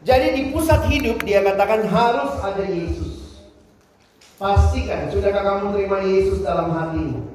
Jadi 0.00 0.26
di 0.32 0.42
pusat 0.48 0.88
hidup 0.88 1.20
dia 1.28 1.44
katakan 1.44 1.84
harus 1.84 2.32
ada 2.40 2.64
Yesus. 2.64 3.44
Pastikan, 4.40 5.12
sudahkah 5.12 5.44
kamu 5.44 5.76
terima 5.76 6.00
Yesus 6.00 6.40
dalam 6.40 6.72
hatimu? 6.72 7.28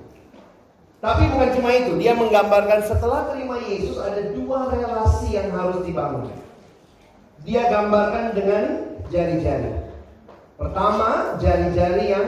Tapi 0.98 1.30
bukan 1.30 1.50
cuma 1.54 1.70
itu, 1.78 1.94
dia 2.02 2.18
menggambarkan 2.18 2.82
setelah 2.82 3.30
terima 3.30 3.62
Yesus 3.62 4.02
ada 4.02 4.34
dua 4.34 4.74
relasi 4.74 5.38
yang 5.38 5.54
harus 5.54 5.86
dibangun. 5.86 6.34
Dia 7.46 7.70
gambarkan 7.70 8.34
dengan 8.34 8.64
jari-jari. 9.14 9.86
Pertama, 10.58 11.38
jari-jari 11.38 12.06
yang 12.10 12.28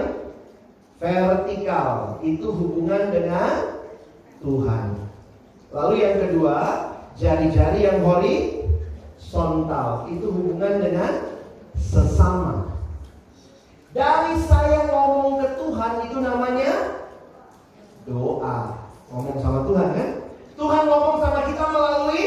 vertikal, 1.02 2.22
itu 2.22 2.46
hubungan 2.54 3.10
dengan 3.10 3.77
Tuhan. 4.42 4.88
Lalu 5.74 5.94
yang 6.00 6.16
kedua, 6.22 6.56
jari-jari 7.18 7.86
yang 7.86 8.00
horizontal, 8.06 10.08
itu 10.08 10.26
hubungan 10.30 10.80
dengan 10.80 11.12
sesama. 11.78 12.78
Dari 13.94 14.38
saya 14.46 14.86
ngomong 14.90 15.42
ke 15.42 15.48
Tuhan 15.58 15.94
itu 16.06 16.18
namanya 16.22 16.72
doa. 18.06 18.58
Ngomong 19.10 19.38
sama 19.42 19.60
Tuhan 19.66 19.88
kan? 19.96 20.10
Tuhan 20.58 20.84
ngomong 20.90 21.18
sama 21.22 21.40
kita 21.50 21.66
melalui 21.70 22.26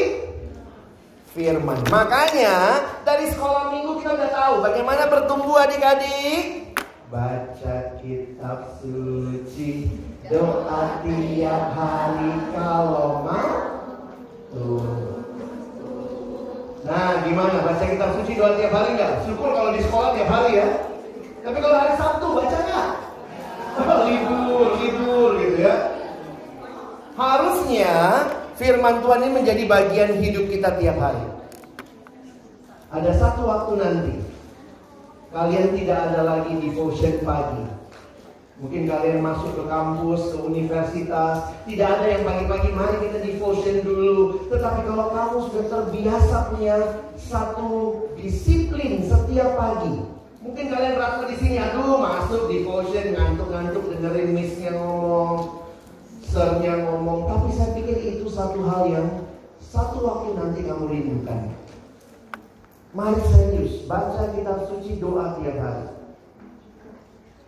firman. 1.31 1.79
Makanya 1.87 2.55
dari 3.07 3.31
sekolah 3.31 3.71
minggu 3.71 4.03
kita 4.03 4.19
udah 4.19 4.31
tahu 4.31 4.53
bagaimana 4.65 5.03
bertumbuh 5.07 5.63
adik-adik. 5.63 6.75
Baca 7.11 7.99
kitab 7.99 8.79
suci, 8.79 9.99
doa 10.31 11.03
tiap 11.03 11.63
hari 11.75 12.31
kalau 12.55 13.19
mau. 13.27 13.51
Nah 16.87 17.21
gimana 17.27 17.59
baca 17.67 17.83
kitab 17.83 18.15
suci 18.15 18.39
doa 18.39 18.55
tiap 18.55 18.71
hari 18.71 18.95
nggak? 18.95 19.27
Syukur 19.27 19.51
kalau 19.51 19.75
di 19.75 19.83
sekolah 19.83 20.09
tiap 20.15 20.29
hari 20.31 20.51
ya. 20.55 20.67
Tapi 21.43 21.57
kalau 21.59 21.75
hari 21.75 21.93
Sabtu 21.99 22.25
baca 22.31 22.57
nggak? 22.63 22.89
libur, 24.07 24.67
libur 24.79 25.29
gitu 25.43 25.57
ya. 25.67 25.75
Harusnya 27.19 27.93
firman 28.55 29.03
Tuhan 29.03 29.19
ini 29.27 29.31
menjadi 29.35 29.63
bagian 29.67 30.11
hidup 30.23 30.47
kita 30.47 30.79
tiap 30.79 30.95
hari. 30.95 31.27
Ada 32.91 33.11
satu 33.19 33.47
waktu 33.47 33.71
nanti 33.79 34.15
kalian 35.31 35.75
tidak 35.75 35.99
ada 36.11 36.21
lagi 36.23 36.55
devotion 36.59 37.19
pagi. 37.23 37.80
Mungkin 38.61 38.85
kalian 38.85 39.25
masuk 39.25 39.57
ke 39.57 39.63
kampus, 39.65 40.21
ke 40.29 40.37
universitas, 40.37 41.49
tidak 41.65 41.87
ada 41.97 42.05
yang 42.13 42.21
pagi-pagi 42.21 42.69
mari 42.69 43.09
kita 43.09 43.17
devotion 43.25 43.81
dulu. 43.81 44.45
Tetapi 44.53 44.85
kalau 44.85 45.09
kamu 45.09 45.37
sudah 45.49 45.65
terbiasa 45.65 46.53
punya 46.53 46.77
satu 47.17 47.69
disiplin 48.21 49.01
setiap 49.01 49.57
pagi, 49.57 50.05
mungkin 50.45 50.69
kalian 50.69 50.93
rasa 50.93 51.25
di 51.25 51.41
sini, 51.41 51.57
aduh 51.57 52.05
masuk 52.05 52.53
devotion 52.53 53.17
ngantuk-ngantuk 53.17 53.97
dengerin 53.97 54.29
missnya 54.29 54.77
ngomong, 54.77 55.65
sernya 56.21 56.85
ngomong. 56.85 57.33
Tapi 57.33 57.49
saya 57.57 57.73
pikir 57.73 57.97
itu 57.97 58.29
satu 58.29 58.61
hal 58.61 58.93
yang 58.93 59.07
satu 59.57 60.05
waktu 60.05 60.37
nanti 60.37 60.69
kamu 60.69 60.85
rindukan. 60.85 61.49
Mari 62.93 63.25
serius, 63.25 63.89
baca 63.89 64.37
kitab 64.37 64.69
suci 64.69 65.01
doa 65.01 65.41
tiap 65.41 65.57
hari. 65.57 66.00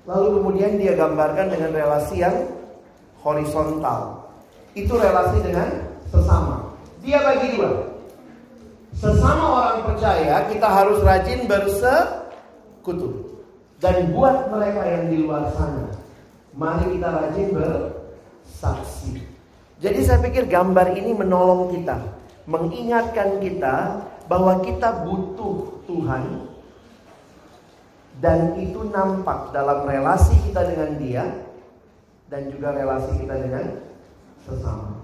Lalu 0.03 0.27
kemudian 0.39 0.71
dia 0.75 0.93
gambarkan 0.99 1.47
dengan 1.47 1.71
relasi 1.71 2.19
yang 2.19 2.35
horizontal. 3.23 4.27
Itu 4.75 4.99
relasi 4.99 5.39
dengan 5.39 5.69
sesama. 6.11 6.75
Dia 6.99 7.23
bagi 7.23 7.55
dua. 7.55 7.71
Sesama 8.99 9.43
orang 9.59 9.79
percaya 9.87 10.43
kita 10.51 10.67
harus 10.67 10.99
rajin 11.03 11.47
bersekutu. 11.47 13.39
Dan 13.79 14.15
buat 14.15 14.47
mereka 14.47 14.81
yang 14.87 15.03
di 15.11 15.17
luar 15.27 15.51
sana, 15.55 15.91
mari 16.55 16.95
kita 16.95 17.09
rajin 17.11 17.47
bersaksi. 17.51 19.19
Jadi 19.83 19.99
saya 20.07 20.23
pikir 20.23 20.47
gambar 20.47 20.95
ini 20.95 21.11
menolong 21.11 21.75
kita, 21.75 21.99
mengingatkan 22.47 23.43
kita 23.43 23.99
bahwa 24.31 24.63
kita 24.63 25.03
butuh 25.03 25.83
Tuhan 25.83 26.52
dan 28.23 28.55
itu 28.55 28.87
nampak 28.87 29.51
dalam 29.51 29.83
relasi 29.83 30.31
kita 30.47 30.63
dengan 30.63 30.95
dia 30.95 31.25
dan 32.31 32.47
juga 32.47 32.71
relasi 32.71 33.19
kita 33.19 33.35
dengan 33.35 33.83
sesama. 34.47 35.03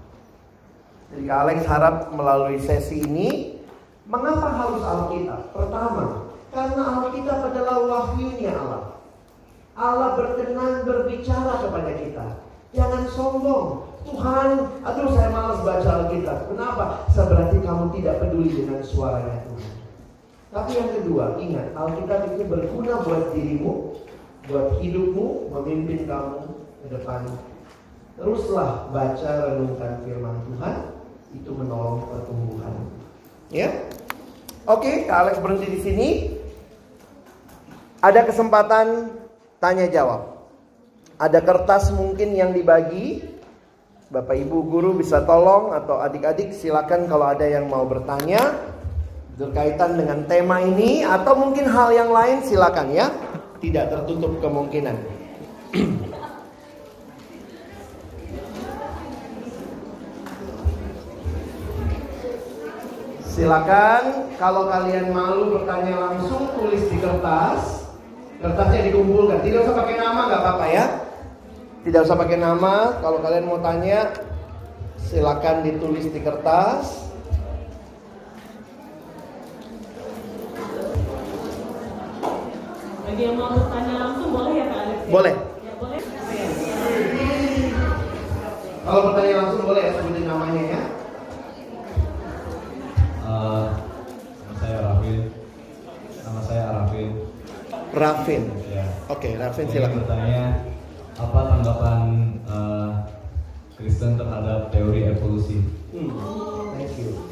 Jadi 1.12 1.28
Kak 1.28 1.40
Alex 1.44 1.58
harap 1.68 1.96
melalui 2.16 2.56
sesi 2.56 3.04
ini 3.04 3.60
mengapa 4.08 4.48
harus 4.56 4.80
Alkitab? 4.80 5.52
Pertama, 5.52 6.32
karena 6.48 6.82
Alkitab 6.96 7.38
adalah 7.52 7.76
wahyunya 7.84 8.56
Allah. 8.56 8.96
Allah 9.76 10.08
berkenan 10.16 10.88
berbicara 10.88 11.60
kepada 11.60 11.92
kita. 12.00 12.26
Jangan 12.72 13.04
sombong. 13.12 13.84
Tuhan, 14.00 14.80
aduh 14.80 15.12
saya 15.12 15.28
malas 15.28 15.60
baca 15.60 16.08
Alkitab. 16.08 16.48
Kenapa? 16.48 17.04
Seberarti 17.12 17.60
kamu 17.60 17.92
tidak 18.00 18.16
peduli 18.24 18.64
dengan 18.64 18.80
suaranya 18.80 19.44
Tuhan. 19.44 19.79
Tapi 20.50 20.70
yang 20.74 20.90
kedua, 20.98 21.38
ingat, 21.38 21.70
Alkitab 21.78 22.34
itu 22.34 22.42
berguna 22.42 23.06
buat 23.06 23.30
dirimu, 23.30 23.94
buat 24.50 24.82
hidupmu, 24.82 25.54
memimpin 25.54 26.10
kamu 26.10 26.42
ke 26.82 26.86
depan. 26.90 27.22
Teruslah 28.18 28.90
baca 28.90 29.30
renungkan 29.46 30.02
firman 30.02 30.42
Tuhan, 30.50 30.76
itu 31.38 31.50
menolong 31.54 32.02
pertumbuhan. 32.10 32.74
Ya? 33.54 33.70
Oke, 34.66 35.06
Kak 35.06 35.18
Alex 35.22 35.34
berhenti 35.38 35.70
di 35.70 35.80
sini. 35.86 36.08
Ada 38.02 38.26
kesempatan 38.26 39.06
tanya 39.62 39.86
jawab. 39.86 40.50
Ada 41.14 41.38
kertas 41.46 41.94
mungkin 41.94 42.34
yang 42.34 42.50
dibagi. 42.50 43.22
Bapak 44.10 44.34
Ibu 44.34 44.66
guru 44.66 44.98
bisa 44.98 45.22
tolong 45.22 45.70
atau 45.70 46.02
adik-adik 46.02 46.50
silakan 46.50 47.06
kalau 47.06 47.30
ada 47.30 47.46
yang 47.46 47.70
mau 47.70 47.86
bertanya 47.86 48.42
berkaitan 49.38 49.98
dengan 49.98 50.24
tema 50.26 50.62
ini 50.62 51.04
atau 51.04 51.36
mungkin 51.36 51.68
hal 51.68 51.92
yang 51.92 52.10
lain 52.10 52.42
silakan 52.42 52.90
ya. 52.90 53.10
Tidak 53.60 53.92
tertutup 53.92 54.40
kemungkinan. 54.40 54.96
Silakan 63.40 64.36
kalau 64.36 64.68
kalian 64.68 65.16
malu 65.16 65.56
bertanya 65.56 65.96
langsung 65.96 66.50
tulis 66.56 66.84
di 66.92 67.00
kertas. 67.00 67.88
Kertasnya 68.36 68.92
dikumpulkan. 68.92 69.40
Tidak 69.40 69.64
usah 69.64 69.76
pakai 69.80 69.96
nama 69.96 70.20
nggak 70.28 70.42
apa-apa 70.44 70.66
ya. 70.68 70.84
Tidak 71.80 72.00
usah 72.04 72.16
pakai 72.20 72.36
nama. 72.36 73.00
Kalau 73.00 73.24
kalian 73.24 73.48
mau 73.48 73.56
tanya 73.64 74.12
silakan 75.00 75.64
ditulis 75.64 76.04
di 76.12 76.20
kertas. 76.20 77.09
Bagi 83.10 83.26
yang 83.26 83.42
mau 83.42 83.50
bertanya 83.50 83.94
langsung 84.06 84.30
boleh 84.30 84.54
ya 84.54 84.64
Kak 84.70 84.78
Alex? 84.86 84.98
Boleh. 85.10 85.34
Ya 85.66 85.72
boleh. 85.82 85.98
Kalau 88.86 89.00
bertanya 89.10 89.34
langsung 89.34 89.62
boleh 89.66 89.82
ya 89.82 89.92
sebutin 89.98 90.24
namanya 90.30 90.62
ya. 90.62 90.82
Eh, 93.26 93.66
nama 94.46 94.54
saya 94.62 94.78
Rafin. 94.86 95.20
Nama 96.22 96.40
saya 96.46 96.62
Arafin. 96.70 97.08
Rafin. 97.90 98.42
Ya. 98.70 98.86
Oke, 99.10 99.34
Rafin 99.34 99.66
Saya 99.66 99.74
silakan. 99.74 99.96
bertanya 100.06 100.42
apa 101.18 101.40
tanggapan 101.50 102.00
eh, 102.46 102.90
Kristen 103.74 104.22
terhadap 104.22 104.70
teori 104.70 105.10
evolusi? 105.10 105.58
Hmm, 105.90 106.14
Thank 106.78 106.94
you. 106.94 107.29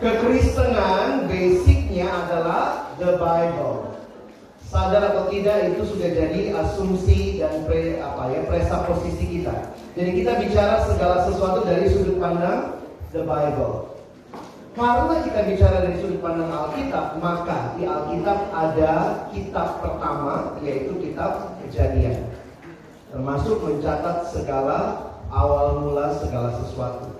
Kekristenan 0.00 1.28
basicnya 1.28 2.08
adalah 2.08 2.88
the 2.96 3.20
Bible. 3.20 3.92
Sadar 4.64 5.12
atau 5.12 5.28
tidak 5.28 5.76
itu 5.76 5.92
sudah 5.92 6.08
jadi 6.08 6.56
asumsi 6.56 7.36
dan 7.36 7.68
pre, 7.68 8.00
apa 8.00 8.32
ya 8.32 8.40
presaposisi 8.48 9.28
kita. 9.28 9.52
Jadi 9.92 10.24
kita 10.24 10.40
bicara 10.40 10.88
segala 10.88 11.28
sesuatu 11.28 11.68
dari 11.68 11.92
sudut 11.92 12.16
pandang 12.16 12.80
the 13.12 13.20
Bible. 13.28 13.92
Karena 14.72 15.20
kita 15.20 15.40
bicara 15.52 15.76
dari 15.84 16.00
sudut 16.00 16.24
pandang 16.24 16.48
Alkitab, 16.48 17.20
maka 17.20 17.76
di 17.76 17.84
Alkitab 17.84 18.38
ada 18.56 18.92
kitab 19.36 19.84
pertama 19.84 20.56
yaitu 20.64 20.96
kitab 20.96 21.60
Kejadian. 21.60 22.24
Termasuk 23.12 23.60
mencatat 23.60 24.32
segala 24.32 25.12
awal 25.28 25.84
mula 25.84 26.16
segala 26.24 26.56
sesuatu. 26.64 27.19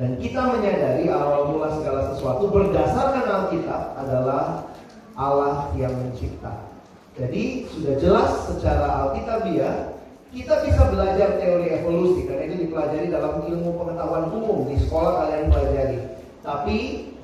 Dan 0.00 0.16
kita 0.16 0.40
menyadari 0.48 1.12
awal 1.12 1.52
mula 1.52 1.76
segala 1.76 2.08
sesuatu 2.08 2.48
berdasarkan 2.48 3.20
Alkitab 3.20 4.00
adalah 4.00 4.64
Allah 5.12 5.68
yang 5.76 5.92
mencipta. 5.92 6.72
Jadi 7.20 7.68
sudah 7.68 8.00
jelas 8.00 8.48
secara 8.48 9.04
Alkitabiah 9.04 9.92
kita 10.32 10.64
bisa 10.64 10.88
belajar 10.88 11.36
teori 11.36 11.68
evolusi 11.68 12.24
karena 12.24 12.48
itu 12.48 12.64
dipelajari 12.64 13.12
dalam 13.12 13.44
ilmu 13.44 13.76
pengetahuan 13.76 14.32
umum 14.32 14.64
di 14.72 14.80
sekolah 14.80 15.20
kalian 15.20 15.52
pelajari. 15.52 15.98
Tapi 16.40 16.78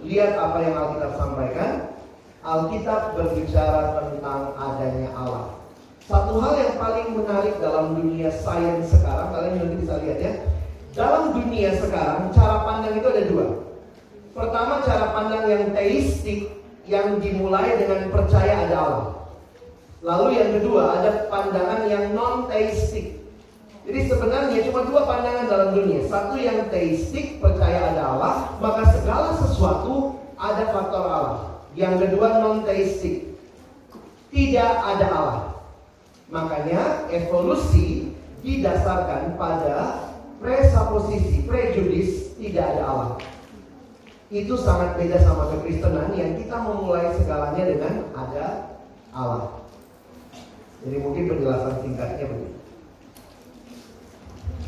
lihat 0.05 0.37
apa 0.37 0.59
yang 0.61 0.74
Alkitab 0.77 1.12
sampaikan. 1.16 1.70
Alkitab 2.45 3.16
berbicara 3.16 4.05
tentang 4.05 4.53
adanya 4.53 5.11
Allah. 5.16 5.57
Satu 6.05 6.39
hal 6.45 6.55
yang 6.61 6.74
paling 6.79 7.09
menarik 7.18 7.57
dalam 7.59 7.99
dunia 7.99 8.31
sains 8.31 8.93
sekarang, 8.93 9.35
kalian 9.35 9.64
nanti 9.64 9.77
bisa 9.83 9.95
lihat 9.99 10.18
ya. 10.20 10.33
Dalam 10.97 11.36
dunia 11.36 11.76
sekarang, 11.76 12.32
cara 12.32 12.64
pandang 12.64 12.97
itu 12.97 13.05
ada 13.05 13.22
dua. 13.28 13.47
Pertama, 14.32 14.80
cara 14.80 15.12
pandang 15.12 15.44
yang 15.44 15.64
teistik, 15.76 16.49
yang 16.88 17.20
dimulai 17.20 17.76
dengan 17.76 18.09
percaya 18.09 18.64
ada 18.64 18.76
Allah. 18.80 19.09
Lalu 20.01 20.40
yang 20.40 20.51
kedua, 20.57 20.97
ada 20.97 21.28
pandangan 21.28 21.84
yang 21.84 22.16
non-teistik. 22.16 23.20
Jadi 23.84 24.01
sebenarnya 24.09 24.64
cuma 24.72 24.88
dua 24.88 25.05
pandangan 25.05 25.44
dalam 25.53 25.68
dunia. 25.76 26.01
Satu 26.09 26.40
yang 26.40 26.72
teistik, 26.72 27.44
percaya 27.44 27.92
ada 27.92 28.16
Allah, 28.16 28.34
maka 28.64 28.88
segala 28.97 29.36
sesuatu 29.36 30.16
ada 30.40 30.64
faktor 30.72 31.05
Allah. 31.05 31.40
Yang 31.76 32.09
kedua 32.09 32.40
non-teistik, 32.40 33.36
tidak 34.32 34.72
ada 34.80 35.07
Allah. 35.12 35.44
Makanya 36.32 37.05
evolusi 37.12 38.16
didasarkan 38.40 39.36
pada 39.36 40.05
presaposisi, 40.43 41.45
prejudis, 41.47 42.37
tidak 42.37 42.64
ada 42.76 42.82
Allah. 42.84 43.11
Itu 44.28 44.59
sangat 44.59 44.99
beda 44.99 45.22
sama 45.22 45.55
kekristenan 45.55 46.11
yang 46.18 46.34
kita 46.34 46.57
memulai 46.59 47.14
segalanya 47.14 47.62
dengan 47.62 47.95
ada 48.12 48.47
Allah. 49.14 49.62
Jadi 50.82 50.97
mungkin 50.99 51.30
penjelasan 51.30 51.82
singkatnya 51.82 52.26
begitu. 52.26 52.59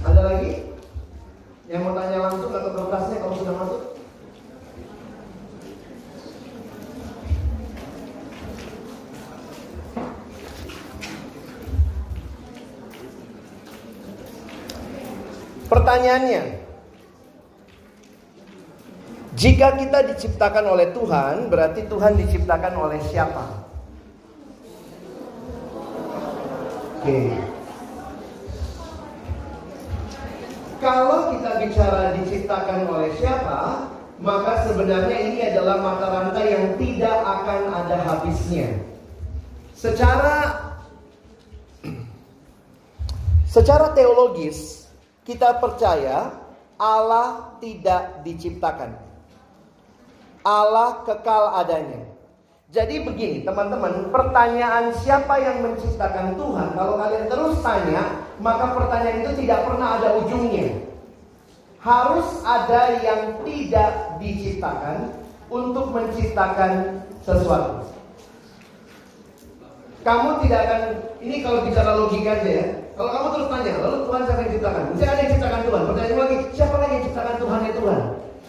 Ada 0.06 0.20
lagi 0.22 0.50
yang 1.66 1.84
mau 1.84 1.92
tanya 1.98 2.18
langsung 2.30 2.54
atau 2.54 2.70
kertasnya 2.70 3.16
kalau 3.18 3.34
sudah 3.34 3.54
masuk? 3.58 3.97
Pertanyaannya, 15.68 16.42
jika 19.36 19.76
kita 19.76 19.98
diciptakan 20.08 20.64
oleh 20.64 20.90
Tuhan, 20.96 21.52
berarti 21.52 21.84
Tuhan 21.84 22.16
diciptakan 22.16 22.74
oleh 22.74 22.98
siapa? 23.04 23.44
Oke. 26.98 27.36
Kalau 30.80 31.36
kita 31.36 31.50
bicara 31.60 32.16
diciptakan 32.16 32.88
oleh 32.88 33.12
siapa, 33.20 33.92
maka 34.18 34.66
sebenarnya 34.66 35.18
ini 35.20 35.40
adalah 35.52 35.84
mata 35.84 36.06
rantai 36.08 36.46
yang 36.48 36.66
tidak 36.80 37.18
akan 37.22 37.60
ada 37.76 37.96
habisnya. 38.08 38.80
Secara 39.76 40.36
secara 43.54 43.94
teologis, 43.94 44.87
kita 45.28 45.60
percaya 45.60 46.32
Allah 46.80 47.52
tidak 47.60 48.24
diciptakan. 48.24 48.96
Allah 50.40 51.04
kekal 51.04 51.52
adanya. 51.60 52.08
Jadi 52.72 53.04
begini 53.04 53.44
teman-teman, 53.44 54.08
pertanyaan 54.08 54.88
siapa 55.04 55.36
yang 55.36 55.60
menciptakan 55.60 56.32
Tuhan, 56.36 56.72
kalau 56.72 56.96
kalian 56.96 57.28
terus 57.28 57.60
tanya, 57.60 58.24
maka 58.40 58.72
pertanyaan 58.72 59.20
itu 59.24 59.44
tidak 59.44 59.68
pernah 59.68 60.00
ada 60.00 60.16
ujungnya. 60.16 60.88
Harus 61.80 62.28
ada 62.44 62.96
yang 63.04 63.44
tidak 63.44 64.20
diciptakan 64.20 65.12
untuk 65.52 65.92
menciptakan 65.92 67.04
sesuatu. 67.24 67.88
Kamu 70.04 70.40
tidak 70.44 70.60
akan, 70.68 70.82
ini 71.20 71.36
kalau 71.44 71.68
bicara 71.68 71.90
logika 71.96 72.32
aja 72.40 72.48
ya, 72.48 72.66
kalau 72.98 73.10
kamu 73.14 73.28
terus 73.30 73.46
tanya, 73.46 73.72
lalu 73.78 73.96
Tuhan 74.10 74.22
siapa 74.26 74.40
yang 74.42 74.52
ciptakan? 74.58 74.82
Mesti 74.90 75.04
ada 75.06 75.20
yang 75.22 75.32
ciptakan 75.38 75.60
Tuhan. 75.62 75.82
Pertanyaan 75.86 76.18
lagi, 76.18 76.36
siapa 76.50 76.74
lagi 76.82 76.92
yang 76.98 77.04
ciptakan 77.06 77.34
Tuhan 77.38 77.60
ya 77.62 77.72
Tuhan? 77.78 78.00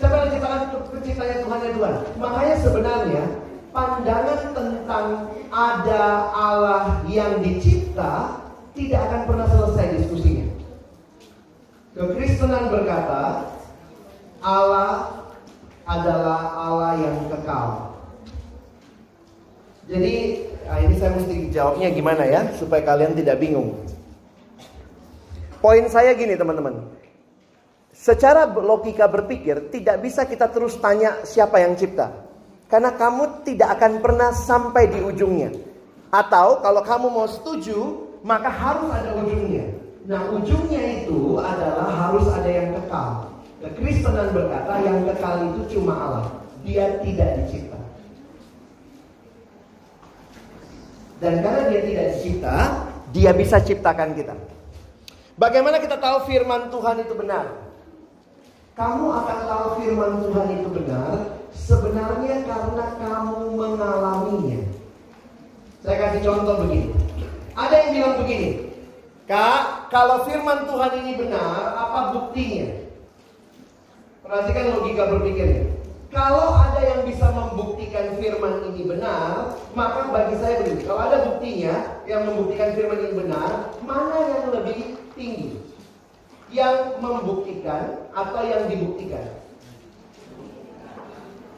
Siapa 0.01 0.15
yang 0.17 0.31
ciptakan 0.33 0.59
penciptanya 0.89 1.37
Tuhan 1.45 1.59
ya 1.61 1.71
Tuhan? 1.77 1.93
Makanya 2.17 2.55
sebenarnya 2.57 3.23
pandangan 3.69 4.39
tentang 4.57 5.05
ada 5.53 6.03
Allah 6.33 6.85
yang 7.05 7.31
dicipta 7.45 8.41
tidak 8.73 9.01
akan 9.05 9.21
pernah 9.29 9.47
selesai 9.53 9.85
diskusinya. 10.01 10.47
Kekristenan 11.93 12.73
berkata 12.73 13.53
Allah 14.41 15.13
adalah 15.85 16.41
Allah 16.57 16.91
yang 16.97 17.17
kekal. 17.29 17.67
Jadi 19.85 20.15
nah 20.65 20.77
ini 20.81 20.95
saya 20.97 21.17
mesti 21.17 21.37
jawabnya 21.53 21.93
gimana 21.93 22.25
ya 22.25 22.49
supaya 22.57 22.81
kalian 22.81 23.13
tidak 23.13 23.37
bingung. 23.37 23.77
Poin 25.59 25.83
saya 25.91 26.15
gini 26.15 26.39
teman-teman. 26.39 26.87
Secara 27.91 28.47
logika 28.47 29.11
berpikir 29.11 29.67
tidak 29.75 29.99
bisa 29.99 30.23
kita 30.23 30.47
terus 30.47 30.79
tanya 30.79 31.19
siapa 31.27 31.59
yang 31.59 31.75
cipta. 31.75 32.07
Karena 32.71 32.95
kamu 32.95 33.43
tidak 33.43 33.75
akan 33.75 33.99
pernah 33.99 34.31
sampai 34.31 34.87
di 34.87 35.03
ujungnya. 35.03 35.51
Atau 36.07 36.63
kalau 36.63 36.79
kamu 36.79 37.07
mau 37.11 37.27
setuju, 37.27 38.07
maka 38.23 38.47
harus 38.47 38.87
ada 38.93 39.19
ujungnya. 39.19 39.67
Nah 40.07 40.31
ujungnya 40.31 41.03
itu 41.03 41.35
adalah 41.43 41.91
harus 42.07 42.25
ada 42.31 42.47
yang 42.47 42.71
kekal. 42.79 43.27
Kekristenan 43.59 44.31
berkata 44.31 44.73
yang 44.79 45.03
kekal 45.03 45.35
itu 45.51 45.61
cuma 45.75 45.93
Allah. 45.99 46.27
Dia 46.63 47.03
tidak 47.03 47.29
dicipta. 47.43 47.79
Dan 51.19 51.43
karena 51.43 51.61
dia 51.67 51.81
tidak 51.83 52.05
dicipta, 52.15 52.55
dia 53.11 53.31
bisa 53.35 53.59
ciptakan 53.59 54.15
kita. 54.15 54.35
Bagaimana 55.39 55.79
kita 55.79 55.95
tahu 56.03 56.27
firman 56.27 56.67
Tuhan 56.67 56.99
itu 56.99 57.15
benar? 57.15 57.71
Kamu 58.75 59.07
akan 59.07 59.39
tahu 59.47 59.67
firman 59.79 60.11
Tuhan 60.19 60.47
itu 60.51 60.67
benar 60.67 61.15
sebenarnya 61.55 62.43
karena 62.43 62.85
kamu 62.99 63.55
mengalaminya. 63.55 64.59
Saya 65.79 65.95
kasih 65.95 66.27
contoh 66.27 66.67
begini. 66.67 66.91
Ada 67.55 67.71
yang 67.71 67.89
bilang 67.95 68.15
begini, 68.19 68.49
Kak, 69.31 69.87
kalau 69.87 70.27
firman 70.27 70.67
Tuhan 70.67 70.91
ini 71.07 71.11
benar, 71.15 71.71
apa 71.71 71.99
buktinya? 72.19 72.67
Perhatikan 74.19 74.75
logika 74.75 75.07
berpikirnya. 75.07 75.63
Kalau 76.11 76.51
ada 76.51 76.83
yang 76.83 77.07
bisa 77.07 77.31
membuktikan 77.31 78.19
firman 78.19 78.75
ini 78.75 78.91
benar, 78.91 79.55
maka 79.71 80.11
bagi 80.11 80.35
saya 80.35 80.59
begini, 80.59 80.83
kalau 80.83 80.99
ada 80.99 81.31
buktinya 81.31 82.03
yang 82.03 82.27
membuktikan 82.27 82.75
firman 82.75 82.99
ini 83.07 83.13
benar, 83.23 83.71
mana 83.87 84.17
yang 84.35 84.51
lebih 84.51 84.99
tinggi? 85.19 85.59
Yang 86.49 86.97
membuktikan 87.03 88.09
atau 88.15 88.41
yang 88.47 88.71
dibuktikan? 88.71 89.27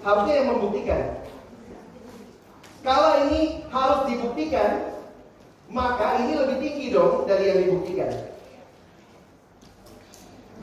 Harusnya 0.01 0.34
yang 0.41 0.49
membuktikan. 0.57 1.03
Kalau 2.82 3.30
ini 3.30 3.62
harus 3.70 4.09
dibuktikan, 4.09 4.97
maka 5.70 6.26
ini 6.26 6.34
lebih 6.34 6.57
tinggi 6.57 6.86
dong 6.89 7.30
dari 7.30 7.53
yang 7.53 7.59
dibuktikan. 7.70 8.12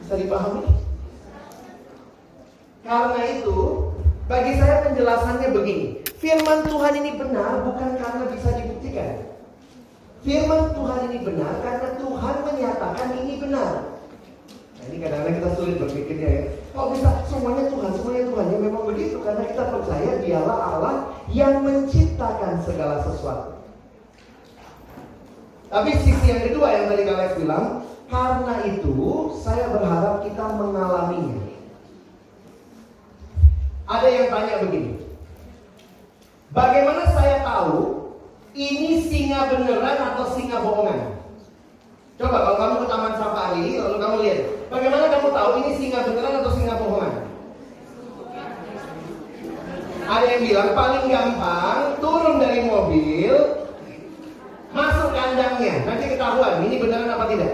Bisa 0.02 0.14
dipahami? 0.18 0.66
Karena 2.82 3.20
itu, 3.38 3.58
bagi 4.26 4.52
saya 4.58 4.90
penjelasannya 4.90 5.48
begini. 5.54 5.86
Firman 6.18 6.66
Tuhan 6.66 6.98
ini 6.98 7.14
benar 7.14 7.62
bukan 7.62 7.90
karena 7.94 8.24
bisa 8.34 8.50
dibuktikan. 8.58 9.27
Firman 10.26 10.74
Tuhan 10.74 11.00
ini 11.08 11.18
benar 11.22 11.52
karena 11.62 11.88
Tuhan 11.94 12.36
menyatakan 12.42 13.08
ini 13.22 13.34
benar. 13.38 13.70
Nah, 14.78 14.84
ini 14.90 14.96
kadang-kadang 14.98 15.36
kita 15.38 15.50
sulit 15.54 15.76
berpikirnya 15.78 16.28
ya. 16.28 16.42
Kok 16.74 16.86
bisa 16.94 17.10
semuanya 17.30 17.64
Tuhan, 17.70 17.90
semuanya 17.94 18.24
Tuhan. 18.26 18.46
Ya 18.50 18.58
memang 18.58 18.84
begitu 18.86 19.16
karena 19.22 19.44
kita 19.46 19.64
percaya 19.70 20.10
dialah 20.22 20.58
Allah 20.74 20.94
yang 21.30 21.62
menciptakan 21.62 22.62
segala 22.66 23.06
sesuatu. 23.06 23.58
Tapi 25.68 25.90
sisi 26.00 26.26
yang 26.32 26.42
kedua 26.48 26.66
yang 26.72 26.86
tadi 26.88 27.02
kalian 27.04 27.32
bilang, 27.36 27.66
karena 28.08 28.54
itu 28.64 28.96
saya 29.44 29.68
berharap 29.68 30.24
kita 30.24 30.44
mengalaminya. 30.56 31.44
Ada 33.88 34.08
yang 34.08 34.26
tanya 34.32 34.54
begini. 34.64 34.92
Bagaimana 36.48 37.04
saya 37.12 37.44
tahu 37.44 38.07
ini 38.58 38.98
singa 39.06 39.54
beneran 39.54 39.98
atau 40.02 40.34
singa 40.34 40.58
bohongan? 40.58 41.14
Coba 42.18 42.42
kalau 42.42 42.58
kamu 42.58 42.74
ke 42.82 42.86
taman 42.90 43.14
safari, 43.14 43.78
lalu 43.78 43.96
kamu 44.02 44.16
lihat, 44.26 44.40
bagaimana 44.66 45.06
kamu 45.06 45.28
tahu 45.30 45.50
ini 45.62 45.70
singa 45.78 46.02
beneran 46.02 46.42
atau 46.42 46.52
singa 46.58 46.74
bohongan? 46.74 47.14
Ada 50.08 50.26
yang 50.26 50.42
bilang 50.42 50.70
paling 50.74 51.04
gampang 51.06 51.80
turun 52.02 52.42
dari 52.42 52.66
mobil, 52.66 53.34
masuk 54.74 55.14
kandangnya, 55.14 55.86
nanti 55.86 56.04
ketahuan 56.10 56.66
ini 56.66 56.82
beneran 56.82 57.14
apa 57.14 57.30
tidak. 57.30 57.52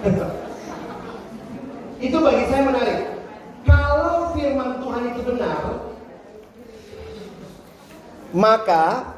itu 2.04 2.16
bagi 2.20 2.44
saya 2.52 2.62
menarik. 2.68 3.00
Kalau 3.64 4.36
firman 4.36 4.76
Tuhan 4.84 5.04
itu 5.16 5.20
benar, 5.24 5.89
maka 8.30 9.14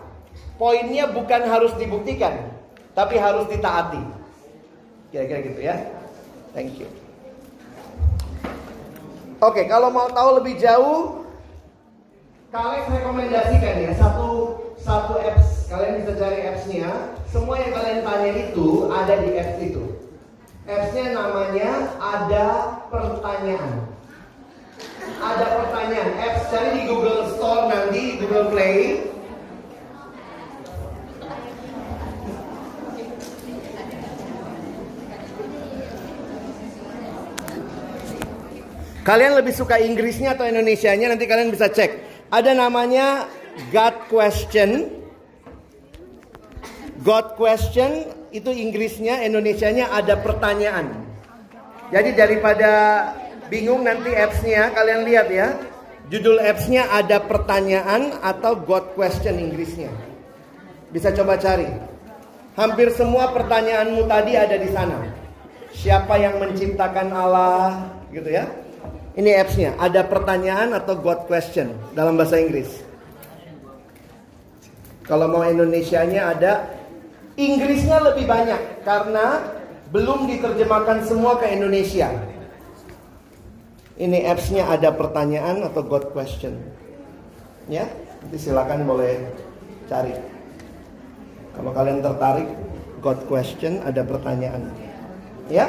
poinnya 0.56 1.08
bukan 1.08 1.42
harus 1.48 1.72
dibuktikan, 1.76 2.52
tapi 2.96 3.20
harus 3.20 3.48
ditaati. 3.48 4.00
Kira-kira 5.12 5.40
gitu 5.44 5.60
ya. 5.60 5.76
Thank 6.56 6.80
you. 6.80 6.88
Oke, 9.42 9.66
kalau 9.66 9.90
mau 9.90 10.06
tahu 10.08 10.38
lebih 10.38 10.54
jauh, 10.62 11.26
kalian 12.54 12.86
rekomendasikan 12.94 13.74
ya 13.84 13.92
satu 13.96 14.28
satu 14.78 15.18
apps. 15.18 15.66
Kalian 15.66 16.04
bisa 16.04 16.12
cari 16.20 16.40
appsnya. 16.46 16.90
Semua 17.32 17.56
yang 17.58 17.72
kalian 17.72 18.00
tanya 18.04 18.30
itu 18.36 18.92
ada 18.92 19.14
di 19.24 19.30
apps 19.40 19.56
itu. 19.58 19.84
Appsnya 20.68 21.16
namanya 21.16 21.96
ada 21.98 22.46
pertanyaan. 22.92 23.91
Ada 25.22 25.46
pertanyaan. 25.62 26.10
Apps 26.18 26.42
cari 26.50 26.70
di 26.78 26.82
Google 26.90 27.30
Store 27.38 27.70
nanti, 27.70 28.18
Google 28.18 28.50
Play. 28.50 29.06
Kalian 39.02 39.34
lebih 39.34 39.50
suka 39.50 39.82
Inggrisnya 39.82 40.38
atau 40.38 40.46
Indonesianya? 40.46 41.10
Nanti 41.10 41.26
kalian 41.26 41.50
bisa 41.50 41.66
cek. 41.66 41.90
Ada 42.30 42.54
namanya 42.54 43.26
God 43.74 44.06
Question. 44.06 44.86
God 47.02 47.34
Question 47.34 48.06
itu 48.30 48.54
Inggrisnya, 48.54 49.26
Indonesianya 49.26 49.90
ada 49.90 50.14
pertanyaan. 50.22 50.86
Jadi 51.90 52.14
daripada 52.14 52.70
bingung 53.52 53.84
nanti 53.84 54.16
appsnya, 54.16 54.72
kalian 54.72 55.04
lihat 55.04 55.28
ya. 55.28 55.60
Judul 56.08 56.40
appsnya 56.40 56.88
ada 56.88 57.20
pertanyaan 57.20 58.16
atau 58.24 58.56
God 58.56 58.96
Question 58.96 59.36
Inggrisnya. 59.36 59.92
Bisa 60.88 61.12
coba 61.12 61.36
cari. 61.36 61.68
Hampir 62.56 62.88
semua 62.96 63.28
pertanyaanmu 63.32 64.08
tadi 64.08 64.32
ada 64.36 64.56
di 64.56 64.72
sana. 64.72 65.04
Siapa 65.72 66.16
yang 66.20 66.40
menciptakan 66.40 67.12
Allah, 67.12 67.92
gitu 68.12 68.28
ya? 68.28 68.48
Ini 69.12 69.40
appsnya, 69.44 69.76
ada 69.76 70.04
pertanyaan 70.08 70.72
atau 70.72 70.96
God 70.96 71.28
question 71.28 71.76
dalam 71.92 72.16
bahasa 72.16 72.40
Inggris. 72.40 72.80
Kalau 75.04 75.28
mau 75.28 75.44
Indonesianya 75.44 76.32
ada, 76.32 76.52
Inggrisnya 77.36 78.00
lebih 78.00 78.24
banyak 78.24 78.84
karena 78.84 79.52
belum 79.92 80.28
diterjemahkan 80.28 81.04
semua 81.04 81.36
ke 81.40 81.48
Indonesia. 81.52 82.08
Ini 84.00 84.24
appsnya 84.24 84.72
ada 84.72 84.88
pertanyaan 84.92 85.60
atau 85.68 85.84
God 85.84 86.16
question. 86.16 86.56
Ya, 87.68 87.86
nanti 88.24 88.36
silakan 88.40 88.88
boleh 88.88 89.28
cari. 89.86 90.16
Kalau 91.52 91.70
kalian 91.76 92.00
tertarik, 92.00 92.48
God 93.04 93.20
question 93.28 93.84
ada 93.84 94.00
pertanyaan. 94.00 94.72
Ya, 95.52 95.68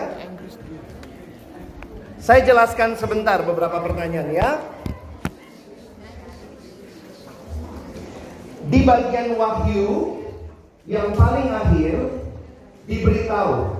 saya 2.23 2.39
jelaskan 2.47 2.95
sebentar 2.95 3.43
beberapa 3.43 3.83
pertanyaan 3.83 4.31
ya. 4.31 4.49
Di 8.63 8.79
bagian 8.87 9.35
wahyu 9.35 10.23
yang 10.87 11.11
paling 11.11 11.51
akhir 11.51 12.23
diberitahu 12.87 13.75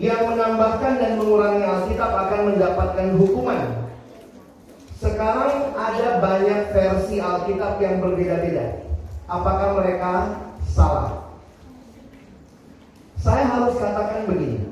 yang 0.00 0.24
menambahkan 0.24 1.04
dan 1.04 1.20
mengurangi 1.20 1.68
Alkitab 1.68 2.10
akan 2.16 2.40
mendapatkan 2.56 3.06
hukuman. 3.20 3.81
Sekarang 5.02 5.74
ada 5.74 6.22
banyak 6.22 6.70
versi 6.70 7.18
Alkitab 7.18 7.82
yang 7.82 7.98
berbeda-beda. 7.98 8.86
Apakah 9.26 9.74
mereka 9.74 10.38
salah? 10.70 11.26
Saya 13.18 13.50
harus 13.50 13.74
katakan 13.82 14.30
begini. 14.30 14.70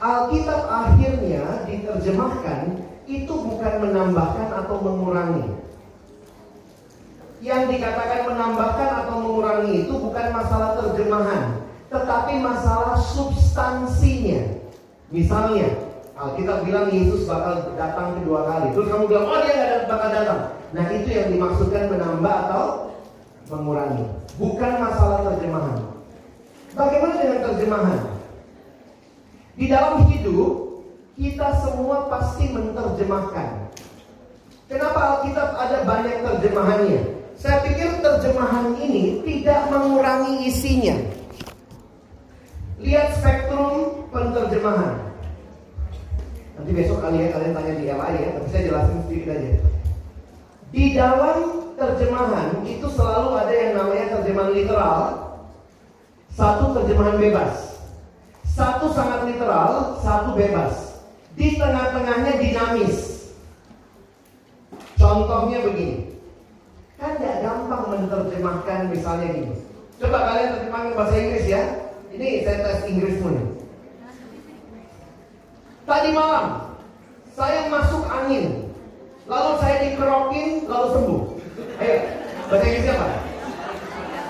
Alkitab 0.00 0.64
akhirnya 0.64 1.68
diterjemahkan 1.68 2.80
itu 3.04 3.34
bukan 3.36 3.74
menambahkan 3.84 4.48
atau 4.64 4.76
mengurangi. 4.80 5.52
Yang 7.44 7.62
dikatakan 7.76 8.32
menambahkan 8.32 8.88
atau 9.04 9.14
mengurangi 9.20 9.84
itu 9.84 9.92
bukan 9.92 10.26
masalah 10.32 10.80
terjemahan, 10.80 11.60
tetapi 11.92 12.40
masalah 12.40 12.96
substansinya. 12.96 14.56
Misalnya, 15.12 15.91
Alkitab 16.22 16.62
bilang 16.62 16.86
Yesus 16.94 17.26
bakal 17.26 17.74
datang 17.74 18.14
kedua 18.22 18.46
kali. 18.46 18.70
Terus 18.70 18.86
kamu 18.94 19.04
bilang, 19.10 19.26
oh 19.26 19.38
dia 19.42 19.54
nggak 19.58 19.90
bakal 19.90 20.08
datang. 20.14 20.40
Nah 20.70 20.84
itu 20.94 21.08
yang 21.10 21.28
dimaksudkan 21.34 21.90
menambah 21.90 22.34
atau 22.46 22.64
mengurangi. 23.50 24.06
Bukan 24.38 24.72
masalah 24.78 25.18
terjemahan. 25.26 25.82
Bagaimana 26.78 27.14
dengan 27.18 27.40
terjemahan? 27.50 28.00
Di 29.58 29.66
dalam 29.66 30.06
hidup, 30.08 30.80
kita 31.18 31.48
semua 31.66 32.06
pasti 32.06 32.54
menerjemahkan. 32.54 33.48
Kenapa 34.70 35.00
Alkitab 35.18 35.48
ada 35.58 35.78
banyak 35.84 36.16
terjemahannya? 36.22 37.02
Saya 37.34 37.66
pikir 37.66 37.98
terjemahan 37.98 38.78
ini 38.78 39.26
tidak 39.26 39.74
mengurangi 39.74 40.46
isinya. 40.46 40.96
Lihat 42.78 43.18
spektrum 43.18 44.06
penterjemahan. 44.14 45.11
Nanti 46.52 46.70
besok 46.76 47.00
kalian 47.00 47.32
kalian 47.32 47.52
tanya 47.56 47.72
di 47.80 47.84
LA 47.88 48.08
ya, 48.16 48.28
tapi 48.36 48.46
saya 48.52 48.62
jelasin 48.68 48.98
sedikit 49.08 49.28
aja. 49.32 49.50
Di 50.72 50.84
dalam 50.96 51.38
terjemahan 51.76 52.48
itu 52.64 52.86
selalu 52.92 53.28
ada 53.36 53.52
yang 53.52 53.72
namanya 53.76 54.06
terjemahan 54.20 54.52
literal, 54.56 55.00
satu 56.32 56.64
terjemahan 56.80 57.16
bebas. 57.20 57.80
Satu 58.52 58.92
sangat 58.92 59.24
literal, 59.32 59.96
satu 60.04 60.36
bebas. 60.36 61.00
Di 61.32 61.56
tengah-tengahnya 61.56 62.36
dinamis. 62.36 63.32
Contohnya 65.00 65.64
begini. 65.64 66.20
Kan 67.00 67.16
tidak 67.16 67.40
gampang 67.42 67.82
menerjemahkan 67.96 68.92
misalnya 68.92 69.28
gini. 69.32 69.52
Coba 69.96 70.18
kalian 70.28 70.48
terjemahkan 70.56 70.92
bahasa 70.94 71.14
Inggris 71.16 71.46
ya. 71.48 71.62
Ini 72.12 72.44
saya 72.44 72.58
tes 72.60 72.84
Inggrismu 72.92 73.28
nih. 73.32 73.51
Tadi 75.92 76.08
malam 76.16 76.72
saya 77.36 77.68
masuk 77.68 78.08
angin, 78.08 78.64
lalu 79.28 79.60
saya 79.60 79.76
dikerokin, 79.84 80.64
lalu 80.64 80.86
sembuh. 80.88 81.22
Ayo, 81.84 81.96
bahasa 82.48 82.64
Inggrisnya 82.64 82.96
apa? 82.96 83.12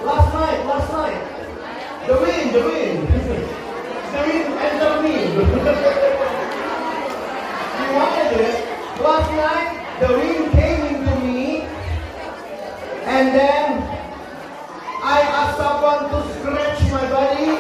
Last 0.03 0.31
night, 0.35 0.61
last 0.67 0.91
night. 0.91 1.23
The 2.11 2.19
wind, 2.19 2.51
the 2.51 2.63
wind. 2.67 3.07
The 4.11 4.21
wind 4.27 4.49
enter 4.59 4.93
me. 5.07 5.39
you 7.79 7.91
wanted 7.95 8.43
it. 8.43 8.59
Last 8.99 9.31
night, 9.39 9.71
the 10.03 10.11
wind 10.19 10.51
came 10.59 10.83
into 10.83 11.15
me, 11.23 11.63
and 13.07 13.31
then 13.31 13.87
I 14.99 15.19
asked 15.31 15.63
someone 15.63 16.11
to 16.11 16.27
scratch 16.27 16.83
my 16.91 17.07
body. 17.07 17.55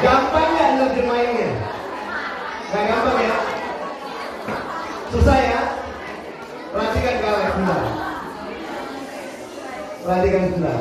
Gampang 0.00 0.48
nggak 0.56 0.70
nerjemahinnya? 0.80 1.50
Nggak 2.72 2.84
gampang 2.88 3.18
ya? 3.20 3.36
Susah 5.10 5.38
ya? 5.42 5.60
Perhatikan 6.70 7.14
kalian 7.18 7.50
sebentar. 7.50 7.82
Perhatikan 10.06 10.42
sebentar. 10.46 10.78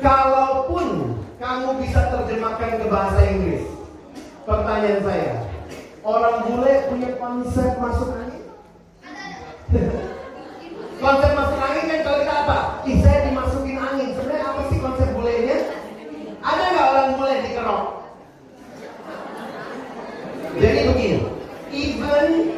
Kalaupun 0.00 0.86
kamu 1.36 1.68
bisa 1.84 2.00
terjemahkan 2.16 2.70
ke 2.80 2.86
bahasa 2.88 3.20
Inggris, 3.28 3.64
pertanyaan 4.48 5.00
saya, 5.04 5.32
orang 6.00 6.36
bule 6.48 6.72
punya 6.88 7.10
konsep 7.20 7.70
masuk 7.76 8.08
angin? 8.16 8.44
konsep 11.04 11.30
masuk 11.36 11.58
angin 11.60 11.84
kan 11.92 12.00
kalau 12.08 12.18
kita 12.24 12.34
apa? 12.40 12.58
Ih, 12.88 12.96
saya 13.04 13.18
dimasukin 13.28 13.76
angin. 13.76 14.08
Sebenarnya 14.16 14.46
apa 14.48 14.60
sih 14.72 14.78
konsep 14.80 15.08
bulenya? 15.12 15.58
Ada 16.40 16.64
nggak 16.72 16.88
orang 16.88 17.08
bule 17.20 17.34
dikerok? 17.44 17.84
Jadi 20.56 20.80
begini, 20.88 21.18
even 21.68 22.56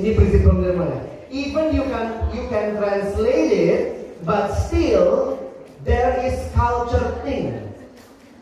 ini 0.00 0.08
prinsip 0.16 0.40
pembelajaran. 0.42 1.00
even 1.28 1.63
you 1.74 1.84
can 1.90 2.06
you 2.30 2.46
can 2.46 2.78
translate 2.78 3.50
it, 3.50 3.80
but 4.22 4.54
still 4.54 5.38
there 5.82 6.14
is 6.22 6.38
culture 6.54 7.18
thing. 7.26 7.58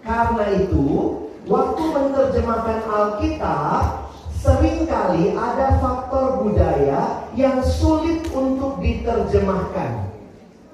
Karena 0.05 0.53
itu, 0.61 1.17
waktu 1.49 1.83
menerjemahkan 1.95 2.79
Alkitab, 2.85 4.13
sering 4.37 4.85
kali 4.85 5.33
ada 5.33 5.79
faktor 5.81 6.45
budaya 6.45 7.31
yang 7.33 7.65
sulit 7.65 8.27
untuk 8.35 8.83
diterjemahkan. 8.85 10.13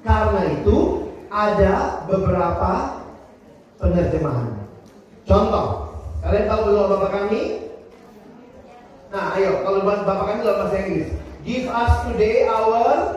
Karena 0.02 0.42
itu, 0.58 1.06
ada 1.28 2.02
beberapa 2.08 3.04
penerjemahan. 3.76 4.64
Contoh, 5.28 5.92
kalian 6.24 6.48
tahu 6.48 6.60
belum 6.72 6.86
bapak 6.88 7.10
kami? 7.12 7.42
Nah, 9.12 9.36
ayo, 9.36 9.60
kalau 9.60 9.84
bapak 9.84 10.24
kami 10.24 10.40
dalam 10.40 10.58
bahasa 10.64 10.76
Inggris. 10.80 11.27
Give 11.46 11.70
us 11.70 11.92
today 12.10 12.50
our 12.50 13.14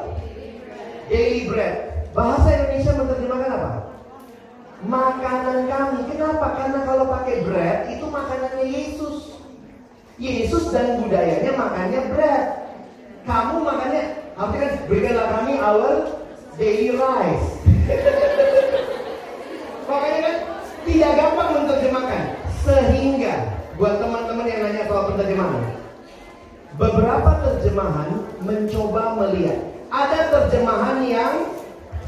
daily 1.09 1.49
bread. 1.49 2.05
Bahasa 2.13 2.53
Indonesia 2.53 2.93
menerjemahkan 3.01 3.49
apa? 3.49 3.71
Makanan 4.85 5.59
kami. 5.65 5.99
Kenapa? 6.11 6.45
Karena 6.53 6.79
kalau 6.85 7.05
pakai 7.09 7.35
bread 7.41 7.79
itu 7.97 8.05
makanannya 8.05 8.65
Yesus. 8.69 9.41
Yesus 10.21 10.69
dan 10.69 11.01
budayanya 11.01 11.57
makannya 11.57 12.01
bread. 12.13 12.43
Kamu 13.25 13.65
makannya, 13.65 14.03
artinya 14.37 14.65
kan 14.65 14.73
berikanlah 14.89 15.27
kami 15.29 15.53
our 15.61 15.93
daily 16.57 16.93
rice. 16.93 17.47
Makanya 19.89 20.19
kan 20.21 20.35
tidak 20.85 21.11
gampang 21.17 21.49
menerjemahkan. 21.57 22.23
Sehingga 22.61 23.33
buat 23.81 23.97
teman-teman 23.97 24.45
yang 24.45 24.61
nanya 24.61 24.85
soal 24.85 25.09
penerjemahan, 25.13 25.80
beberapa 26.81 27.31
terjemahan 27.45 28.09
mencoba 28.41 29.13
melihat. 29.21 29.69
Ada 29.93 30.33
terjemahan 30.33 31.05
yang 31.05 31.33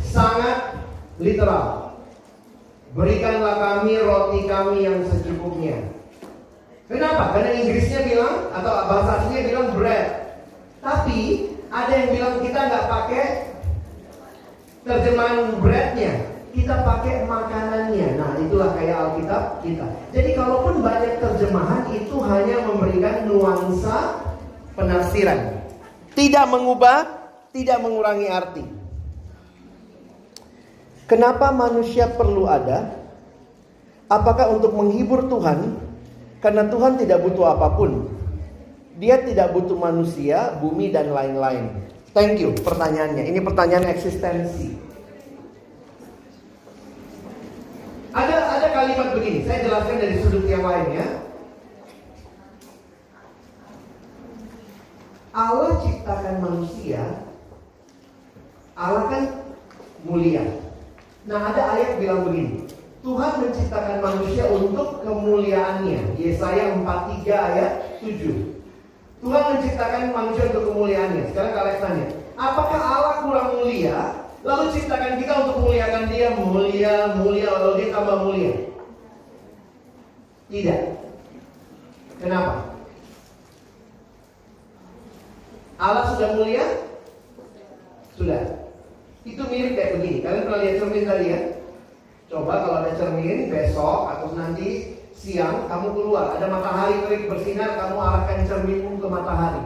sangat 0.02 0.82
literal. 1.22 1.94
Berikanlah 2.98 3.62
kami 3.62 4.02
roti 4.02 4.50
kami 4.50 4.90
yang 4.90 5.06
secukupnya. 5.06 5.78
Kenapa? 6.90 7.38
Karena 7.38 7.52
Inggrisnya 7.58 8.02
bilang 8.06 8.50
atau 8.50 8.74
bahasa 8.90 9.12
aslinya 9.22 9.41
bilang 9.45 9.68
bread. 9.78 10.08
Tapi 10.82 11.22
ada 11.70 11.94
yang 11.94 12.10
bilang 12.14 12.36
kita 12.41 12.60
nggak 12.70 12.86
pakai 12.90 13.26
terjemahan 14.84 15.58
breadnya, 15.64 16.14
kita 16.54 16.76
pakai 16.86 17.26
makanannya. 17.26 18.08
Nah 18.20 18.32
itulah 18.41 18.78
kayak 18.78 19.00
Alkitab 19.00 19.44
kita. 19.66 19.86
Jadi 20.14 20.30
kalaupun 20.38 20.86
banyak 20.86 21.18
terjemahan 21.18 21.88
itu 21.98 22.16
hanya 22.30 22.58
memberikan 22.68 23.26
nuansa 23.26 23.98
penafsiran, 24.74 25.40
tidak 26.18 26.45
mengubah, 26.50 26.98
tidak 27.54 27.78
mengurangi 27.82 28.28
arti. 28.30 28.66
Kenapa 31.06 31.54
manusia 31.54 32.10
perlu 32.10 32.50
ada? 32.50 32.95
Apakah 34.10 34.50
untuk 34.54 34.74
menghibur 34.74 35.30
Tuhan? 35.30 35.78
Karena 36.41 36.68
Tuhan 36.68 37.00
tidak 37.00 37.24
butuh 37.24 37.56
apa 37.56 37.68
pun. 37.78 38.10
Dia 38.98 39.22
tidak 39.22 39.54
butuh 39.54 39.78
manusia, 39.78 40.54
bumi 40.62 40.94
dan 40.94 41.10
lain-lain. 41.10 41.70
Thank 42.14 42.45
you 42.45 42.54
pertanyaannya. 42.62 43.26
Ini 43.26 43.40
pertanyaan 43.41 43.90
eksistensi. 43.90 44.78
Ada 48.14 48.62
ada 48.62 48.68
kalimat 48.70 49.18
begini, 49.18 49.41
saya 49.41 49.66
jelaskan 49.66 49.98
dari 49.98 50.22
sudut 50.22 50.45
yang 50.45 50.62
lain 50.62 50.86
Allah 55.34 55.82
ciptakan 55.82 56.46
manusia, 56.46 57.02
Allah 58.78 59.04
kan 59.10 59.24
mulia. 60.06 60.46
Nah 61.26 61.50
ada 61.50 61.74
ayat 61.74 61.98
bilang 61.98 62.30
begini, 62.30 62.70
Tuhan 63.02 63.32
menciptakan 63.42 63.98
manusia 63.98 64.46
untuk 64.54 65.02
kemuliaannya. 65.02 66.22
Yesaya 66.22 66.78
43 66.78 67.34
ayat 67.34 67.72
7. 68.06 68.54
Tuhan 69.26 69.44
menciptakan 69.58 70.04
manusia 70.14 70.44
untuk 70.54 70.64
kemuliaannya. 70.70 71.24
Sekarang 71.34 71.54
kalian 71.58 71.80
tanya, 71.82 72.06
apakah 72.38 72.82
Allah 72.84 73.16
kurang 73.26 73.50
mulia? 73.58 74.30
Lalu 74.44 74.76
ciptakan 74.76 75.18
kita 75.18 75.34
untuk 75.48 75.56
memuliakan 75.66 76.04
dia 76.14 76.28
mulia, 76.38 76.96
mulia, 77.18 77.48
lalu 77.58 77.72
dia 77.80 77.90
tambah 77.90 78.18
mulia. 78.22 78.54
Tidak. 80.52 80.82
Kenapa? 82.22 82.73
Allah 85.84 86.16
sudah 86.16 86.30
mulia? 86.40 86.66
Sudah. 88.16 88.72
Itu 89.28 89.44
mirip 89.52 89.76
kayak 89.76 90.00
begini. 90.00 90.24
Kalian 90.24 90.44
pernah 90.48 90.62
lihat 90.64 90.76
cermin 90.80 91.04
tadi 91.04 91.26
ya? 91.28 91.42
Coba 92.32 92.64
kalau 92.64 92.78
ada 92.88 92.92
cermin 92.96 93.52
besok 93.52 94.00
atau 94.08 94.32
nanti 94.32 94.96
siang 95.12 95.68
kamu 95.68 95.92
keluar, 95.92 96.40
ada 96.40 96.48
matahari 96.48 97.04
terik 97.04 97.28
bersinar, 97.28 97.76
kamu 97.76 98.00
arahkan 98.00 98.48
cerminmu 98.48 98.96
ke 99.04 99.08
matahari. 99.12 99.62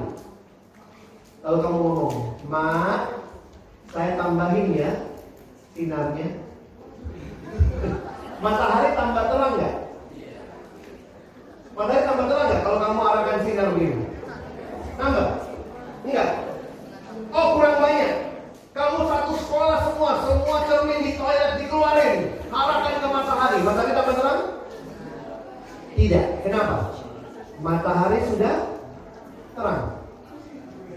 Lalu 1.45 1.57
kamu 1.64 1.77
ngomong, 1.80 2.15
Mak, 2.49 3.02
saya 3.94 4.11
tambahin 4.18 4.73
ya 4.73 4.91
sinarnya. 5.77 6.27
matahari 8.44 8.89
tambah 8.98 9.23
terang 9.30 9.53
nggak? 9.53 9.76
Matahari 11.77 12.03
tambah 12.10 12.26
terang 12.26 12.48
nggak 12.49 12.61
kalau 12.65 12.80
kamu 12.81 12.99
arahkan 13.06 13.39
sinar 13.45 13.68
begini? 13.72 13.98
Nambah? 14.98 15.48
Enggak. 16.07 16.30
Oh 17.35 17.60
kurang 17.60 17.84
banyak. 17.84 18.14
Kamu 18.72 18.98
satu 19.11 19.34
sekolah 19.44 19.77
semua, 19.91 20.11
semua 20.23 20.57
cermin 20.69 21.03
di 21.03 21.11
toilet 21.19 21.60
dikeluarin, 21.60 22.18
arahkan 22.48 22.95
ke 23.03 23.07
matahari. 23.11 23.57
Matahari 23.60 23.91
tambah 23.91 24.15
terang? 24.15 24.41
Tidak. 25.99 26.26
Kenapa? 26.48 26.76
Matahari 27.60 28.19
sudah 28.31 28.56
terang. 29.57 29.84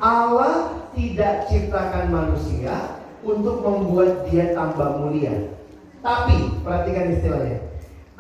Allah 0.01 0.55
tidak 0.95 1.51
ciptakan 1.51 2.07
manusia 2.15 3.01
untuk 3.27 3.67
membuat 3.67 4.31
dia 4.31 4.55
tambah 4.55 5.03
mulia. 5.03 5.51
Tapi, 6.01 6.57
perhatikan 6.65 7.13
istilahnya. 7.19 7.59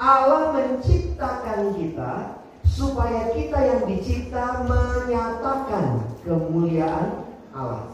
Allah 0.01 0.53
menciptakan 0.57 1.77
kita 1.77 2.41
supaya 2.65 3.33
kita 3.37 3.59
yang 3.61 3.83
dicipta 3.89 4.65
menyatakan 4.65 6.07
kemuliaan 6.25 7.27
Allah. 7.53 7.91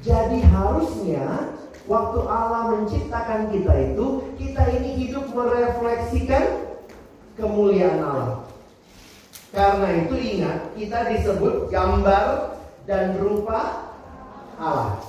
Jadi 0.00 0.40
harusnya 0.44 1.52
waktu 1.84 2.20
Allah 2.24 2.76
menciptakan 2.76 3.52
kita 3.52 3.72
itu, 3.92 4.06
kita 4.40 4.62
ini 4.80 4.90
hidup 5.06 5.28
merefleksikan 5.32 6.70
kemuliaan 7.36 8.00
Allah. 8.00 8.32
Karena 9.90 10.06
itu 10.06 10.18
ingat, 10.38 10.58
kita 10.78 10.98
disebut 11.10 11.66
gambar 11.66 12.54
dan 12.86 13.18
rupa 13.18 13.90
Allah. 14.54 15.02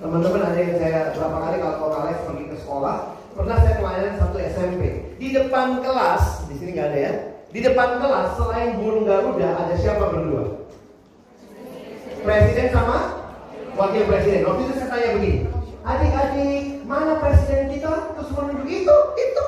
Teman-teman 0.00 0.40
ada 0.40 0.56
yang 0.56 0.80
saya 0.80 1.12
berapa 1.12 1.36
kali 1.44 1.56
kalau 1.60 1.92
Alex 1.92 2.24
pergi 2.24 2.44
ke 2.48 2.56
sekolah, 2.64 3.12
pernah 3.36 3.60
saya 3.60 3.76
pelayanan 3.76 4.16
satu 4.16 4.40
SMP. 4.40 5.12
Di 5.20 5.28
depan 5.28 5.84
kelas, 5.84 6.48
di 6.48 6.56
sini 6.56 6.72
nggak 6.72 6.88
ada 6.88 6.98
ya. 7.04 7.12
Di 7.52 7.60
depan 7.60 8.00
kelas 8.00 8.32
selain 8.40 8.80
burung 8.80 9.04
garuda 9.04 9.60
ada 9.60 9.76
siapa 9.76 10.08
berdua? 10.08 10.64
Presiden 12.24 12.72
sama 12.72 13.28
wakil 13.76 14.08
presiden. 14.08 14.48
Waktu 14.48 14.60
itu 14.64 14.74
saya 14.80 14.88
tanya 14.88 15.08
begini, 15.20 15.32
adik-adik 15.84 16.80
mana 16.88 17.20
presiden 17.20 17.76
kita? 17.76 18.16
Terus 18.16 18.32
menunjuk 18.32 18.68
itu, 18.72 18.96
itu. 19.20 19.41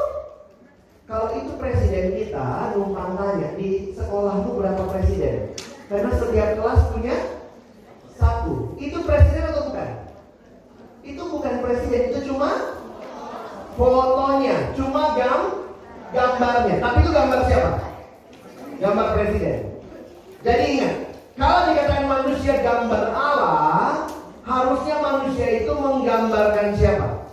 Kalau 1.05 1.36
itu 1.36 1.52
presiden 1.60 2.16
kita, 2.16 2.72
numpang 2.72 3.12
tanya 3.20 3.52
di 3.60 3.93
sekolahmu 3.93 4.56
berapa 4.56 4.89
presiden? 4.89 5.52
Karena 5.93 6.10
setiap 6.16 6.56
kelas 6.56 6.81
punya 6.97 7.16
satu. 8.16 8.72
Itu 8.81 9.05
presiden 9.05 9.52
atau 9.52 9.68
bukan? 9.68 9.90
Itu 11.05 11.22
bukan 11.28 11.55
presiden, 11.60 12.09
itu 12.09 12.32
cuma 12.32 12.81
fotonya, 13.76 14.72
cuma 14.72 15.12
gam 15.12 15.68
gambarnya. 16.16 16.81
Tapi 16.81 16.97
itu 17.05 17.10
gambar 17.12 17.40
siapa? 17.52 17.70
Gambar 18.81 19.06
presiden. 19.12 19.59
Jadi 20.40 20.64
ingat, 20.81 20.94
kalau 21.36 21.60
dikatakan 21.68 22.06
manusia 22.09 22.55
gambar 22.64 23.02
Allah, 23.12 24.09
harusnya 24.40 24.97
manusia 25.05 25.48
itu 25.68 25.72
menggambarkan 25.76 26.68
siapa? 26.81 27.28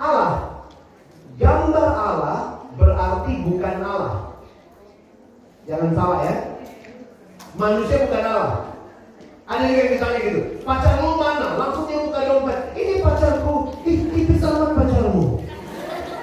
Allah. 0.00 0.59
Gambar 1.40 1.88
Allah 1.96 2.40
berarti 2.76 3.32
bukan 3.48 3.76
Allah. 3.80 4.36
Jangan 5.64 5.90
salah 5.96 6.20
ya. 6.28 6.34
Manusia 7.56 8.04
bukan 8.04 8.24
Allah. 8.28 8.56
Ada 9.50 9.66
yang 9.66 9.88
misalnya 9.96 10.20
gitu, 10.22 10.40
pacar 10.62 11.02
lu 11.02 11.18
mana? 11.18 11.58
Langsung 11.58 11.90
dia 11.90 11.98
buka 12.06 12.22
dompet. 12.22 12.60
Ini 12.76 13.02
pacarku. 13.02 13.54
Ih, 13.82 13.98
tipis 14.14 14.38
selamat 14.38 14.78
pacarmu. 14.78 15.42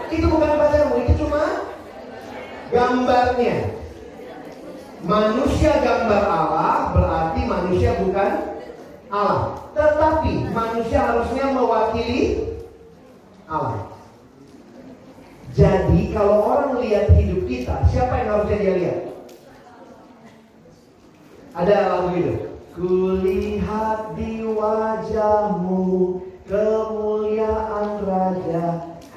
Itu 0.07 0.26
bukan 0.31 0.52
pacarmu, 0.56 0.95
itu 1.03 1.14
cuma 1.26 1.44
gambarnya. 2.72 3.76
Manusia 5.03 5.72
gambar 5.84 6.23
Allah 6.23 6.95
berarti 6.95 7.41
manusia 7.44 7.99
bukan 7.99 8.31
Allah. 9.11 9.65
Tetapi 9.76 10.53
manusia 10.56 10.99
harusnya 11.03 11.45
mewakili 11.52 12.53
Allah. 13.49 13.97
Jadi 15.57 16.13
kalau 16.13 16.53
orang 16.53 16.85
lihat 16.85 17.17
hidup 17.17 17.49
kita, 17.49 17.81
siapa 17.89 18.13
yang 18.21 18.29
harusnya 18.29 18.57
dia 18.61 18.73
lihat? 18.77 18.99
Ada 21.57 21.75
lagu 21.89 22.09
itu. 22.13 22.35
Kulihat 22.77 24.13
di 24.13 24.45
wajahmu 24.45 25.81
kemuliaan 26.45 27.89
Raja, 28.05 28.65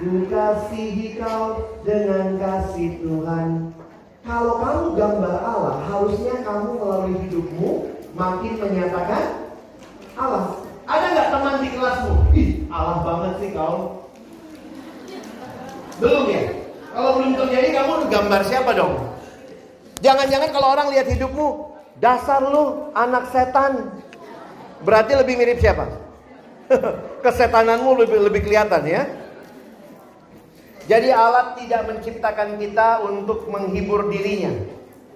ku 0.00 0.24
kasihi 0.32 1.20
kau 1.20 1.76
dengan 1.84 2.40
kasih 2.40 3.04
Tuhan. 3.04 3.76
Kalau 4.24 4.64
kamu 4.64 4.84
gambar 4.96 5.36
Allah, 5.44 5.76
harusnya 5.92 6.40
kamu 6.40 6.68
melalui 6.80 7.16
hidupmu 7.28 7.70
makin 8.16 8.52
menyatakan 8.56 9.44
Allah. 10.16 10.56
Ada 10.88 11.06
nggak 11.12 11.28
teman 11.36 11.56
di 11.60 11.68
kelasmu? 11.76 12.14
Ih, 12.32 12.50
Allah 12.72 13.04
banget 13.04 13.32
sih 13.44 13.50
kau. 13.52 14.08
Belum 16.00 16.24
ya? 16.32 16.44
Kalau 16.90 17.10
belum 17.20 17.32
terjadi 17.36 17.68
kamu 17.76 17.92
gambar 18.10 18.40
siapa 18.48 18.70
dong? 18.74 18.94
Jangan-jangan 20.00 20.50
kalau 20.50 20.68
orang 20.72 20.88
lihat 20.96 21.06
hidupmu, 21.12 21.76
dasar 22.00 22.40
lu 22.40 22.90
anak 22.96 23.28
setan. 23.30 23.92
Berarti 24.80 25.12
lebih 25.12 25.36
mirip 25.36 25.60
siapa? 25.60 25.86
Kesetananmu 27.24 28.00
lebih 28.00 28.18
lebih 28.24 28.40
kelihatan 28.48 28.82
ya. 28.88 29.04
Jadi 30.88 31.12
Allah 31.14 31.54
tidak 31.54 31.86
menciptakan 31.86 32.58
kita 32.58 33.04
untuk 33.06 33.46
menghibur 33.46 34.10
dirinya, 34.10 34.50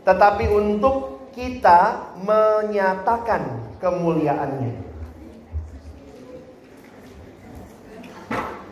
tetapi 0.06 0.46
untuk 0.46 1.26
kita 1.34 2.12
menyatakan 2.22 3.74
kemuliaannya. 3.82 4.93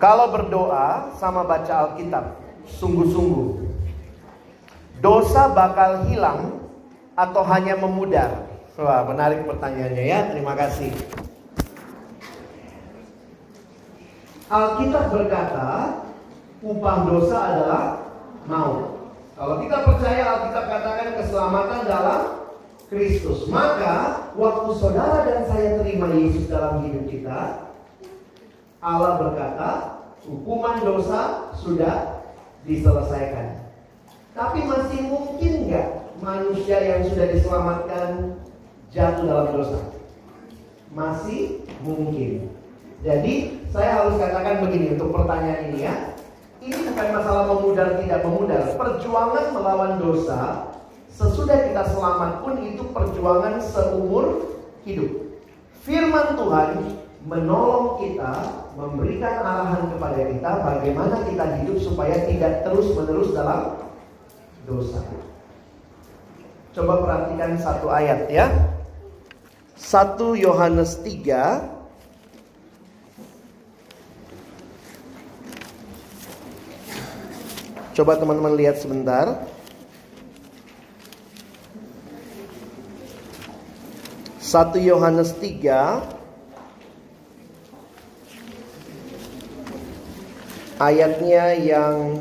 Kalau 0.02 0.34
berdoa 0.34 1.14
sama 1.14 1.46
baca 1.46 1.86
Alkitab, 1.86 2.34
sungguh-sungguh. 2.66 3.70
Dosa 4.98 5.46
bakal 5.54 6.10
hilang 6.10 6.58
atau 7.14 7.46
hanya 7.46 7.78
memudar? 7.78 8.50
Wah, 8.74 9.06
menarik 9.06 9.46
pertanyaannya 9.46 10.02
ya. 10.02 10.26
Terima 10.34 10.58
kasih. 10.58 10.90
Alkitab 14.50 15.14
berkata, 15.14 16.02
upah 16.66 16.96
dosa 17.06 17.38
adalah 17.38 17.84
maut. 18.50 19.06
Kalau 19.38 19.62
kita 19.62 19.86
percaya 19.86 20.22
Alkitab 20.34 20.64
katakan 20.66 21.08
keselamatan 21.14 21.80
dalam 21.86 22.20
Kristus, 22.90 23.46
maka 23.46 24.26
waktu 24.34 24.70
saudara 24.82 25.30
dan 25.30 25.46
saya 25.46 25.78
terima 25.78 26.10
Yesus 26.10 26.50
dalam 26.50 26.82
hidup 26.82 27.06
kita, 27.06 27.70
Allah 28.82 29.14
berkata, 29.22 29.91
hukuman 30.26 30.82
dosa 30.82 31.52
sudah 31.58 32.24
diselesaikan. 32.62 33.62
Tapi 34.32 34.64
masih 34.64 35.00
mungkin 35.10 35.68
nggak 35.68 35.88
manusia 36.22 36.78
yang 36.80 37.00
sudah 37.04 37.26
diselamatkan 37.34 38.38
jatuh 38.94 39.24
dalam 39.26 39.48
dosa? 39.52 39.78
Masih 40.94 41.66
mungkin. 41.84 42.48
Jadi 43.02 43.66
saya 43.74 43.98
harus 43.98 44.14
katakan 44.16 44.62
begini 44.62 44.94
untuk 44.94 45.10
pertanyaan 45.10 45.74
ini 45.74 45.78
ya. 45.84 45.94
Ini 46.62 46.94
bukan 46.94 47.08
masalah 47.10 47.44
memudar 47.50 47.98
tidak 47.98 48.22
memudar. 48.22 48.62
Perjuangan 48.78 49.50
melawan 49.50 49.92
dosa 49.98 50.70
sesudah 51.10 51.66
kita 51.66 51.82
selamat 51.90 52.46
pun 52.46 52.54
itu 52.62 52.86
perjuangan 52.94 53.58
seumur 53.58 54.54
hidup. 54.86 55.10
Firman 55.82 56.38
Tuhan 56.38 57.01
menolong 57.22 58.02
kita, 58.02 58.32
memberikan 58.74 59.34
arahan 59.46 59.94
kepada 59.94 60.20
kita 60.26 60.50
bagaimana 60.66 61.16
kita 61.26 61.44
hidup 61.62 61.78
supaya 61.78 62.26
tidak 62.26 62.66
terus-menerus 62.66 63.30
dalam 63.30 63.78
dosa. 64.66 64.98
Coba 66.72 67.04
perhatikan 67.04 67.60
satu 67.60 67.86
ayat 67.92 68.26
ya. 68.32 68.48
1 69.76 70.16
Yohanes 70.38 70.98
3 71.04 71.82
Coba 77.92 78.16
teman-teman 78.16 78.56
lihat 78.56 78.80
sebentar. 78.80 79.36
1 84.40 84.80
Yohanes 84.80 85.36
3 85.36 86.21
ayatnya 90.82 91.54
yang 91.62 92.18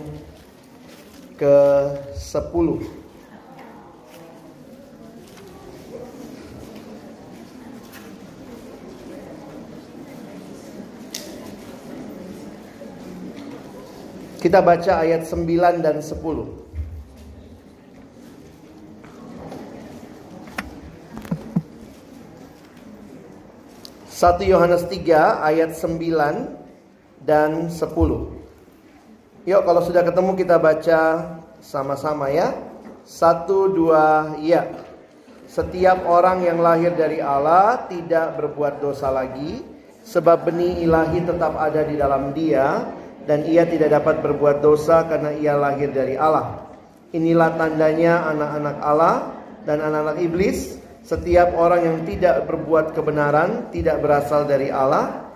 ke-10. 1.42 2.70
Kita 14.42 14.58
baca 14.62 15.06
ayat 15.06 15.26
9 15.26 15.82
dan 15.82 16.02
10. 16.02 16.62
Satu 24.10 24.46
Yohanes 24.46 24.86
3 24.86 25.42
ayat 25.46 25.74
9 25.74 26.58
dan 27.26 27.70
10. 27.70 28.41
Yuk 29.42 29.66
kalau 29.66 29.82
sudah 29.82 30.06
ketemu 30.06 30.38
kita 30.38 30.62
baca 30.62 31.02
sama-sama 31.66 32.30
ya. 32.30 32.54
Satu 33.02 33.74
dua 33.74 34.38
ya. 34.38 34.70
Setiap 35.50 36.06
orang 36.06 36.46
yang 36.46 36.62
lahir 36.62 36.94
dari 36.94 37.20
Allah 37.20 37.90
tidak 37.92 38.40
berbuat 38.40 38.80
dosa 38.80 39.12
lagi, 39.12 39.60
sebab 40.06 40.48
benih 40.48 40.80
ilahi 40.86 41.26
tetap 41.28 41.60
ada 41.60 41.84
di 41.84 42.00
dalam 42.00 42.32
dia, 42.32 42.88
dan 43.28 43.44
ia 43.44 43.68
tidak 43.68 43.92
dapat 44.00 44.24
berbuat 44.24 44.64
dosa 44.64 45.04
karena 45.10 45.36
ia 45.36 45.58
lahir 45.60 45.92
dari 45.92 46.16
Allah. 46.16 46.72
Inilah 47.12 47.60
tandanya 47.60 48.32
anak-anak 48.32 48.78
Allah 48.80 49.16
dan 49.68 49.84
anak-anak 49.84 50.24
iblis. 50.24 50.80
Setiap 51.02 51.58
orang 51.58 51.82
yang 51.84 51.98
tidak 52.08 52.46
berbuat 52.48 52.96
kebenaran 52.96 53.74
tidak 53.76 54.00
berasal 54.00 54.48
dari 54.48 54.72
Allah. 54.72 55.34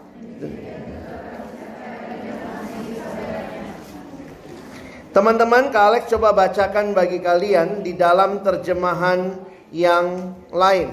Teman-teman, 5.15 5.71
Kak 5.71 5.85
Alex 5.95 6.03
coba 6.11 6.35
bacakan 6.35 6.91
bagi 6.91 7.23
kalian 7.23 7.79
di 7.79 7.95
dalam 7.95 8.43
terjemahan 8.43 9.39
yang 9.71 10.35
lain. 10.51 10.91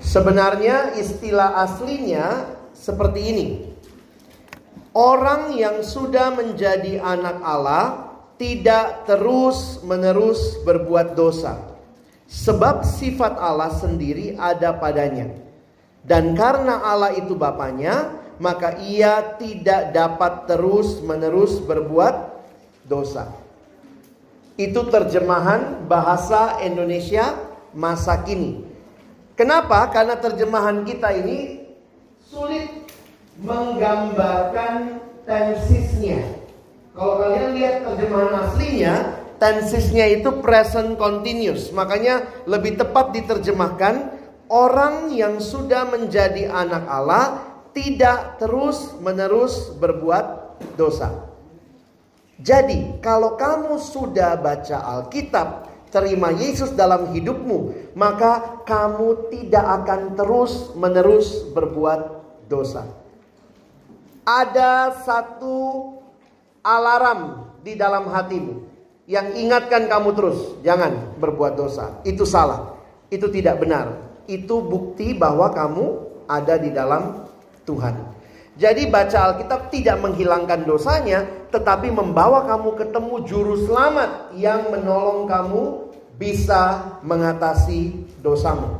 Sebenarnya 0.00 0.96
istilah 0.96 1.52
aslinya 1.68 2.48
seperti 2.72 3.20
ini. 3.28 3.46
Orang 4.96 5.52
yang 5.52 5.84
sudah 5.84 6.32
menjadi 6.32 6.96
anak 7.04 7.44
Allah 7.44 8.08
tidak 8.40 9.04
terus-menerus 9.04 10.64
berbuat 10.64 11.12
dosa. 11.12 11.60
Sebab 12.24 12.88
sifat 12.88 13.36
Allah 13.36 13.68
sendiri 13.68 14.32
ada 14.40 14.72
padanya. 14.72 15.28
Dan 16.00 16.32
karena 16.32 16.80
Allah 16.80 17.12
itu 17.12 17.36
Bapaknya, 17.36 18.23
maka 18.38 18.78
ia 18.82 19.38
tidak 19.38 19.94
dapat 19.94 20.50
terus-menerus 20.50 21.62
berbuat 21.62 22.14
dosa. 22.86 23.30
Itu 24.54 24.86
terjemahan 24.86 25.86
bahasa 25.90 26.62
Indonesia 26.62 27.34
masa 27.74 28.22
kini. 28.22 28.62
Kenapa? 29.34 29.90
Karena 29.90 30.14
terjemahan 30.14 30.86
kita 30.86 31.10
ini 31.10 31.66
sulit 32.22 32.86
menggambarkan 33.42 35.02
tensisnya. 35.26 36.22
Kalau 36.94 37.18
kalian 37.18 37.58
lihat 37.58 37.82
terjemahan 37.82 38.32
aslinya, 38.46 38.94
tensisnya 39.42 40.06
itu 40.06 40.38
present 40.38 40.94
continuous. 40.94 41.74
Makanya 41.74 42.46
lebih 42.46 42.78
tepat 42.78 43.10
diterjemahkan 43.10 44.14
orang 44.46 45.10
yang 45.10 45.42
sudah 45.42 45.90
menjadi 45.90 46.46
anak 46.54 46.86
Allah 46.86 47.53
tidak 47.74 48.38
terus-menerus 48.38 49.74
berbuat 49.76 50.56
dosa. 50.78 51.34
Jadi, 52.38 52.98
kalau 53.02 53.34
kamu 53.34 53.78
sudah 53.78 54.38
baca 54.38 54.78
Alkitab, 54.98 55.70
terima 55.94 56.34
Yesus 56.34 56.74
dalam 56.74 57.14
hidupmu, 57.14 57.94
maka 57.94 58.62
kamu 58.66 59.30
tidak 59.30 59.62
akan 59.82 60.18
terus-menerus 60.18 61.54
berbuat 61.54 62.00
dosa. 62.50 62.82
Ada 64.26 65.04
satu 65.06 65.94
alarm 66.64 67.46
di 67.62 67.78
dalam 67.78 68.10
hatimu. 68.10 68.72
yang 69.04 69.36
ingatkan 69.36 69.84
kamu 69.84 70.16
terus, 70.16 70.38
jangan 70.64 71.20
berbuat 71.20 71.60
dosa. 71.60 72.00
Itu 72.08 72.24
salah. 72.24 72.72
Itu 73.12 73.28
tidak 73.28 73.60
benar. 73.60 74.00
Itu 74.24 74.64
bukti 74.64 75.12
bahwa 75.12 75.52
kamu 75.52 75.84
ada 76.24 76.56
di 76.56 76.72
dalam 76.72 77.23
Tuhan. 77.64 78.24
Jadi 78.54 78.86
baca 78.86 79.34
Alkitab 79.34 79.74
tidak 79.74 79.98
menghilangkan 79.98 80.62
dosanya, 80.62 81.26
tetapi 81.50 81.90
membawa 81.90 82.46
kamu 82.46 82.78
ketemu 82.78 83.14
juru 83.26 83.54
selamat 83.66 84.30
yang 84.38 84.70
menolong 84.70 85.26
kamu 85.26 85.90
bisa 86.14 86.94
mengatasi 87.02 88.06
dosamu. 88.22 88.78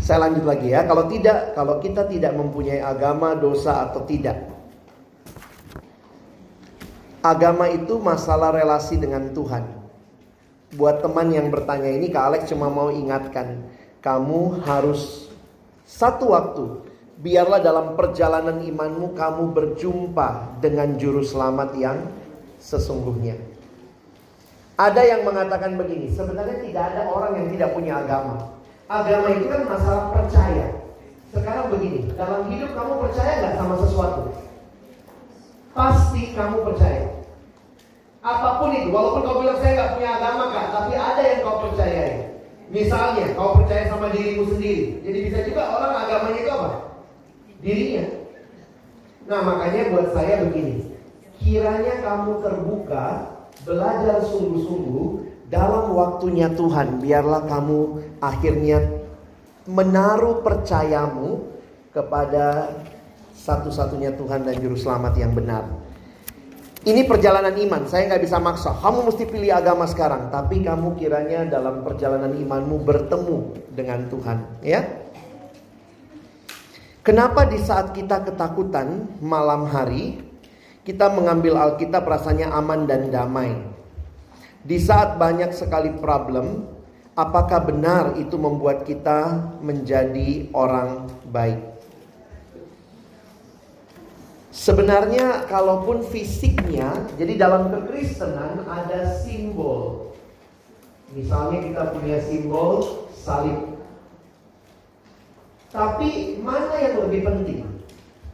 Saya 0.00 0.28
lanjut 0.28 0.44
lagi 0.48 0.72
ya, 0.72 0.84
kalau 0.88 1.04
tidak, 1.08 1.52
kalau 1.52 1.76
kita 1.80 2.08
tidak 2.08 2.32
mempunyai 2.36 2.80
agama, 2.80 3.36
dosa 3.36 3.88
atau 3.88 4.04
tidak. 4.08 4.36
Agama 7.24 7.72
itu 7.72 7.96
masalah 8.00 8.52
relasi 8.52 9.00
dengan 9.00 9.32
Tuhan. 9.32 9.64
Buat 10.76 11.00
teman 11.00 11.32
yang 11.32 11.48
bertanya 11.48 11.88
ini, 11.88 12.12
Kak 12.12 12.24
Alex 12.32 12.52
cuma 12.52 12.68
mau 12.68 12.92
ingatkan, 12.92 13.64
kamu 14.04 14.60
harus 14.68 15.32
satu 15.84 16.32
waktu 16.32 16.64
biarlah 17.20 17.60
dalam 17.60 17.92
perjalanan 17.94 18.64
imanmu 18.64 19.12
kamu 19.12 19.52
berjumpa 19.52 20.58
dengan 20.58 20.96
juru 20.96 21.20
selamat 21.20 21.76
yang 21.76 21.98
sesungguhnya. 22.58 23.36
Ada 24.74 25.06
yang 25.06 25.22
mengatakan 25.22 25.78
begini, 25.78 26.10
sebenarnya 26.10 26.58
tidak 26.58 26.84
ada 26.90 27.02
orang 27.06 27.38
yang 27.38 27.48
tidak 27.54 27.70
punya 27.78 28.02
agama. 28.02 28.58
Agama 28.90 29.30
itu 29.30 29.46
kan 29.46 29.62
masalah 29.70 30.10
percaya. 30.10 30.66
Sekarang 31.30 31.70
begini, 31.70 32.10
dalam 32.18 32.50
hidup 32.50 32.74
kamu 32.74 32.92
percaya 33.06 33.32
nggak 33.38 33.54
sama 33.54 33.74
sesuatu? 33.86 34.22
Pasti 35.70 36.34
kamu 36.34 36.66
percaya. 36.66 37.06
Apa 38.24 38.58
pun 38.58 38.74
itu, 38.74 38.90
walaupun 38.90 39.22
kau 39.22 39.38
bilang 39.44 39.62
saya 39.62 39.78
nggak 39.78 39.92
punya 39.94 40.10
agama 40.18 40.44
kak, 40.50 40.66
tapi 40.74 40.92
ada 40.98 41.22
yang 41.22 41.40
kau 41.46 41.56
percayai. 41.70 42.33
Misalnya, 42.74 43.38
kau 43.38 43.62
percaya 43.62 43.86
sama 43.86 44.10
dirimu 44.10 44.50
sendiri. 44.50 44.98
Jadi 45.06 45.18
bisa 45.30 45.38
juga 45.46 45.62
orang 45.78 45.92
agamanya 45.94 46.40
itu 46.42 46.50
apa? 46.50 46.70
dirinya. 47.64 48.04
Nah 49.24 49.40
makanya 49.40 49.82
buat 49.96 50.08
saya 50.12 50.44
begini, 50.44 50.92
kiranya 51.40 52.04
kamu 52.04 52.44
terbuka, 52.44 53.04
belajar 53.64 54.20
sungguh-sungguh 54.28 55.24
dalam 55.48 55.96
waktunya 55.96 56.52
Tuhan, 56.52 57.00
biarlah 57.00 57.48
kamu 57.48 58.04
akhirnya 58.20 58.84
menaruh 59.64 60.44
percayamu 60.44 61.40
kepada 61.96 62.68
satu-satunya 63.32 64.12
Tuhan 64.20 64.44
dan 64.44 64.60
Juru 64.60 64.76
Selamat 64.76 65.16
yang 65.16 65.32
benar. 65.32 65.64
Ini 66.84 67.08
perjalanan 67.08 67.56
iman, 67.56 67.88
saya 67.88 68.12
nggak 68.12 68.28
bisa 68.28 68.36
maksa. 68.36 68.76
Kamu 68.76 69.08
mesti 69.08 69.24
pilih 69.24 69.48
agama 69.56 69.88
sekarang, 69.88 70.28
tapi 70.28 70.60
kamu 70.60 71.00
kiranya 71.00 71.48
dalam 71.48 71.80
perjalanan 71.80 72.36
imanmu 72.36 72.84
bertemu 72.84 73.56
dengan 73.72 74.04
Tuhan, 74.12 74.38
ya. 74.60 74.84
Kenapa 77.00 77.48
di 77.48 77.56
saat 77.56 77.96
kita 77.96 78.28
ketakutan 78.28 79.16
malam 79.24 79.64
hari, 79.64 80.20
kita 80.84 81.08
mengambil 81.08 81.56
Alkitab 81.56 82.04
rasanya 82.04 82.52
aman 82.52 82.84
dan 82.84 83.08
damai? 83.08 83.56
Di 84.60 84.76
saat 84.76 85.16
banyak 85.16 85.56
sekali 85.56 85.88
problem, 85.96 86.68
apakah 87.16 87.64
benar 87.64 88.20
itu 88.20 88.36
membuat 88.36 88.84
kita 88.84 89.40
menjadi 89.64 90.52
orang 90.52 91.08
baik? 91.32 91.73
Sebenarnya 94.54 95.50
kalaupun 95.50 96.06
fisiknya, 96.06 96.94
jadi 97.18 97.34
dalam 97.34 97.74
kekristenan 97.74 98.62
ada 98.70 99.18
simbol. 99.18 100.14
Misalnya 101.10 101.58
kita 101.66 101.82
punya 101.90 102.18
simbol 102.22 103.02
salib 103.18 103.74
tapi 105.74 106.38
mana 106.38 106.70
yang 106.78 107.02
lebih 107.02 107.26
penting? 107.26 107.66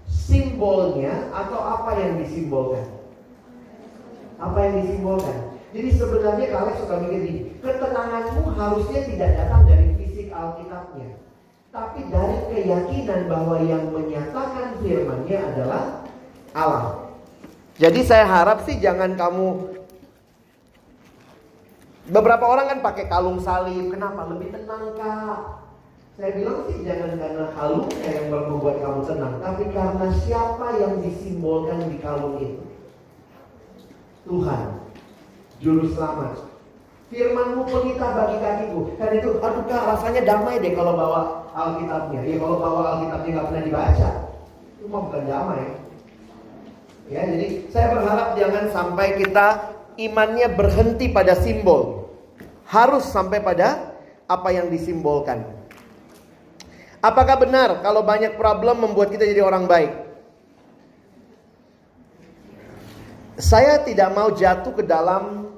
Simbolnya 0.05 1.33
atau 1.33 1.57
apa 1.57 1.97
yang 1.97 2.21
disimbolkan? 2.21 2.85
Apa 4.37 4.61
yang 4.61 4.85
disimbolkan? 4.85 5.57
Jadi 5.73 5.89
sebenarnya 5.97 6.47
kalau 6.53 6.77
suka 6.77 7.01
mikir 7.01 7.21
ini, 7.25 7.43
ketenanganmu 7.65 8.45
harusnya 8.45 9.01
tidak 9.09 9.31
datang 9.41 9.63
dari 9.65 9.89
fisik 9.97 10.29
Alkitabnya. 10.29 11.17
Tapi 11.73 12.01
dari 12.13 12.39
keyakinan 12.53 13.21
bahwa 13.25 13.57
yang 13.65 13.89
menyatakan 13.89 14.77
firmannya 14.85 15.39
adalah 15.41 16.00
Allah. 16.57 17.13
Jadi 17.81 18.01
saya 18.05 18.29
harap 18.29 18.67
sih 18.69 18.77
jangan 18.77 19.17
kamu 19.17 19.79
Beberapa 22.11 22.43
orang 22.43 22.67
kan 22.67 22.79
pakai 22.83 23.07
kalung 23.07 23.39
salib, 23.39 23.87
kenapa? 23.95 24.27
Lebih 24.27 24.51
tenang 24.51 24.99
kak 24.99 25.61
saya 26.21 26.37
bilang 26.37 26.69
sih 26.69 26.85
jangan 26.85 27.17
karena 27.17 27.49
kalungnya 27.57 28.11
yang 28.13 28.29
membuat 28.29 28.77
kamu 28.85 29.01
tenang, 29.09 29.35
tapi 29.41 29.65
karena 29.73 30.07
siapa 30.21 30.77
yang 30.77 31.01
disimbolkan 31.01 31.89
di 31.89 31.97
kalung 31.97 32.37
itu. 32.37 32.61
Tuhan, 34.29 34.85
Juru 35.65 35.89
Selamat. 35.97 36.45
Firmanmu 37.09 37.65
pelita 37.65 38.13
bagi 38.13 38.37
kakiku. 38.37 39.01
Dan 39.01 39.11
itu, 39.17 39.41
aduh 39.41 39.65
kak 39.65 39.83
rasanya 39.97 40.21
damai 40.29 40.61
deh 40.61 40.77
kalau 40.77 40.93
bawa 40.93 41.49
Alkitabnya. 41.57 42.21
Ya 42.21 42.37
kalau 42.37 42.57
bawa 42.61 42.81
Alkitabnya 43.01 43.31
nggak 43.41 43.47
pernah 43.49 43.65
dibaca. 43.65 44.11
Itu 44.77 44.85
mah 44.93 45.01
bukan 45.09 45.25
damai. 45.25 45.65
Ya, 47.11 47.27
jadi 47.27 47.67
saya 47.75 47.91
berharap 47.91 48.39
jangan 48.39 48.65
sampai 48.71 49.19
kita 49.19 49.75
imannya 49.99 50.47
berhenti 50.55 51.11
pada 51.11 51.35
simbol. 51.35 52.07
Harus 52.71 53.03
sampai 53.11 53.43
pada 53.43 53.99
apa 54.31 54.55
yang 54.55 54.71
disimbolkan. 54.71 55.43
Apakah 57.03 57.43
benar 57.43 57.83
kalau 57.83 58.07
banyak 58.07 58.39
problem 58.39 58.87
membuat 58.87 59.11
kita 59.11 59.27
jadi 59.27 59.43
orang 59.43 59.67
baik? 59.67 59.91
Saya 63.43 63.83
tidak 63.83 64.15
mau 64.15 64.31
jatuh 64.31 64.71
ke 64.71 64.87
dalam 64.87 65.51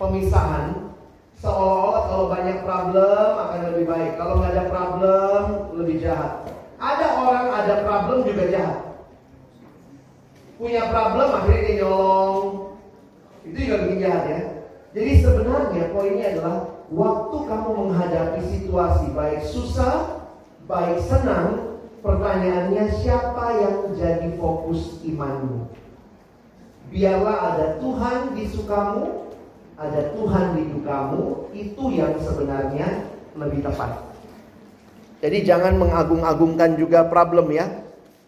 pemisahan 0.00 0.90
seolah-olah 1.38 2.02
kalau 2.10 2.26
banyak 2.32 2.58
problem 2.66 3.28
akan 3.38 3.60
lebih 3.70 3.84
baik. 3.86 4.10
Kalau 4.18 4.42
nggak 4.42 4.50
ada 4.50 4.64
problem 4.66 5.42
lebih 5.78 5.96
jahat. 6.02 6.42
Ada 6.82 7.06
orang 7.22 7.46
ada 7.54 7.74
problem 7.86 8.18
juga 8.26 8.44
jahat. 8.50 8.93
Punya 10.64 10.88
problem 10.88 11.28
akhirnya 11.28 11.60
dia 11.60 11.76
nyolong. 11.84 12.72
Itu 13.44 13.58
juga 13.68 13.84
bikin 13.84 14.00
jahat 14.00 14.24
ya. 14.24 14.40
Jadi 14.96 15.12
sebenarnya 15.20 15.92
poinnya 15.92 16.26
adalah 16.32 16.56
waktu 16.88 17.36
kamu 17.44 17.68
menghadapi 17.84 18.40
situasi 18.48 19.12
baik 19.12 19.44
susah, 19.44 20.24
baik 20.64 21.04
senang, 21.04 21.76
pertanyaannya 22.00 22.96
siapa 22.96 23.44
yang 23.60 23.92
jadi 23.92 24.40
fokus 24.40 25.04
imanmu? 25.04 25.68
Biarlah 26.88 27.38
ada 27.52 27.66
Tuhan 27.84 28.32
di 28.32 28.48
sukamu, 28.48 29.36
ada 29.76 30.16
Tuhan 30.16 30.46
di 30.56 30.64
dukamu, 30.72 31.52
itu 31.52 31.84
yang 31.92 32.16
sebenarnya 32.24 33.04
lebih 33.36 33.60
tepat. 33.68 34.00
Jadi 35.20 35.44
jangan 35.44 35.76
mengagung-agungkan 35.76 36.80
juga 36.80 37.04
problem 37.04 37.52
ya. 37.52 37.83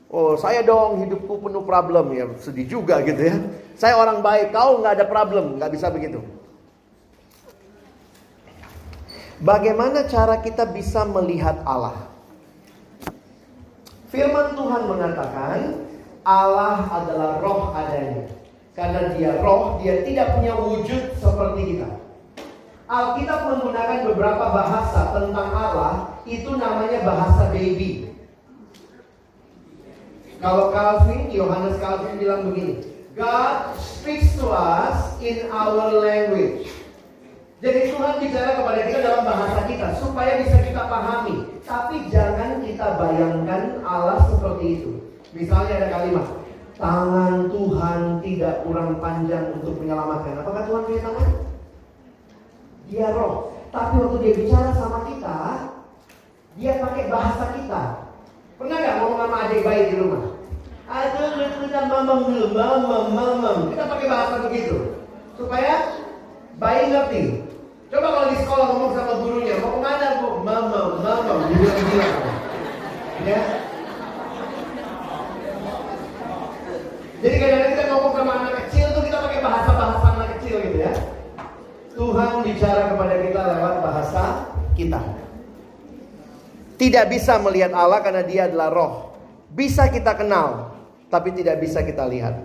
Oh 0.06 0.38
saya 0.38 0.62
dong 0.62 1.02
hidupku 1.02 1.42
penuh 1.42 1.66
problem 1.66 2.14
ya 2.14 2.30
sedih 2.38 2.66
juga 2.66 3.02
gitu 3.02 3.18
ya. 3.18 3.36
Saya 3.76 3.98
orang 4.00 4.24
baik, 4.24 4.56
kau 4.56 4.80
nggak 4.80 5.02
ada 5.02 5.06
problem, 5.06 5.60
nggak 5.60 5.72
bisa 5.74 5.92
begitu. 5.92 6.22
Bagaimana 9.36 10.08
cara 10.08 10.40
kita 10.40 10.64
bisa 10.64 11.04
melihat 11.04 11.60
Allah? 11.68 12.08
Firman 14.08 14.56
Tuhan 14.56 14.82
mengatakan 14.88 15.84
Allah 16.24 16.88
adalah 16.88 17.36
roh 17.44 17.76
adanya. 17.76 18.32
Karena 18.72 19.12
dia 19.12 19.36
roh, 19.44 19.76
dia 19.80 20.00
tidak 20.08 20.40
punya 20.40 20.56
wujud 20.56 21.20
seperti 21.20 21.76
kita. 21.76 21.88
Alkitab 22.86 23.40
menggunakan 23.50 24.08
beberapa 24.08 24.44
bahasa 24.54 25.10
tentang 25.10 25.48
Allah, 25.52 26.16
itu 26.24 26.54
namanya 26.54 27.02
bahasa 27.04 27.50
baby. 27.50 28.05
Kalau 30.36 30.68
Calvin, 30.70 31.32
Yohanes 31.32 31.80
Calvin 31.80 32.20
bilang 32.20 32.52
begini, 32.52 32.84
God 33.16 33.72
speaks 33.80 34.36
to 34.36 34.52
us 34.52 35.16
in 35.24 35.48
our 35.48 35.88
language. 35.96 36.68
Jadi 37.64 37.88
Tuhan 37.88 38.20
bicara 38.20 38.60
kepada 38.60 38.80
kita 38.84 38.98
dalam 39.00 39.24
bahasa 39.24 39.64
kita 39.64 39.96
supaya 39.96 40.44
bisa 40.44 40.60
kita 40.60 40.92
pahami. 40.92 41.56
Tapi 41.64 42.12
jangan 42.12 42.60
kita 42.60 43.00
bayangkan 43.00 43.80
Allah 43.80 44.20
seperti 44.28 44.64
itu. 44.76 44.92
Misalnya 45.32 45.80
ada 45.80 45.88
kalimat, 45.88 46.26
tangan 46.76 47.48
Tuhan 47.48 48.00
tidak 48.20 48.54
kurang 48.68 49.00
panjang 49.00 49.56
untuk 49.56 49.80
menyelamatkan. 49.80 50.44
Apakah 50.44 50.62
Tuhan 50.68 50.82
punya 50.84 51.00
tangan? 51.00 51.30
Dia 52.92 53.06
roh. 53.16 53.56
Tapi 53.72 53.92
waktu 53.98 54.16
dia 54.22 54.34
bicara 54.36 54.70
sama 54.76 54.98
kita, 55.08 55.36
dia 56.60 56.72
pakai 56.78 57.04
bahasa 57.08 57.44
kita. 57.56 58.05
Pernah 58.56 58.76
nggak 58.80 58.96
ngomong 59.04 59.20
sama 59.20 59.36
adik 59.44 59.60
bayi 59.68 59.92
di 59.92 59.94
rumah? 60.00 60.32
Aduh, 60.88 61.28
mau 61.36 62.00
mamam 62.00 62.18
dulu, 62.24 62.46
mamam, 62.56 63.04
mamam. 63.12 63.58
Kita 63.68 63.84
pakai 63.84 64.08
bahasa 64.08 64.34
begitu. 64.48 64.96
Supaya 65.36 65.92
bayi 66.56 66.88
ngerti. 66.88 67.44
Coba 67.92 68.08
kalau 68.16 68.28
di 68.32 68.36
sekolah 68.40 68.66
ngomong 68.72 68.92
sama 68.96 69.12
gurunya, 69.20 69.60
mau 69.60 69.76
ke 69.76 69.80
mana 69.84 70.06
bu? 70.24 70.28
Mamam, 70.40 70.88
mamam, 71.04 71.38
gila-gila. 71.52 72.08
Ya. 73.28 73.40
Jadi 77.20 77.36
kadang-kadang 77.36 77.72
kita 77.76 77.84
ngomong 77.92 78.12
sama 78.16 78.32
anak 78.40 78.54
kecil 78.64 78.86
tuh 78.96 79.02
kita 79.04 79.18
pakai 79.20 79.40
bahasa-bahasa 79.44 80.06
anak 80.16 80.28
kecil 80.38 80.56
gitu 80.64 80.78
ya. 80.80 80.92
Tuhan 81.92 82.32
bicara 82.40 82.82
kepada 82.88 83.14
kita 83.20 83.40
lewat 83.52 83.74
bahasa 83.84 84.24
kita. 84.72 85.25
Tidak 86.76 87.04
bisa 87.08 87.40
melihat 87.40 87.72
Allah 87.72 88.04
karena 88.04 88.22
dia 88.24 88.48
adalah 88.48 88.68
roh. 88.68 88.94
Bisa 89.48 89.88
kita 89.88 90.12
kenal, 90.12 90.76
tapi 91.08 91.32
tidak 91.32 91.56
bisa 91.64 91.80
kita 91.80 92.04
lihat. 92.04 92.36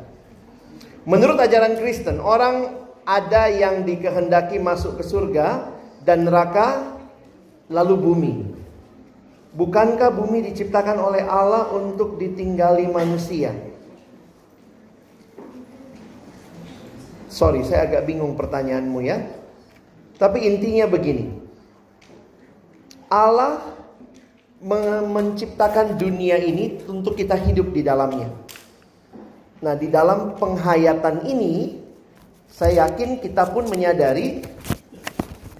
Menurut 1.03 1.36
ajaran 1.36 1.76
Kristen, 1.76 2.24
orang 2.24 2.72
ada 3.03 3.52
yang 3.52 3.84
dikehendaki 3.84 4.62
masuk 4.62 5.02
ke 5.02 5.03
surga 5.03 5.68
dan 6.08 6.24
neraka 6.24 6.95
lalu 7.68 7.95
bumi. 7.99 8.34
Bukankah 9.52 10.16
bumi 10.16 10.48
diciptakan 10.48 10.95
oleh 10.95 11.28
Allah 11.28 11.68
untuk 11.76 12.16
ditinggali 12.16 12.88
manusia? 12.88 13.52
Sorry, 17.28 17.64
saya 17.68 17.88
agak 17.88 18.08
bingung 18.08 18.40
pertanyaanmu 18.40 18.99
ya. 19.03 19.28
Tapi 20.16 20.48
intinya 20.48 20.88
begini. 20.88 21.32
Allah 23.12 23.60
menciptakan 24.62 25.98
dunia 25.98 26.38
ini 26.38 26.86
untuk 26.86 27.18
kita 27.18 27.34
hidup 27.34 27.74
di 27.74 27.82
dalamnya. 27.82 28.30
Nah, 29.62 29.74
di 29.74 29.90
dalam 29.90 30.38
penghayatan 30.38 31.26
ini, 31.26 31.82
saya 32.46 32.86
yakin 32.86 33.22
kita 33.22 33.50
pun 33.50 33.66
menyadari 33.70 34.46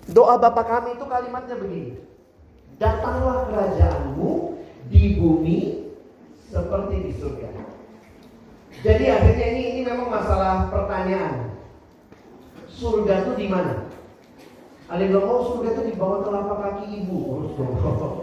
doa 0.10 0.38
Bapa 0.38 0.62
kami 0.66 0.98
itu 0.98 1.06
kalimatnya 1.10 1.58
begini. 1.58 1.98
Datanglah 2.78 3.50
kerajaanmu 3.50 4.58
di 4.90 5.18
bumi 5.18 5.60
seperti 6.50 6.96
di 7.10 7.12
surga. 7.18 7.50
Jadi 8.82 9.06
akhirnya 9.14 9.48
ini 9.54 9.62
ini 9.78 9.82
memang 9.86 10.10
masalah 10.10 10.70
pertanyaan. 10.74 11.54
Surga 12.70 13.26
itu 13.26 13.32
di 13.38 13.48
mana? 13.50 13.86
Ada 14.90 15.06
yang 15.06 15.12
bilang, 15.14 15.30
oh 15.30 15.42
surga 15.54 15.78
itu 15.78 15.82
di 15.90 15.96
bawah 15.96 16.26
telapak 16.26 16.58
kaki 16.58 16.86
ibu. 17.06 17.20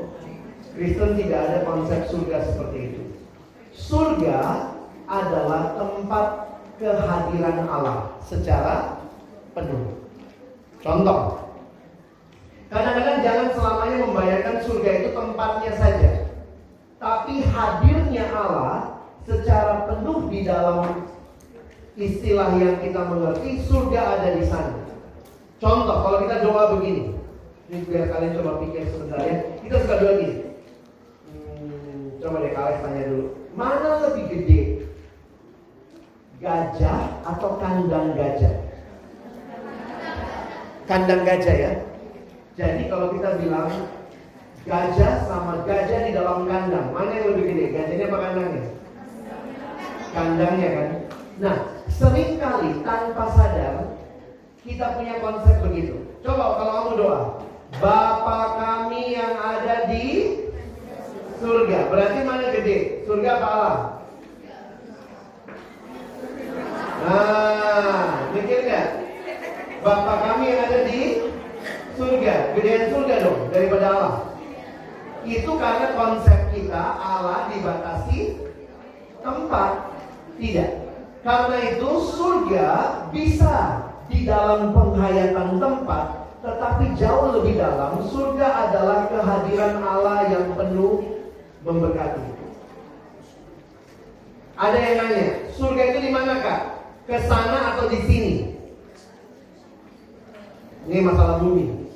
Kristen 0.76 1.16
tidak 1.16 1.40
ada 1.48 1.58
konsep 1.64 2.00
surga 2.08 2.36
seperti 2.48 2.78
itu. 2.92 3.02
Surga 3.72 4.38
adalah 5.08 5.78
tempat 5.78 6.26
kehadiran 6.76 7.66
Allah 7.66 8.18
secara 8.22 9.02
penuh. 9.56 9.98
Contoh, 10.78 11.50
kadang-kadang 12.70 13.18
jangan 13.24 13.48
selamanya 13.56 13.96
membayangkan 14.06 14.56
surga 14.62 14.90
itu 15.02 15.08
tempatnya 15.10 15.72
saja, 15.74 16.10
tapi 17.02 17.42
hadirnya 17.42 18.30
Allah 18.30 19.02
secara 19.26 19.90
penuh 19.90 20.30
di 20.30 20.46
dalam 20.46 21.02
istilah 21.98 22.54
yang 22.62 22.78
kita 22.78 23.00
mengerti, 23.10 23.58
surga 23.66 24.00
ada 24.22 24.28
di 24.38 24.44
sana. 24.46 24.86
Contoh, 25.58 25.98
kalau 26.06 26.18
kita 26.22 26.46
doa 26.46 26.78
begini, 26.78 27.18
ini 27.66 27.82
biar 27.90 28.14
kalian 28.14 28.38
coba 28.38 28.62
pikir 28.62 28.86
sebentar 28.86 29.18
ya. 29.26 29.58
Kita 29.58 29.76
suka 29.82 29.96
doa 29.98 30.12
gini. 30.22 30.47
Coba 32.18 32.42
deh 32.42 32.50
kalian 32.50 32.82
tanya 32.82 33.02
dulu, 33.14 33.24
mana 33.54 33.90
lebih 34.10 34.24
gede? 34.26 34.60
Gajah 36.42 37.22
atau 37.22 37.50
kandang 37.62 38.18
gajah? 38.18 38.54
Kandang 40.90 41.22
gajah 41.22 41.54
ya. 41.54 41.72
Jadi 42.58 42.90
kalau 42.90 43.14
kita 43.14 43.38
bilang 43.38 43.70
gajah 44.66 45.12
sama 45.30 45.62
gajah 45.62 46.10
di 46.10 46.12
dalam 46.14 46.50
kandang, 46.50 46.90
mana 46.90 47.10
yang 47.14 47.26
lebih 47.34 47.54
gede? 47.54 47.64
Gajahnya 47.70 48.06
apa 48.10 48.18
kandangnya? 48.18 48.64
Kandangnya 50.10 50.68
kan. 50.74 50.88
Nah, 51.38 51.56
sering 51.86 52.42
kali 52.42 52.82
tanpa 52.82 53.24
sadar 53.30 53.94
kita 54.66 54.98
punya 54.98 55.22
konsep 55.22 55.54
begitu. 55.62 55.94
Coba 56.26 56.58
kalau 56.58 56.72
kamu 56.74 56.92
doa, 56.98 57.20
Bapa 57.78 58.38
kami 58.58 59.14
yang 59.14 59.38
ada 59.38 59.86
di 59.86 60.34
surga. 61.38 61.78
Berarti 61.90 62.18
mana 62.26 62.46
gede? 62.52 63.06
Surga 63.06 63.28
apa 63.38 63.48
Allah? 63.48 63.78
Nah, 66.98 68.06
mikir 68.34 68.58
nggak? 68.66 68.88
Bapa 69.78 70.14
kami 70.26 70.50
yang 70.50 70.60
ada 70.66 70.80
di 70.84 71.00
surga, 71.94 72.34
gedean 72.58 72.90
surga 72.90 73.14
dong 73.22 73.40
daripada 73.54 73.86
Allah. 73.94 74.14
Itu 75.22 75.54
karena 75.54 75.94
konsep 75.94 76.50
kita 76.50 76.82
Allah 76.98 77.46
dibatasi 77.54 78.42
tempat, 79.22 79.70
tidak. 80.42 80.70
Karena 81.22 81.56
itu 81.70 81.90
surga 82.18 82.66
bisa 83.14 83.86
di 84.10 84.26
dalam 84.26 84.74
penghayatan 84.74 85.60
tempat, 85.62 86.06
tetapi 86.42 86.84
jauh 86.98 87.38
lebih 87.38 87.60
dalam, 87.60 88.02
surga 88.08 88.46
adalah 88.70 89.06
kehadiran 89.12 89.74
Allah 89.84 90.18
yang 90.32 90.46
penuh 90.58 91.17
memberkati. 91.68 92.24
Ada 94.58 94.78
yang 94.80 94.96
nanya, 95.04 95.26
surga 95.54 95.82
itu 95.92 95.98
di 96.08 96.10
mana 96.10 96.40
kak? 96.40 96.60
Ke 97.04 97.16
sana 97.28 97.76
atau 97.76 97.86
di 97.92 98.00
sini? 98.08 98.34
Ini 100.88 101.04
masalah 101.04 101.44
bumi. 101.44 101.86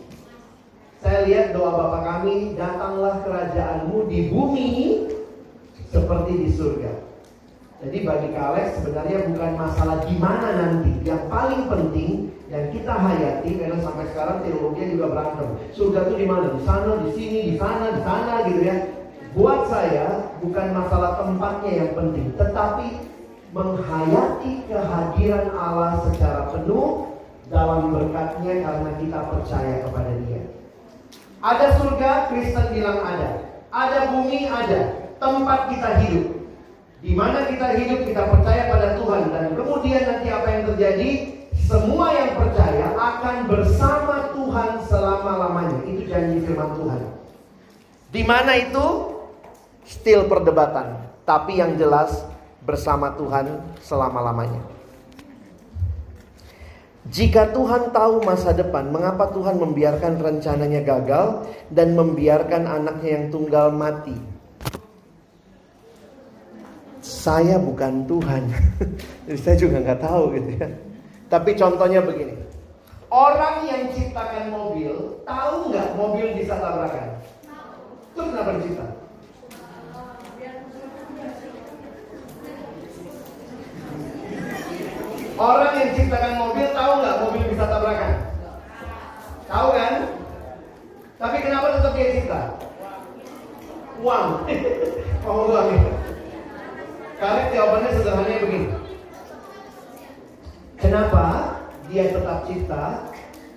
Saya 1.03 1.27
lihat 1.27 1.57
doa 1.57 1.75
Bapak 1.75 2.03
kami, 2.07 2.55
datanglah 2.55 3.25
kerajaanmu 3.27 4.07
di 4.07 4.31
bumi 4.31 4.69
seperti 5.91 6.33
di 6.47 6.49
surga. 6.55 6.93
Jadi 7.83 7.99
bagi 8.07 8.31
Kalex 8.31 8.79
sebenarnya 8.79 9.27
bukan 9.27 9.53
masalah 9.59 10.07
di 10.07 10.15
mana 10.15 10.49
nanti. 10.55 11.03
Yang 11.03 11.27
paling 11.27 11.67
penting 11.67 12.31
yang 12.47 12.71
kita 12.71 12.95
hayati 12.95 13.51
karena 13.59 13.83
sampai 13.83 14.07
sekarang 14.15 14.47
teologinya 14.47 14.89
juga 14.95 15.07
berantem. 15.11 15.49
Surga 15.75 16.07
itu 16.07 16.15
di 16.23 16.27
mana? 16.31 16.47
Di 16.55 16.63
sana, 16.63 16.91
di 17.03 17.11
sini, 17.19 17.39
di 17.51 17.55
sana, 17.59 17.91
di 17.91 18.01
sana 18.07 18.35
gitu 18.47 18.63
ya. 18.63 19.02
Buat 19.33 19.65
saya 19.73 20.37
bukan 20.45 20.67
masalah 20.77 21.25
tempatnya 21.25 21.73
yang 21.73 21.91
penting, 21.97 22.37
tetapi 22.37 23.09
menghayati 23.53 24.69
kehadiran 24.69 25.53
Allah 25.57 26.05
secara 26.09 26.53
penuh 26.53 27.17
dalam 27.49 27.93
berkatnya 27.93 28.65
karena 28.65 28.91
kita 29.01 29.19
percaya 29.29 29.75
kepada 29.89 30.13
Dia. 30.25 30.43
Ada 31.43 31.67
surga, 31.81 32.11
Kristen 32.29 32.77
bilang 32.77 33.01
ada. 33.01 33.31
Ada 33.73 34.13
bumi, 34.13 34.49
ada. 34.49 35.13
Tempat 35.17 35.61
kita 35.73 35.91
hidup. 36.05 36.27
Di 37.03 37.13
mana 37.19 37.49
kita 37.51 37.77
hidup, 37.77 38.07
kita 38.07 38.23
percaya 38.31 38.69
pada 38.71 38.89
Tuhan. 39.01 39.23
Dan 39.33 39.47
kemudian 39.59 40.03
nanti 40.07 40.29
apa 40.31 40.49
yang 40.49 40.63
terjadi? 40.73 41.11
Semua 41.67 42.15
yang 42.15 42.37
percaya 42.37 42.95
akan 42.95 43.37
bersama 43.49 44.33
Tuhan 44.37 44.71
selama-lamanya. 44.87 45.79
Itu 45.89 46.05
janji 46.07 46.45
firman 46.47 46.79
Tuhan. 46.79 47.01
Di 48.13 48.23
mana 48.23 48.53
itu? 48.61 49.12
Still 49.87 50.31
perdebatan. 50.31 51.11
Tapi 51.23 51.59
yang 51.59 51.79
jelas 51.79 52.23
bersama 52.63 53.15
Tuhan 53.19 53.63
selama-lamanya. 53.83 54.63
Jika 57.11 57.51
Tuhan 57.51 57.91
tahu 57.91 58.23
masa 58.23 58.55
depan, 58.55 58.89
mengapa 58.95 59.27
Tuhan 59.35 59.59
membiarkan 59.59 60.23
rencananya 60.23 60.87
gagal 60.87 61.45
dan 61.75 61.99
membiarkan 61.99 62.63
anaknya 62.65 63.11
yang 63.19 63.27
tunggal 63.35 63.75
mati? 63.75 64.15
Saya 67.03 67.59
bukan 67.59 68.07
Tuhan, 68.07 68.47
jadi 69.27 69.39
saya 69.43 69.57
juga 69.59 69.83
nggak 69.83 70.01
tahu 70.01 70.23
gitu 70.39 70.51
ya. 70.63 70.69
Tapi 71.27 71.51
contohnya 71.59 71.99
begini, 71.99 72.39
orang 73.11 73.67
yang 73.67 73.83
ciptakan 73.91 74.55
mobil 74.55 75.19
tahu 75.27 75.75
nggak 75.75 75.89
mobil 75.99 76.27
bisa 76.39 76.55
tabrakan? 76.55 77.19
Terus 78.15 78.29
kenapa 78.31 78.51
dicipta? 78.63 79.02
Orang 85.41 85.73
yang 85.81 85.91
ciptakan 85.97 86.35
mobil 86.37 86.67
tahu 86.77 86.93
nggak 87.01 87.21
mobil 87.25 87.43
bisa 87.49 87.65
tabrakan? 87.65 88.13
Tahu 89.49 89.69
kan? 89.73 89.95
Tapi 91.17 91.37
kenapa 91.41 91.67
tetap 91.79 91.93
dia 91.97 92.09
cipta? 92.13 92.41
Uang. 94.03 94.27
Mau 95.25 95.49
uang 95.49 95.69
ya? 95.73 95.83
Karena 97.23 97.43
jawabannya 97.55 97.91
sederhananya 97.95 98.43
begini. 98.43 98.69
Kenapa 100.77 101.25
dia 101.87 102.05
tetap 102.11 102.39
cipta? 102.51 102.85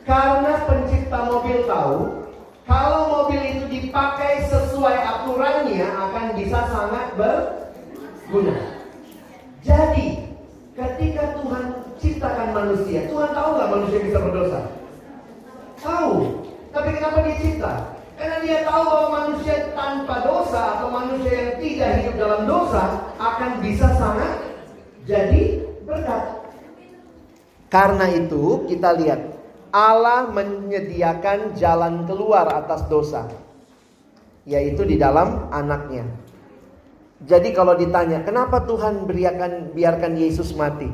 Karena 0.05 0.53
pencipta 0.69 1.19
mobil 1.25 1.65
tahu 1.65 2.29
kalau 2.69 3.01
mobil 3.09 3.41
itu 3.41 3.65
dipakai 3.69 4.45
sesuai 4.45 4.97
aturannya 5.01 5.85
akan 5.85 6.25
bisa 6.37 6.59
sangat 6.69 7.17
berguna. 7.17 8.57
Jadi 9.65 10.24
manusia. 12.65 12.99
Tuhan 13.11 13.29
tahu 13.31 13.49
nggak 13.55 13.71
manusia 13.71 13.99
bisa 14.01 14.17
berdosa? 14.19 14.59
Tahu. 15.79 16.13
Tapi 16.71 16.89
kenapa 16.95 17.17
dia 17.23 17.35
cipta? 17.39 17.73
Karena 18.15 18.37
dia 18.43 18.57
tahu 18.63 18.83
bahwa 18.87 19.07
manusia 19.11 19.55
tanpa 19.75 20.15
dosa 20.23 20.61
atau 20.79 20.87
manusia 20.87 21.31
yang 21.35 21.53
tidak 21.59 21.91
hidup 21.99 22.15
dalam 22.15 22.41
dosa 22.47 22.83
akan 23.19 23.51
bisa 23.59 23.87
sangat 23.99 24.33
jadi 25.03 25.43
berkat. 25.83 26.23
Karena 27.67 28.05
itu 28.07 28.63
kita 28.71 28.95
lihat 28.95 29.21
Allah 29.75 30.31
menyediakan 30.31 31.59
jalan 31.59 32.07
keluar 32.07 32.47
atas 32.47 32.87
dosa 32.87 33.27
yaitu 34.47 34.87
di 34.87 34.95
dalam 34.95 35.51
anaknya. 35.51 36.07
Jadi 37.23 37.55
kalau 37.55 37.79
ditanya, 37.79 38.27
kenapa 38.27 38.67
Tuhan 38.67 39.07
biarkan 39.07 39.71
biarkan 39.71 40.13
Yesus 40.19 40.51
mati? 40.51 40.91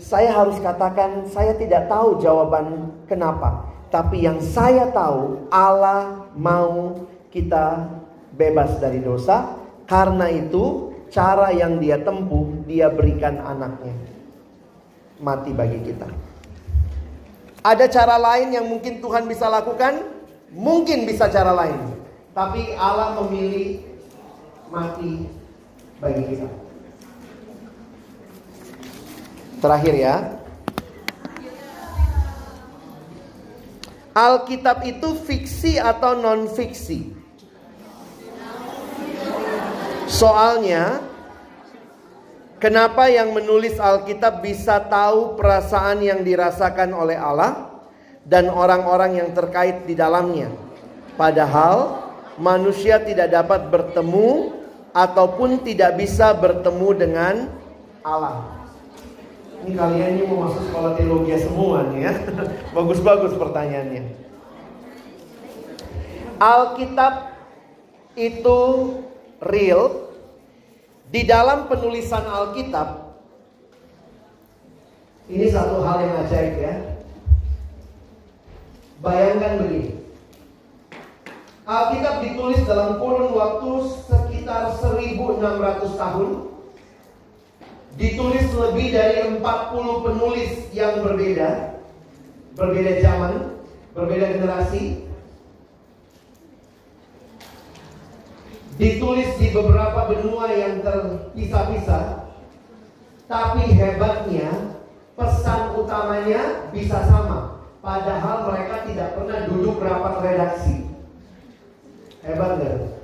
Saya 0.00 0.32
harus 0.32 0.56
katakan 0.64 1.28
saya 1.28 1.52
tidak 1.60 1.92
tahu 1.92 2.24
jawaban 2.24 2.96
kenapa. 3.04 3.68
Tapi 3.92 4.24
yang 4.24 4.40
saya 4.40 4.88
tahu 4.88 5.48
Allah 5.52 6.28
mau 6.32 7.04
kita 7.28 7.84
bebas 8.32 8.80
dari 8.80 9.04
dosa. 9.04 9.58
Karena 9.88 10.28
itu 10.28 10.92
cara 11.08 11.52
yang 11.52 11.80
dia 11.80 12.00
tempuh 12.00 12.64
dia 12.68 12.88
berikan 12.88 13.40
anaknya. 13.40 13.96
Mati 15.20 15.50
bagi 15.52 15.80
kita. 15.84 16.08
Ada 17.64 17.90
cara 17.90 18.16
lain 18.16 18.54
yang 18.54 18.64
mungkin 18.68 19.02
Tuhan 19.02 19.26
bisa 19.28 19.50
lakukan? 19.50 20.00
Mungkin 20.52 21.04
bisa 21.04 21.28
cara 21.28 21.52
lain. 21.52 21.92
Tapi 22.32 22.72
Allah 22.78 23.18
memilih 23.18 23.82
mati 24.70 25.26
bagi 25.98 26.22
kita. 26.34 26.48
Terakhir 29.58 29.94
ya. 29.98 30.16
Alkitab 34.14 34.82
itu 34.82 35.14
fiksi 35.22 35.78
atau 35.78 36.18
non 36.18 36.50
fiksi? 36.50 37.14
Soalnya 40.10 41.06
Kenapa 42.58 43.06
yang 43.06 43.30
menulis 43.30 43.78
Alkitab 43.78 44.42
bisa 44.42 44.82
tahu 44.82 45.38
perasaan 45.38 46.02
yang 46.02 46.26
dirasakan 46.26 46.90
oleh 46.90 47.14
Allah 47.14 47.70
dan 48.26 48.50
orang-orang 48.50 49.22
yang 49.22 49.30
terkait 49.30 49.86
di 49.86 49.94
dalamnya? 49.94 50.50
Padahal 51.14 52.02
manusia 52.34 52.98
tidak 52.98 53.30
dapat 53.30 53.70
bertemu 53.70 54.57
ataupun 54.98 55.62
tidak 55.62 55.94
bisa 55.94 56.34
bertemu 56.34 56.88
dengan 56.98 57.34
Allah. 58.02 58.66
Ini 59.62 59.78
kalian 59.78 60.10
ini 60.18 60.22
mau 60.26 60.50
masuk 60.50 60.62
sekolah 60.70 60.98
teologi 60.98 61.38
semua 61.38 61.86
nih 61.94 62.10
ya. 62.10 62.14
Bagus-bagus 62.74 63.38
pertanyaannya. 63.38 64.02
Alkitab 66.38 67.14
itu 68.18 68.58
real 69.38 70.10
di 71.10 71.22
dalam 71.26 71.70
penulisan 71.70 72.22
Alkitab, 72.26 73.08
ini 75.26 75.46
satu 75.50 75.82
hal 75.82 75.98
yang 76.06 76.14
ajaib 76.26 76.54
ya. 76.58 76.74
Bayangkan 79.02 79.62
begini. 79.62 79.98
Alkitab 81.68 82.24
ditulis 82.24 82.64
dalam 82.64 82.96
kurun 82.96 83.34
waktu 83.36 83.70
sekitar 84.48 84.80
1600 84.80 86.00
tahun. 86.00 86.30
Ditulis 88.00 88.46
lebih 88.56 88.86
dari 88.96 89.16
40 89.36 90.06
penulis 90.08 90.52
yang 90.72 91.04
berbeda. 91.04 91.76
Berbeda 92.56 92.92
zaman, 93.04 93.32
berbeda 93.92 94.26
generasi. 94.32 95.04
ditulis 98.78 99.34
di 99.42 99.50
beberapa 99.50 100.06
benua 100.06 100.54
yang 100.54 100.78
terpisah-pisah, 100.86 102.30
tapi 103.26 103.74
hebatnya 103.74 104.54
pesan 105.18 105.74
utamanya 105.82 106.70
bisa 106.70 107.02
sama, 107.10 107.58
padahal 107.82 108.46
mereka 108.46 108.86
tidak 108.86 109.18
pernah 109.18 109.50
duduk 109.50 109.82
rapat 109.82 110.14
redaksi. 110.22 110.86
Hebat 112.22 112.62
nggak? 112.62 112.97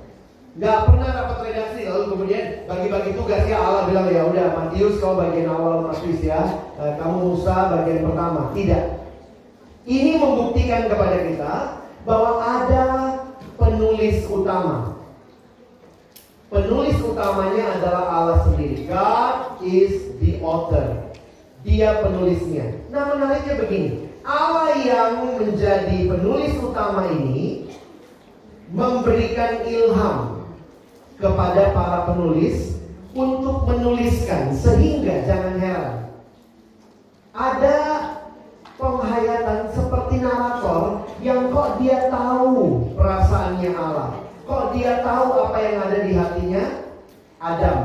Nggak 0.55 0.77
pernah 0.87 1.09
rapat 1.11 1.37
redaksi 1.51 1.81
lalu 1.83 2.05
kemudian 2.15 2.45
bagi-bagi 2.63 3.11
tugas 3.19 3.43
ya 3.43 3.59
Allah 3.59 3.91
bilang 3.91 4.07
ya 4.07 4.23
udah 4.23 4.47
Matius 4.55 5.03
kau 5.03 5.19
bagian 5.19 5.51
awal 5.51 5.83
Matius 5.91 6.23
ya, 6.23 6.41
eh, 6.79 6.95
kamu 6.95 7.15
Musa 7.35 7.75
bagian 7.75 8.07
pertama. 8.07 8.55
Tidak. 8.55 8.83
Ini 9.83 10.11
membuktikan 10.17 10.87
kepada 10.87 11.17
kita 11.27 11.53
bahwa 12.07 12.31
ada 12.41 12.85
penulis 13.59 14.23
utama 14.31 14.95
Penulis 16.55 16.95
utamanya 17.03 17.75
adalah 17.75 18.03
Allah 18.07 18.37
sendiri. 18.47 18.87
God 18.87 19.59
is 19.59 20.15
the 20.23 20.39
author. 20.39 21.11
Dia 21.67 21.99
penulisnya. 21.99 22.79
Nah 22.93 23.11
menariknya 23.11 23.59
begini. 23.59 23.91
Allah 24.23 24.71
yang 24.79 25.35
menjadi 25.35 26.07
penulis 26.07 26.55
utama 26.63 27.11
ini 27.11 27.67
memberikan 28.71 29.67
ilham 29.67 30.34
kepada 31.15 31.71
para 31.71 31.99
penulis 32.11 32.79
untuk 33.15 33.67
menuliskan 33.67 34.51
sehingga 34.51 35.23
jangan 35.23 35.55
heran 35.59 35.95
ada 37.35 37.77
penghayatan 38.75 39.71
seperti 39.71 40.19
narator 40.19 41.07
yang 41.23 41.51
kok 41.51 41.79
dia 41.79 42.11
tahu 42.11 42.91
perasaannya 42.95 43.71
Allah 43.75 44.25
Kok 44.45 44.77
dia 44.77 45.01
tahu 45.01 45.49
apa 45.49 45.57
yang 45.57 45.77
ada 45.81 45.97
di 46.05 46.11
hatinya 46.13 46.63
Adam? 47.41 47.79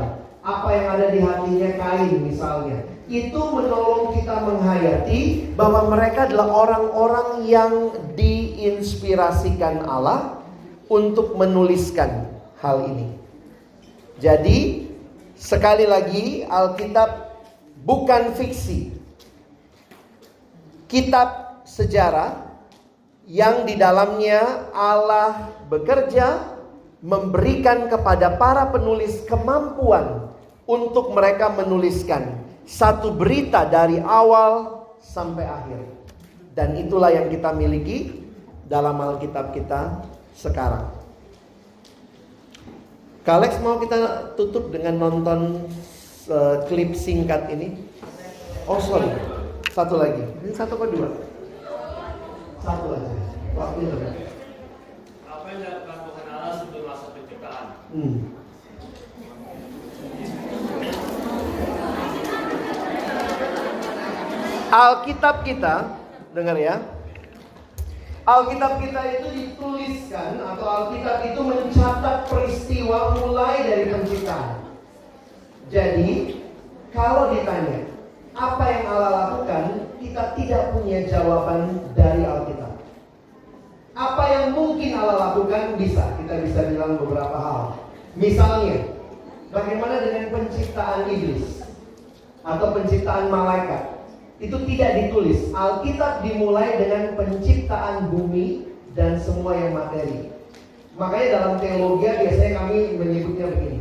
Apa 0.45 0.69
yang 0.69 0.87
ada 0.93 1.07
di 1.09 1.19
hatinya 1.21 1.69
Kain 1.73 2.21
misalnya? 2.21 2.85
Itu 3.09 3.41
menolong 3.49 4.13
kita 4.13 4.45
menghayati 4.45 5.51
bahwa 5.57 5.89
mereka 5.89 6.29
adalah 6.29 6.47
orang-orang 6.53 7.29
yang 7.49 7.73
diinspirasikan 8.13 9.89
Allah 9.89 10.37
untuk 10.85 11.33
menuliskan 11.33 12.29
hal 12.61 12.85
ini. 12.85 13.09
Jadi, 14.21 14.85
sekali 15.33 15.89
lagi 15.89 16.45
Alkitab 16.45 17.09
bukan 17.81 18.37
fiksi. 18.37 18.93
Kitab 20.85 21.61
sejarah 21.65 22.53
yang 23.25 23.65
di 23.65 23.73
dalamnya 23.73 24.69
Allah 24.77 25.49
bekerja 25.65 26.37
memberikan 27.01 27.89
kepada 27.89 28.37
para 28.37 28.69
penulis 28.69 29.25
kemampuan 29.25 30.29
untuk 30.69 31.17
mereka 31.17 31.49
menuliskan 31.49 32.45
satu 32.69 33.09
berita 33.09 33.65
dari 33.65 33.97
awal 34.05 34.85
sampai 35.01 35.49
akhir. 35.49 35.81
Dan 36.53 36.77
itulah 36.77 37.09
yang 37.09 37.25
kita 37.31 37.49
miliki 37.57 38.21
dalam 38.69 39.01
Alkitab 39.01 39.49
kita 39.55 40.05
sekarang. 40.37 41.00
Kalex 43.21 43.61
mau 43.61 43.77
kita 43.77 44.33
tutup 44.33 44.73
dengan 44.73 44.97
nonton 44.97 45.69
uh, 46.25 46.65
klip 46.65 46.97
singkat 46.97 47.53
ini. 47.53 47.77
Oh 48.65 48.81
sorry, 48.81 49.13
satu 49.69 50.01
lagi. 50.01 50.25
Ini 50.41 50.57
satu 50.57 50.73
atau 50.73 50.89
dua? 50.89 51.09
Satu 52.65 52.87
aja. 52.97 53.13
Waktunya 53.53 53.93
Apa 55.29 55.45
yang 55.53 55.59
dilakukan 55.61 56.25
Allah 56.33 56.53
sebelum 56.65 56.83
masa 56.89 57.05
penciptaan? 57.13 57.65
Hmm. 57.93 58.15
Alkitab 64.71 65.35
kita, 65.45 65.75
dengar 66.33 66.57
ya. 66.57 67.00
Alkitab 68.21 68.77
kita 68.77 69.01
itu 69.17 69.27
dituliskan 69.33 70.37
atau 70.37 70.65
Alkitab 70.65 71.25
itu 71.25 71.41
mencatat 71.41 72.29
peristiwa 72.29 73.17
mulai 73.17 73.65
dari 73.65 73.89
penciptaan. 73.89 74.61
Jadi, 75.73 76.37
kalau 76.93 77.33
ditanya 77.33 77.89
apa 78.37 78.63
yang 78.69 78.83
Allah 78.93 79.11
lakukan, 79.25 79.63
kita 79.97 80.23
tidak 80.37 80.63
punya 80.77 81.09
jawaban 81.09 81.81
dari 81.97 82.21
Alkitab. 82.21 82.77
Apa 83.97 84.23
yang 84.29 84.45
mungkin 84.53 84.91
Allah 85.01 85.33
lakukan 85.33 85.81
bisa, 85.81 86.13
kita 86.21 86.45
bisa 86.45 86.59
bilang 86.69 87.01
beberapa 87.01 87.37
hal. 87.41 87.61
Misalnya, 88.13 88.85
bagaimana 89.49 89.97
dengan 89.97 90.29
penciptaan 90.29 91.09
iblis 91.09 91.65
atau 92.45 92.67
penciptaan 92.69 93.33
malaikat? 93.33 93.90
Itu 94.41 94.57
tidak 94.65 94.91
ditulis. 94.97 95.53
Alkitab 95.53 96.25
dimulai 96.25 96.81
dengan 96.81 97.13
penciptaan 97.13 98.09
bumi 98.09 98.65
dan 98.97 99.21
semua 99.21 99.53
yang 99.53 99.77
materi. 99.77 100.33
Makanya 100.97 101.27
dalam 101.37 101.53
teologi 101.61 102.09
biasanya 102.09 102.51
kami 102.57 102.77
menyebutnya 102.97 103.47
begini. 103.53 103.79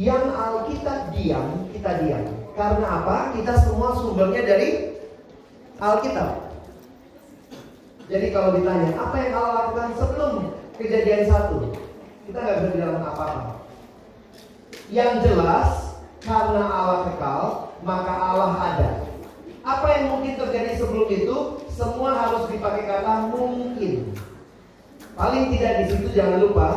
Yang 0.00 0.24
Alkitab 0.32 0.98
diam, 1.12 1.46
kita 1.76 1.90
diam. 2.00 2.24
Karena 2.56 2.86
apa? 2.88 3.16
Kita 3.36 3.52
semua 3.60 3.92
sumbernya 4.00 4.42
dari 4.48 4.96
Alkitab. 5.76 6.48
Jadi 8.10 8.26
kalau 8.34 8.56
ditanya, 8.58 8.90
apa 8.96 9.16
yang 9.20 9.32
Allah 9.38 9.52
lakukan 9.54 9.90
sebelum 10.00 10.32
kejadian 10.80 11.28
satu? 11.28 11.76
Kita 12.26 12.38
nggak 12.40 12.56
bisa 12.58 12.70
bilang 12.74 13.04
apa-apa. 13.04 13.62
Yang 14.90 15.12
jelas, 15.30 15.68
karena 16.24 16.64
Allah 16.66 16.98
kekal, 17.06 17.42
maka 17.86 18.12
Allah 18.12 18.52
ada. 18.58 19.09
Apa 19.60 19.86
yang 19.92 20.04
mungkin 20.16 20.40
terjadi 20.40 20.80
sebelum 20.80 21.08
itu, 21.12 21.36
semua 21.72 22.16
harus 22.16 22.48
dipakai 22.48 22.88
kata 22.88 23.28
mungkin. 23.32 24.16
Paling 25.16 25.52
tidak 25.52 25.72
di 25.80 25.84
situ 25.92 26.08
jangan 26.16 26.40
lupa 26.40 26.68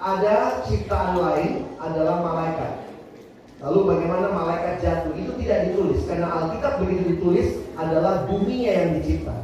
ada 0.00 0.64
ciptaan 0.66 1.14
lain 1.20 1.70
adalah 1.78 2.18
malaikat. 2.18 2.72
Lalu 3.60 3.80
bagaimana 3.94 4.32
malaikat 4.32 4.80
jatuh 4.80 5.12
itu 5.14 5.36
tidak 5.44 5.70
ditulis 5.70 6.00
karena 6.08 6.32
Alkitab 6.32 6.80
begitu 6.80 7.02
ditulis 7.14 7.48
adalah 7.76 8.24
buminya 8.24 8.72
yang 8.72 8.88
dicipta. 8.98 9.36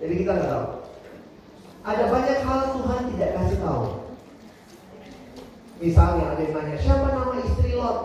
Jadi 0.00 0.14
kita 0.24 0.30
nggak 0.32 0.50
tahu. 0.50 0.66
Ada 1.84 2.04
banyak 2.08 2.38
hal 2.48 2.60
Tuhan 2.72 3.00
tidak 3.12 3.30
kasih 3.36 3.58
tahu. 3.60 3.84
Misalnya 5.84 6.24
ada 6.32 6.40
yang 6.40 6.54
nanya 6.56 6.76
siapa 6.80 7.06
nama 7.12 7.34
istri 7.44 7.76
Lot. 7.76 7.98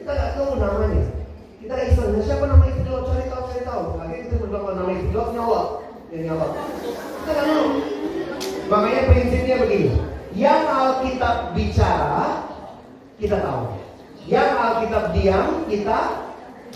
Kita 0.00 0.10
nggak 0.16 0.32
tahu 0.40 0.50
namanya. 0.56 1.04
Kita 1.56 1.74
iseng 1.88 2.20
siapa 2.20 2.44
nama 2.44 2.68
istri 2.68 2.84
Lot 2.84 3.08
cari 3.08 3.32
tahu 3.32 3.42
cari 3.48 3.62
tahu. 3.64 3.84
Lagi 3.96 4.28
kita 4.28 4.34
berdoa 4.44 4.72
nama 4.76 4.90
istri 4.92 5.12
Lot 5.16 5.30
nyolot, 5.32 5.68
ya 6.12 6.18
nyolot. 6.28 6.52
Kita 7.24 7.32
tahu. 7.32 7.66
Makanya 8.68 9.02
prinsipnya 9.08 9.56
begini. 9.64 9.90
Yang 10.36 10.62
Alkitab 10.68 11.36
bicara 11.56 12.44
kita 13.16 13.36
tahu. 13.40 13.62
Yang 14.28 14.50
Alkitab 14.52 15.04
diam 15.16 15.48
kita 15.64 15.98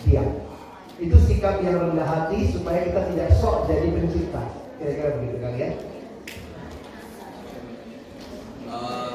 diam. 0.08 0.28
Itu 1.00 1.16
sikap 1.28 1.60
yang 1.60 1.76
rendah 1.80 2.08
hati 2.08 2.48
supaya 2.48 2.88
kita 2.88 3.00
tidak 3.12 3.28
sok 3.36 3.68
jadi 3.68 3.88
pencipta. 3.92 4.44
Kira-kira 4.80 5.08
begitu 5.20 5.36
kali 5.44 5.58
ya. 5.60 5.70
Eh, 8.70 9.14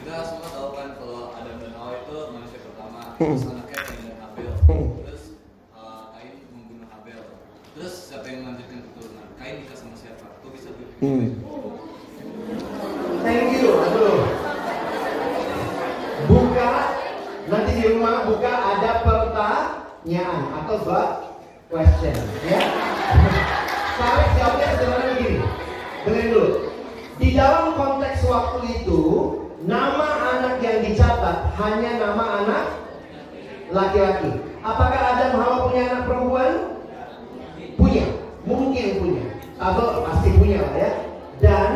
kita 0.00 0.14
semua 0.24 0.48
tahu 0.48 0.68
kan 0.72 0.88
kalau 0.96 1.32
Adam 1.36 1.56
dan 1.60 1.72
Hawa 1.76 1.92
itu 2.04 2.16
manusia 2.32 2.60
pertama, 2.62 3.00
terus 4.64 5.36
anaknya 5.76 6.16
Kain 6.16 6.32
eh, 6.32 6.48
membunuh 6.48 6.88
Habel, 6.88 7.20
terus 7.76 7.94
siapa 8.08 8.24
yang 8.32 8.48
melanjutkan 8.48 8.80
keturunan? 8.80 9.28
Kain 9.36 9.54
nikah 9.60 9.76
sama 9.76 9.96
siapa? 10.00 10.24
Kok 10.40 10.50
bisa 10.56 10.68
begitu? 10.72 10.96
Hmm. 11.04 11.28
Thank 13.24 13.60
you. 13.60 13.68
Aduh. 13.76 14.20
Buka 16.24 16.72
nanti 17.52 17.72
di 17.76 17.84
rumah 17.92 18.24
buka 18.24 18.52
ada 18.52 18.90
pertanyaan 19.04 20.40
atau 20.64 20.76
buat 20.80 21.08
question 21.68 22.16
ya. 22.48 22.60
Tarik 23.94 24.30
jawabnya 24.40 24.66
sederhana 24.72 25.04
begini. 25.12 25.40
Dengerin 26.08 26.28
dulu. 26.32 26.50
Di 27.20 27.28
dalam 27.36 27.76
konteks 27.76 28.24
waktu 28.26 28.58
itu, 28.80 29.00
nama 29.68 30.08
anak 30.40 30.58
yang 30.64 30.82
dicatat 30.82 31.52
hanya 31.60 31.90
nama 32.00 32.24
anak 32.42 32.64
laki-laki. 33.70 34.53
Apakah 34.64 35.00
Adam 35.12 35.32
Hawa 35.36 35.56
punya 35.68 35.82
anak 35.92 36.02
perempuan? 36.08 36.52
Punya, 37.76 38.06
mungkin 38.48 38.86
punya, 38.96 39.24
atau 39.60 40.00
pasti 40.08 40.32
punya 40.40 40.64
lah 40.64 40.72
ya. 40.72 40.90
Dan 41.36 41.70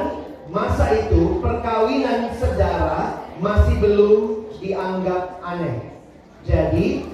masa 0.48 0.96
itu 0.96 1.36
perkawinan 1.44 2.32
sedara 2.40 3.28
masih 3.44 3.76
belum 3.84 4.48
dianggap 4.56 5.36
aneh. 5.44 6.00
Jadi, 6.48 7.04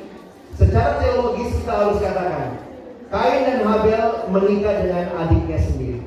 secara 0.54 1.02
teologis 1.02 1.58
kita 1.58 1.74
harus 1.74 1.98
katakan, 1.98 2.50
Kain 3.10 3.42
dan 3.42 3.66
Habel 3.66 4.30
menikah 4.30 4.78
dengan 4.78 5.06
adiknya 5.26 5.58
sendiri. 5.58 6.06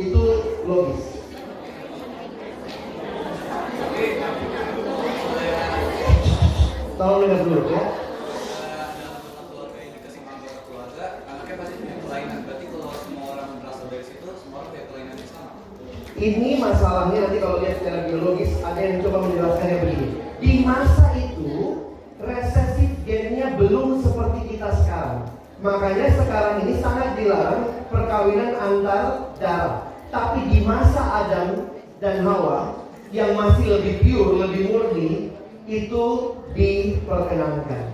Itu 0.00 0.24
logis. 0.64 1.20
Tolong 6.96 7.20
dengar 7.28 7.40
dulu 7.44 7.60
ya. 7.68 8.06
dalam 8.96 9.20
satu 9.20 9.40
keluarga 9.52 9.78
yang 9.80 9.92
dikasih 10.00 10.22
anggota 10.24 10.60
keluarga, 10.64 11.06
anaknya 11.28 11.54
pasti 11.60 11.74
punya 11.80 11.96
kelainan. 12.04 12.38
Berarti 12.48 12.64
kalau 12.72 12.90
semua 13.04 13.26
orang 13.36 13.50
berasal 13.60 13.86
dari 13.92 14.04
situ, 14.04 14.24
semua 14.40 14.56
orang 14.60 14.70
punya 14.72 14.84
kelainan 14.88 15.16
yang 15.16 15.30
sama. 15.30 15.52
Ini 16.16 16.56
masalahnya 16.56 17.28
nanti 17.28 17.36
kalau 17.44 17.60
lihat 17.60 17.76
secara 17.84 18.08
biologis 18.08 18.48
ada 18.64 18.80
yang 18.80 19.04
coba 19.04 19.28
menjelaskannya 19.28 19.78
begini. 19.84 20.08
Di 20.40 20.52
masa 20.64 21.06
itu 21.12 21.56
resesif 22.16 22.90
gennya 23.04 23.52
belum 23.60 24.00
seperti 24.00 24.56
kita 24.56 24.68
sekarang. 24.80 25.28
Makanya 25.60 26.08
sekarang 26.16 26.54
ini 26.64 26.80
sangat 26.80 27.20
dilarang 27.20 27.68
perkawinan 27.92 28.56
antar 28.56 29.04
darah. 29.36 29.92
Tapi 30.08 30.40
di 30.48 30.64
masa 30.64 31.04
Adam 31.04 31.68
dan 32.00 32.24
Hawa 32.24 32.80
yang 33.12 33.36
masih 33.36 33.76
lebih 33.76 34.00
pure, 34.00 34.48
lebih 34.48 34.62
murni 34.72 35.10
itu 35.68 36.04
diperkenankan. 36.56 37.92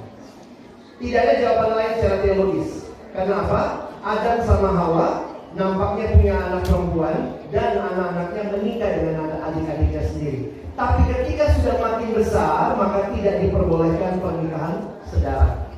Tidak 1.02 1.18
ada 1.18 1.34
jawaban 1.42 1.70
lain 1.74 1.92
secara 1.98 2.16
teologis. 2.22 2.70
Karena 3.10 3.34
apa? 3.42 3.62
Adam 4.06 4.38
sama 4.46 4.70
Hawa 4.70 5.31
nampaknya 5.52 6.06
punya 6.16 6.34
anak 6.36 6.62
perempuan 6.64 7.16
dan 7.52 7.72
anak-anaknya 7.76 8.42
menikah 8.56 8.90
dengan 8.96 9.14
anak 9.28 9.40
adik-adiknya 9.52 10.02
sendiri. 10.08 10.40
Tapi 10.72 11.00
ketika 11.12 11.44
sudah 11.60 11.76
makin 11.76 12.10
besar, 12.16 12.72
maka 12.80 13.12
tidak 13.12 13.44
diperbolehkan 13.44 14.12
pernikahan 14.24 14.76
saudara. 15.04 15.68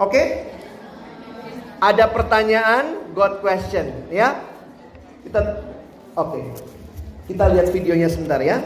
Oke? 0.00 0.48
Ada 1.80 2.08
pertanyaan, 2.08 3.12
God 3.12 3.44
question, 3.44 3.88
ya? 4.08 4.40
Kita 5.24 5.64
oke. 6.16 6.40
Kita 7.28 7.44
lihat 7.52 7.68
videonya 7.72 8.08
sebentar 8.08 8.40
ya. 8.40 8.64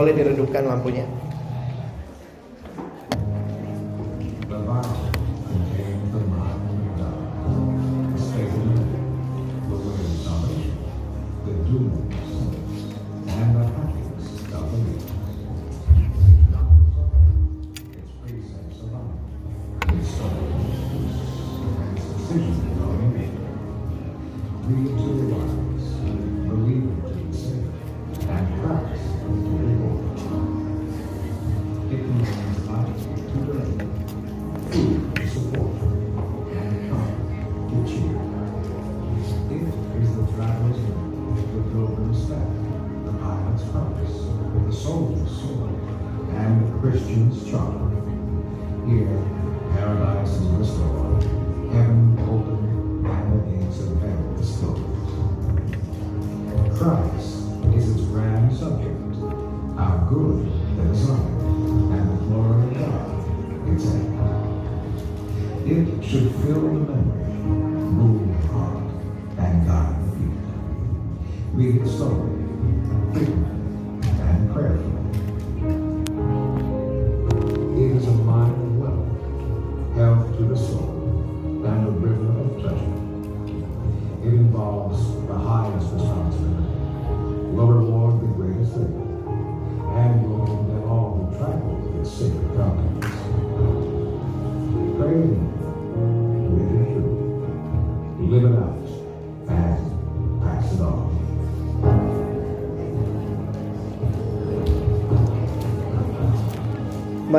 Boleh 0.00 0.16
diredupkan 0.16 0.64
lampunya. 0.64 1.04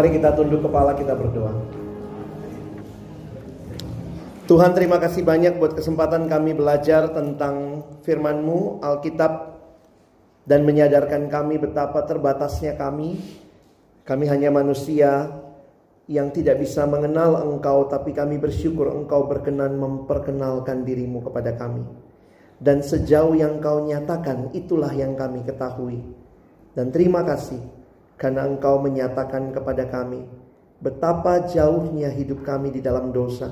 Mari 0.02 0.18
kita 0.18 0.34
tunduk 0.34 0.66
kepala 0.66 0.98
kita 0.98 1.14
berdoa. 1.14 1.54
Tuhan 4.50 4.74
terima 4.74 4.98
kasih 4.98 5.22
banyak 5.22 5.62
buat 5.62 5.78
kesempatan 5.78 6.26
kami 6.26 6.58
belajar 6.58 7.14
tentang 7.14 7.86
firman-Mu, 8.02 8.82
Alkitab, 8.82 9.62
dan 10.50 10.66
menyadarkan 10.66 11.30
kami 11.30 11.62
betapa 11.62 12.02
terbatasnya 12.10 12.82
kami. 12.82 13.22
Kami 14.02 14.26
hanya 14.26 14.50
manusia 14.50 15.38
yang 16.10 16.34
tidak 16.34 16.66
bisa 16.66 16.82
mengenal 16.90 17.38
Engkau, 17.38 17.86
tapi 17.86 18.10
kami 18.10 18.42
bersyukur 18.42 18.90
Engkau 18.90 19.30
berkenan 19.30 19.78
memperkenalkan 19.78 20.82
dirimu 20.82 21.30
kepada 21.30 21.54
kami. 21.54 21.86
Dan 22.58 22.82
sejauh 22.82 23.38
yang 23.38 23.62
Engkau 23.62 23.86
nyatakan, 23.86 24.50
itulah 24.58 24.90
yang 24.98 25.14
kami 25.14 25.46
ketahui. 25.46 26.02
Dan 26.74 26.90
terima 26.90 27.22
kasih 27.22 27.81
karena 28.22 28.46
Engkau 28.46 28.78
menyatakan 28.78 29.50
kepada 29.50 29.90
kami 29.90 30.22
betapa 30.78 31.50
jauhnya 31.50 32.14
hidup 32.14 32.46
kami 32.46 32.70
di 32.70 32.78
dalam 32.78 33.10
dosa. 33.10 33.50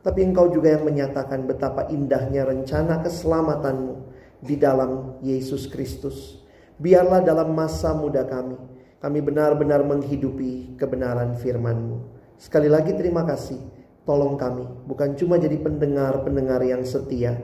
Tapi 0.00 0.24
Engkau 0.24 0.48
juga 0.48 0.72
yang 0.72 0.88
menyatakan 0.88 1.44
betapa 1.44 1.92
indahnya 1.92 2.48
rencana 2.48 3.04
keselamatanmu 3.04 3.94
di 4.40 4.56
dalam 4.56 5.20
Yesus 5.20 5.68
Kristus. 5.68 6.40
Biarlah 6.80 7.20
dalam 7.20 7.52
masa 7.52 7.92
muda 7.92 8.24
kami, 8.24 8.56
kami 9.04 9.18
benar-benar 9.20 9.84
menghidupi 9.84 10.80
kebenaran 10.80 11.36
firman-Mu. 11.36 12.08
Sekali 12.40 12.72
lagi 12.72 12.96
terima 12.96 13.24
kasih. 13.28 13.60
Tolong 14.06 14.38
kami 14.38 14.64
bukan 14.86 15.18
cuma 15.18 15.36
jadi 15.36 15.60
pendengar-pendengar 15.60 16.62
yang 16.64 16.86
setia. 16.86 17.36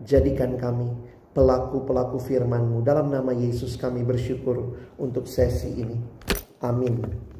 Jadikan 0.00 0.56
kami 0.56 0.88
pelaku-pelaku 1.34 2.22
firman-Mu. 2.22 2.80
Dalam 2.86 3.10
nama 3.10 3.34
Yesus 3.34 3.74
kami 3.74 4.06
bersyukur 4.06 4.78
untuk 4.96 5.26
sesi 5.26 5.74
ini. 5.74 5.98
Amin. 6.62 7.33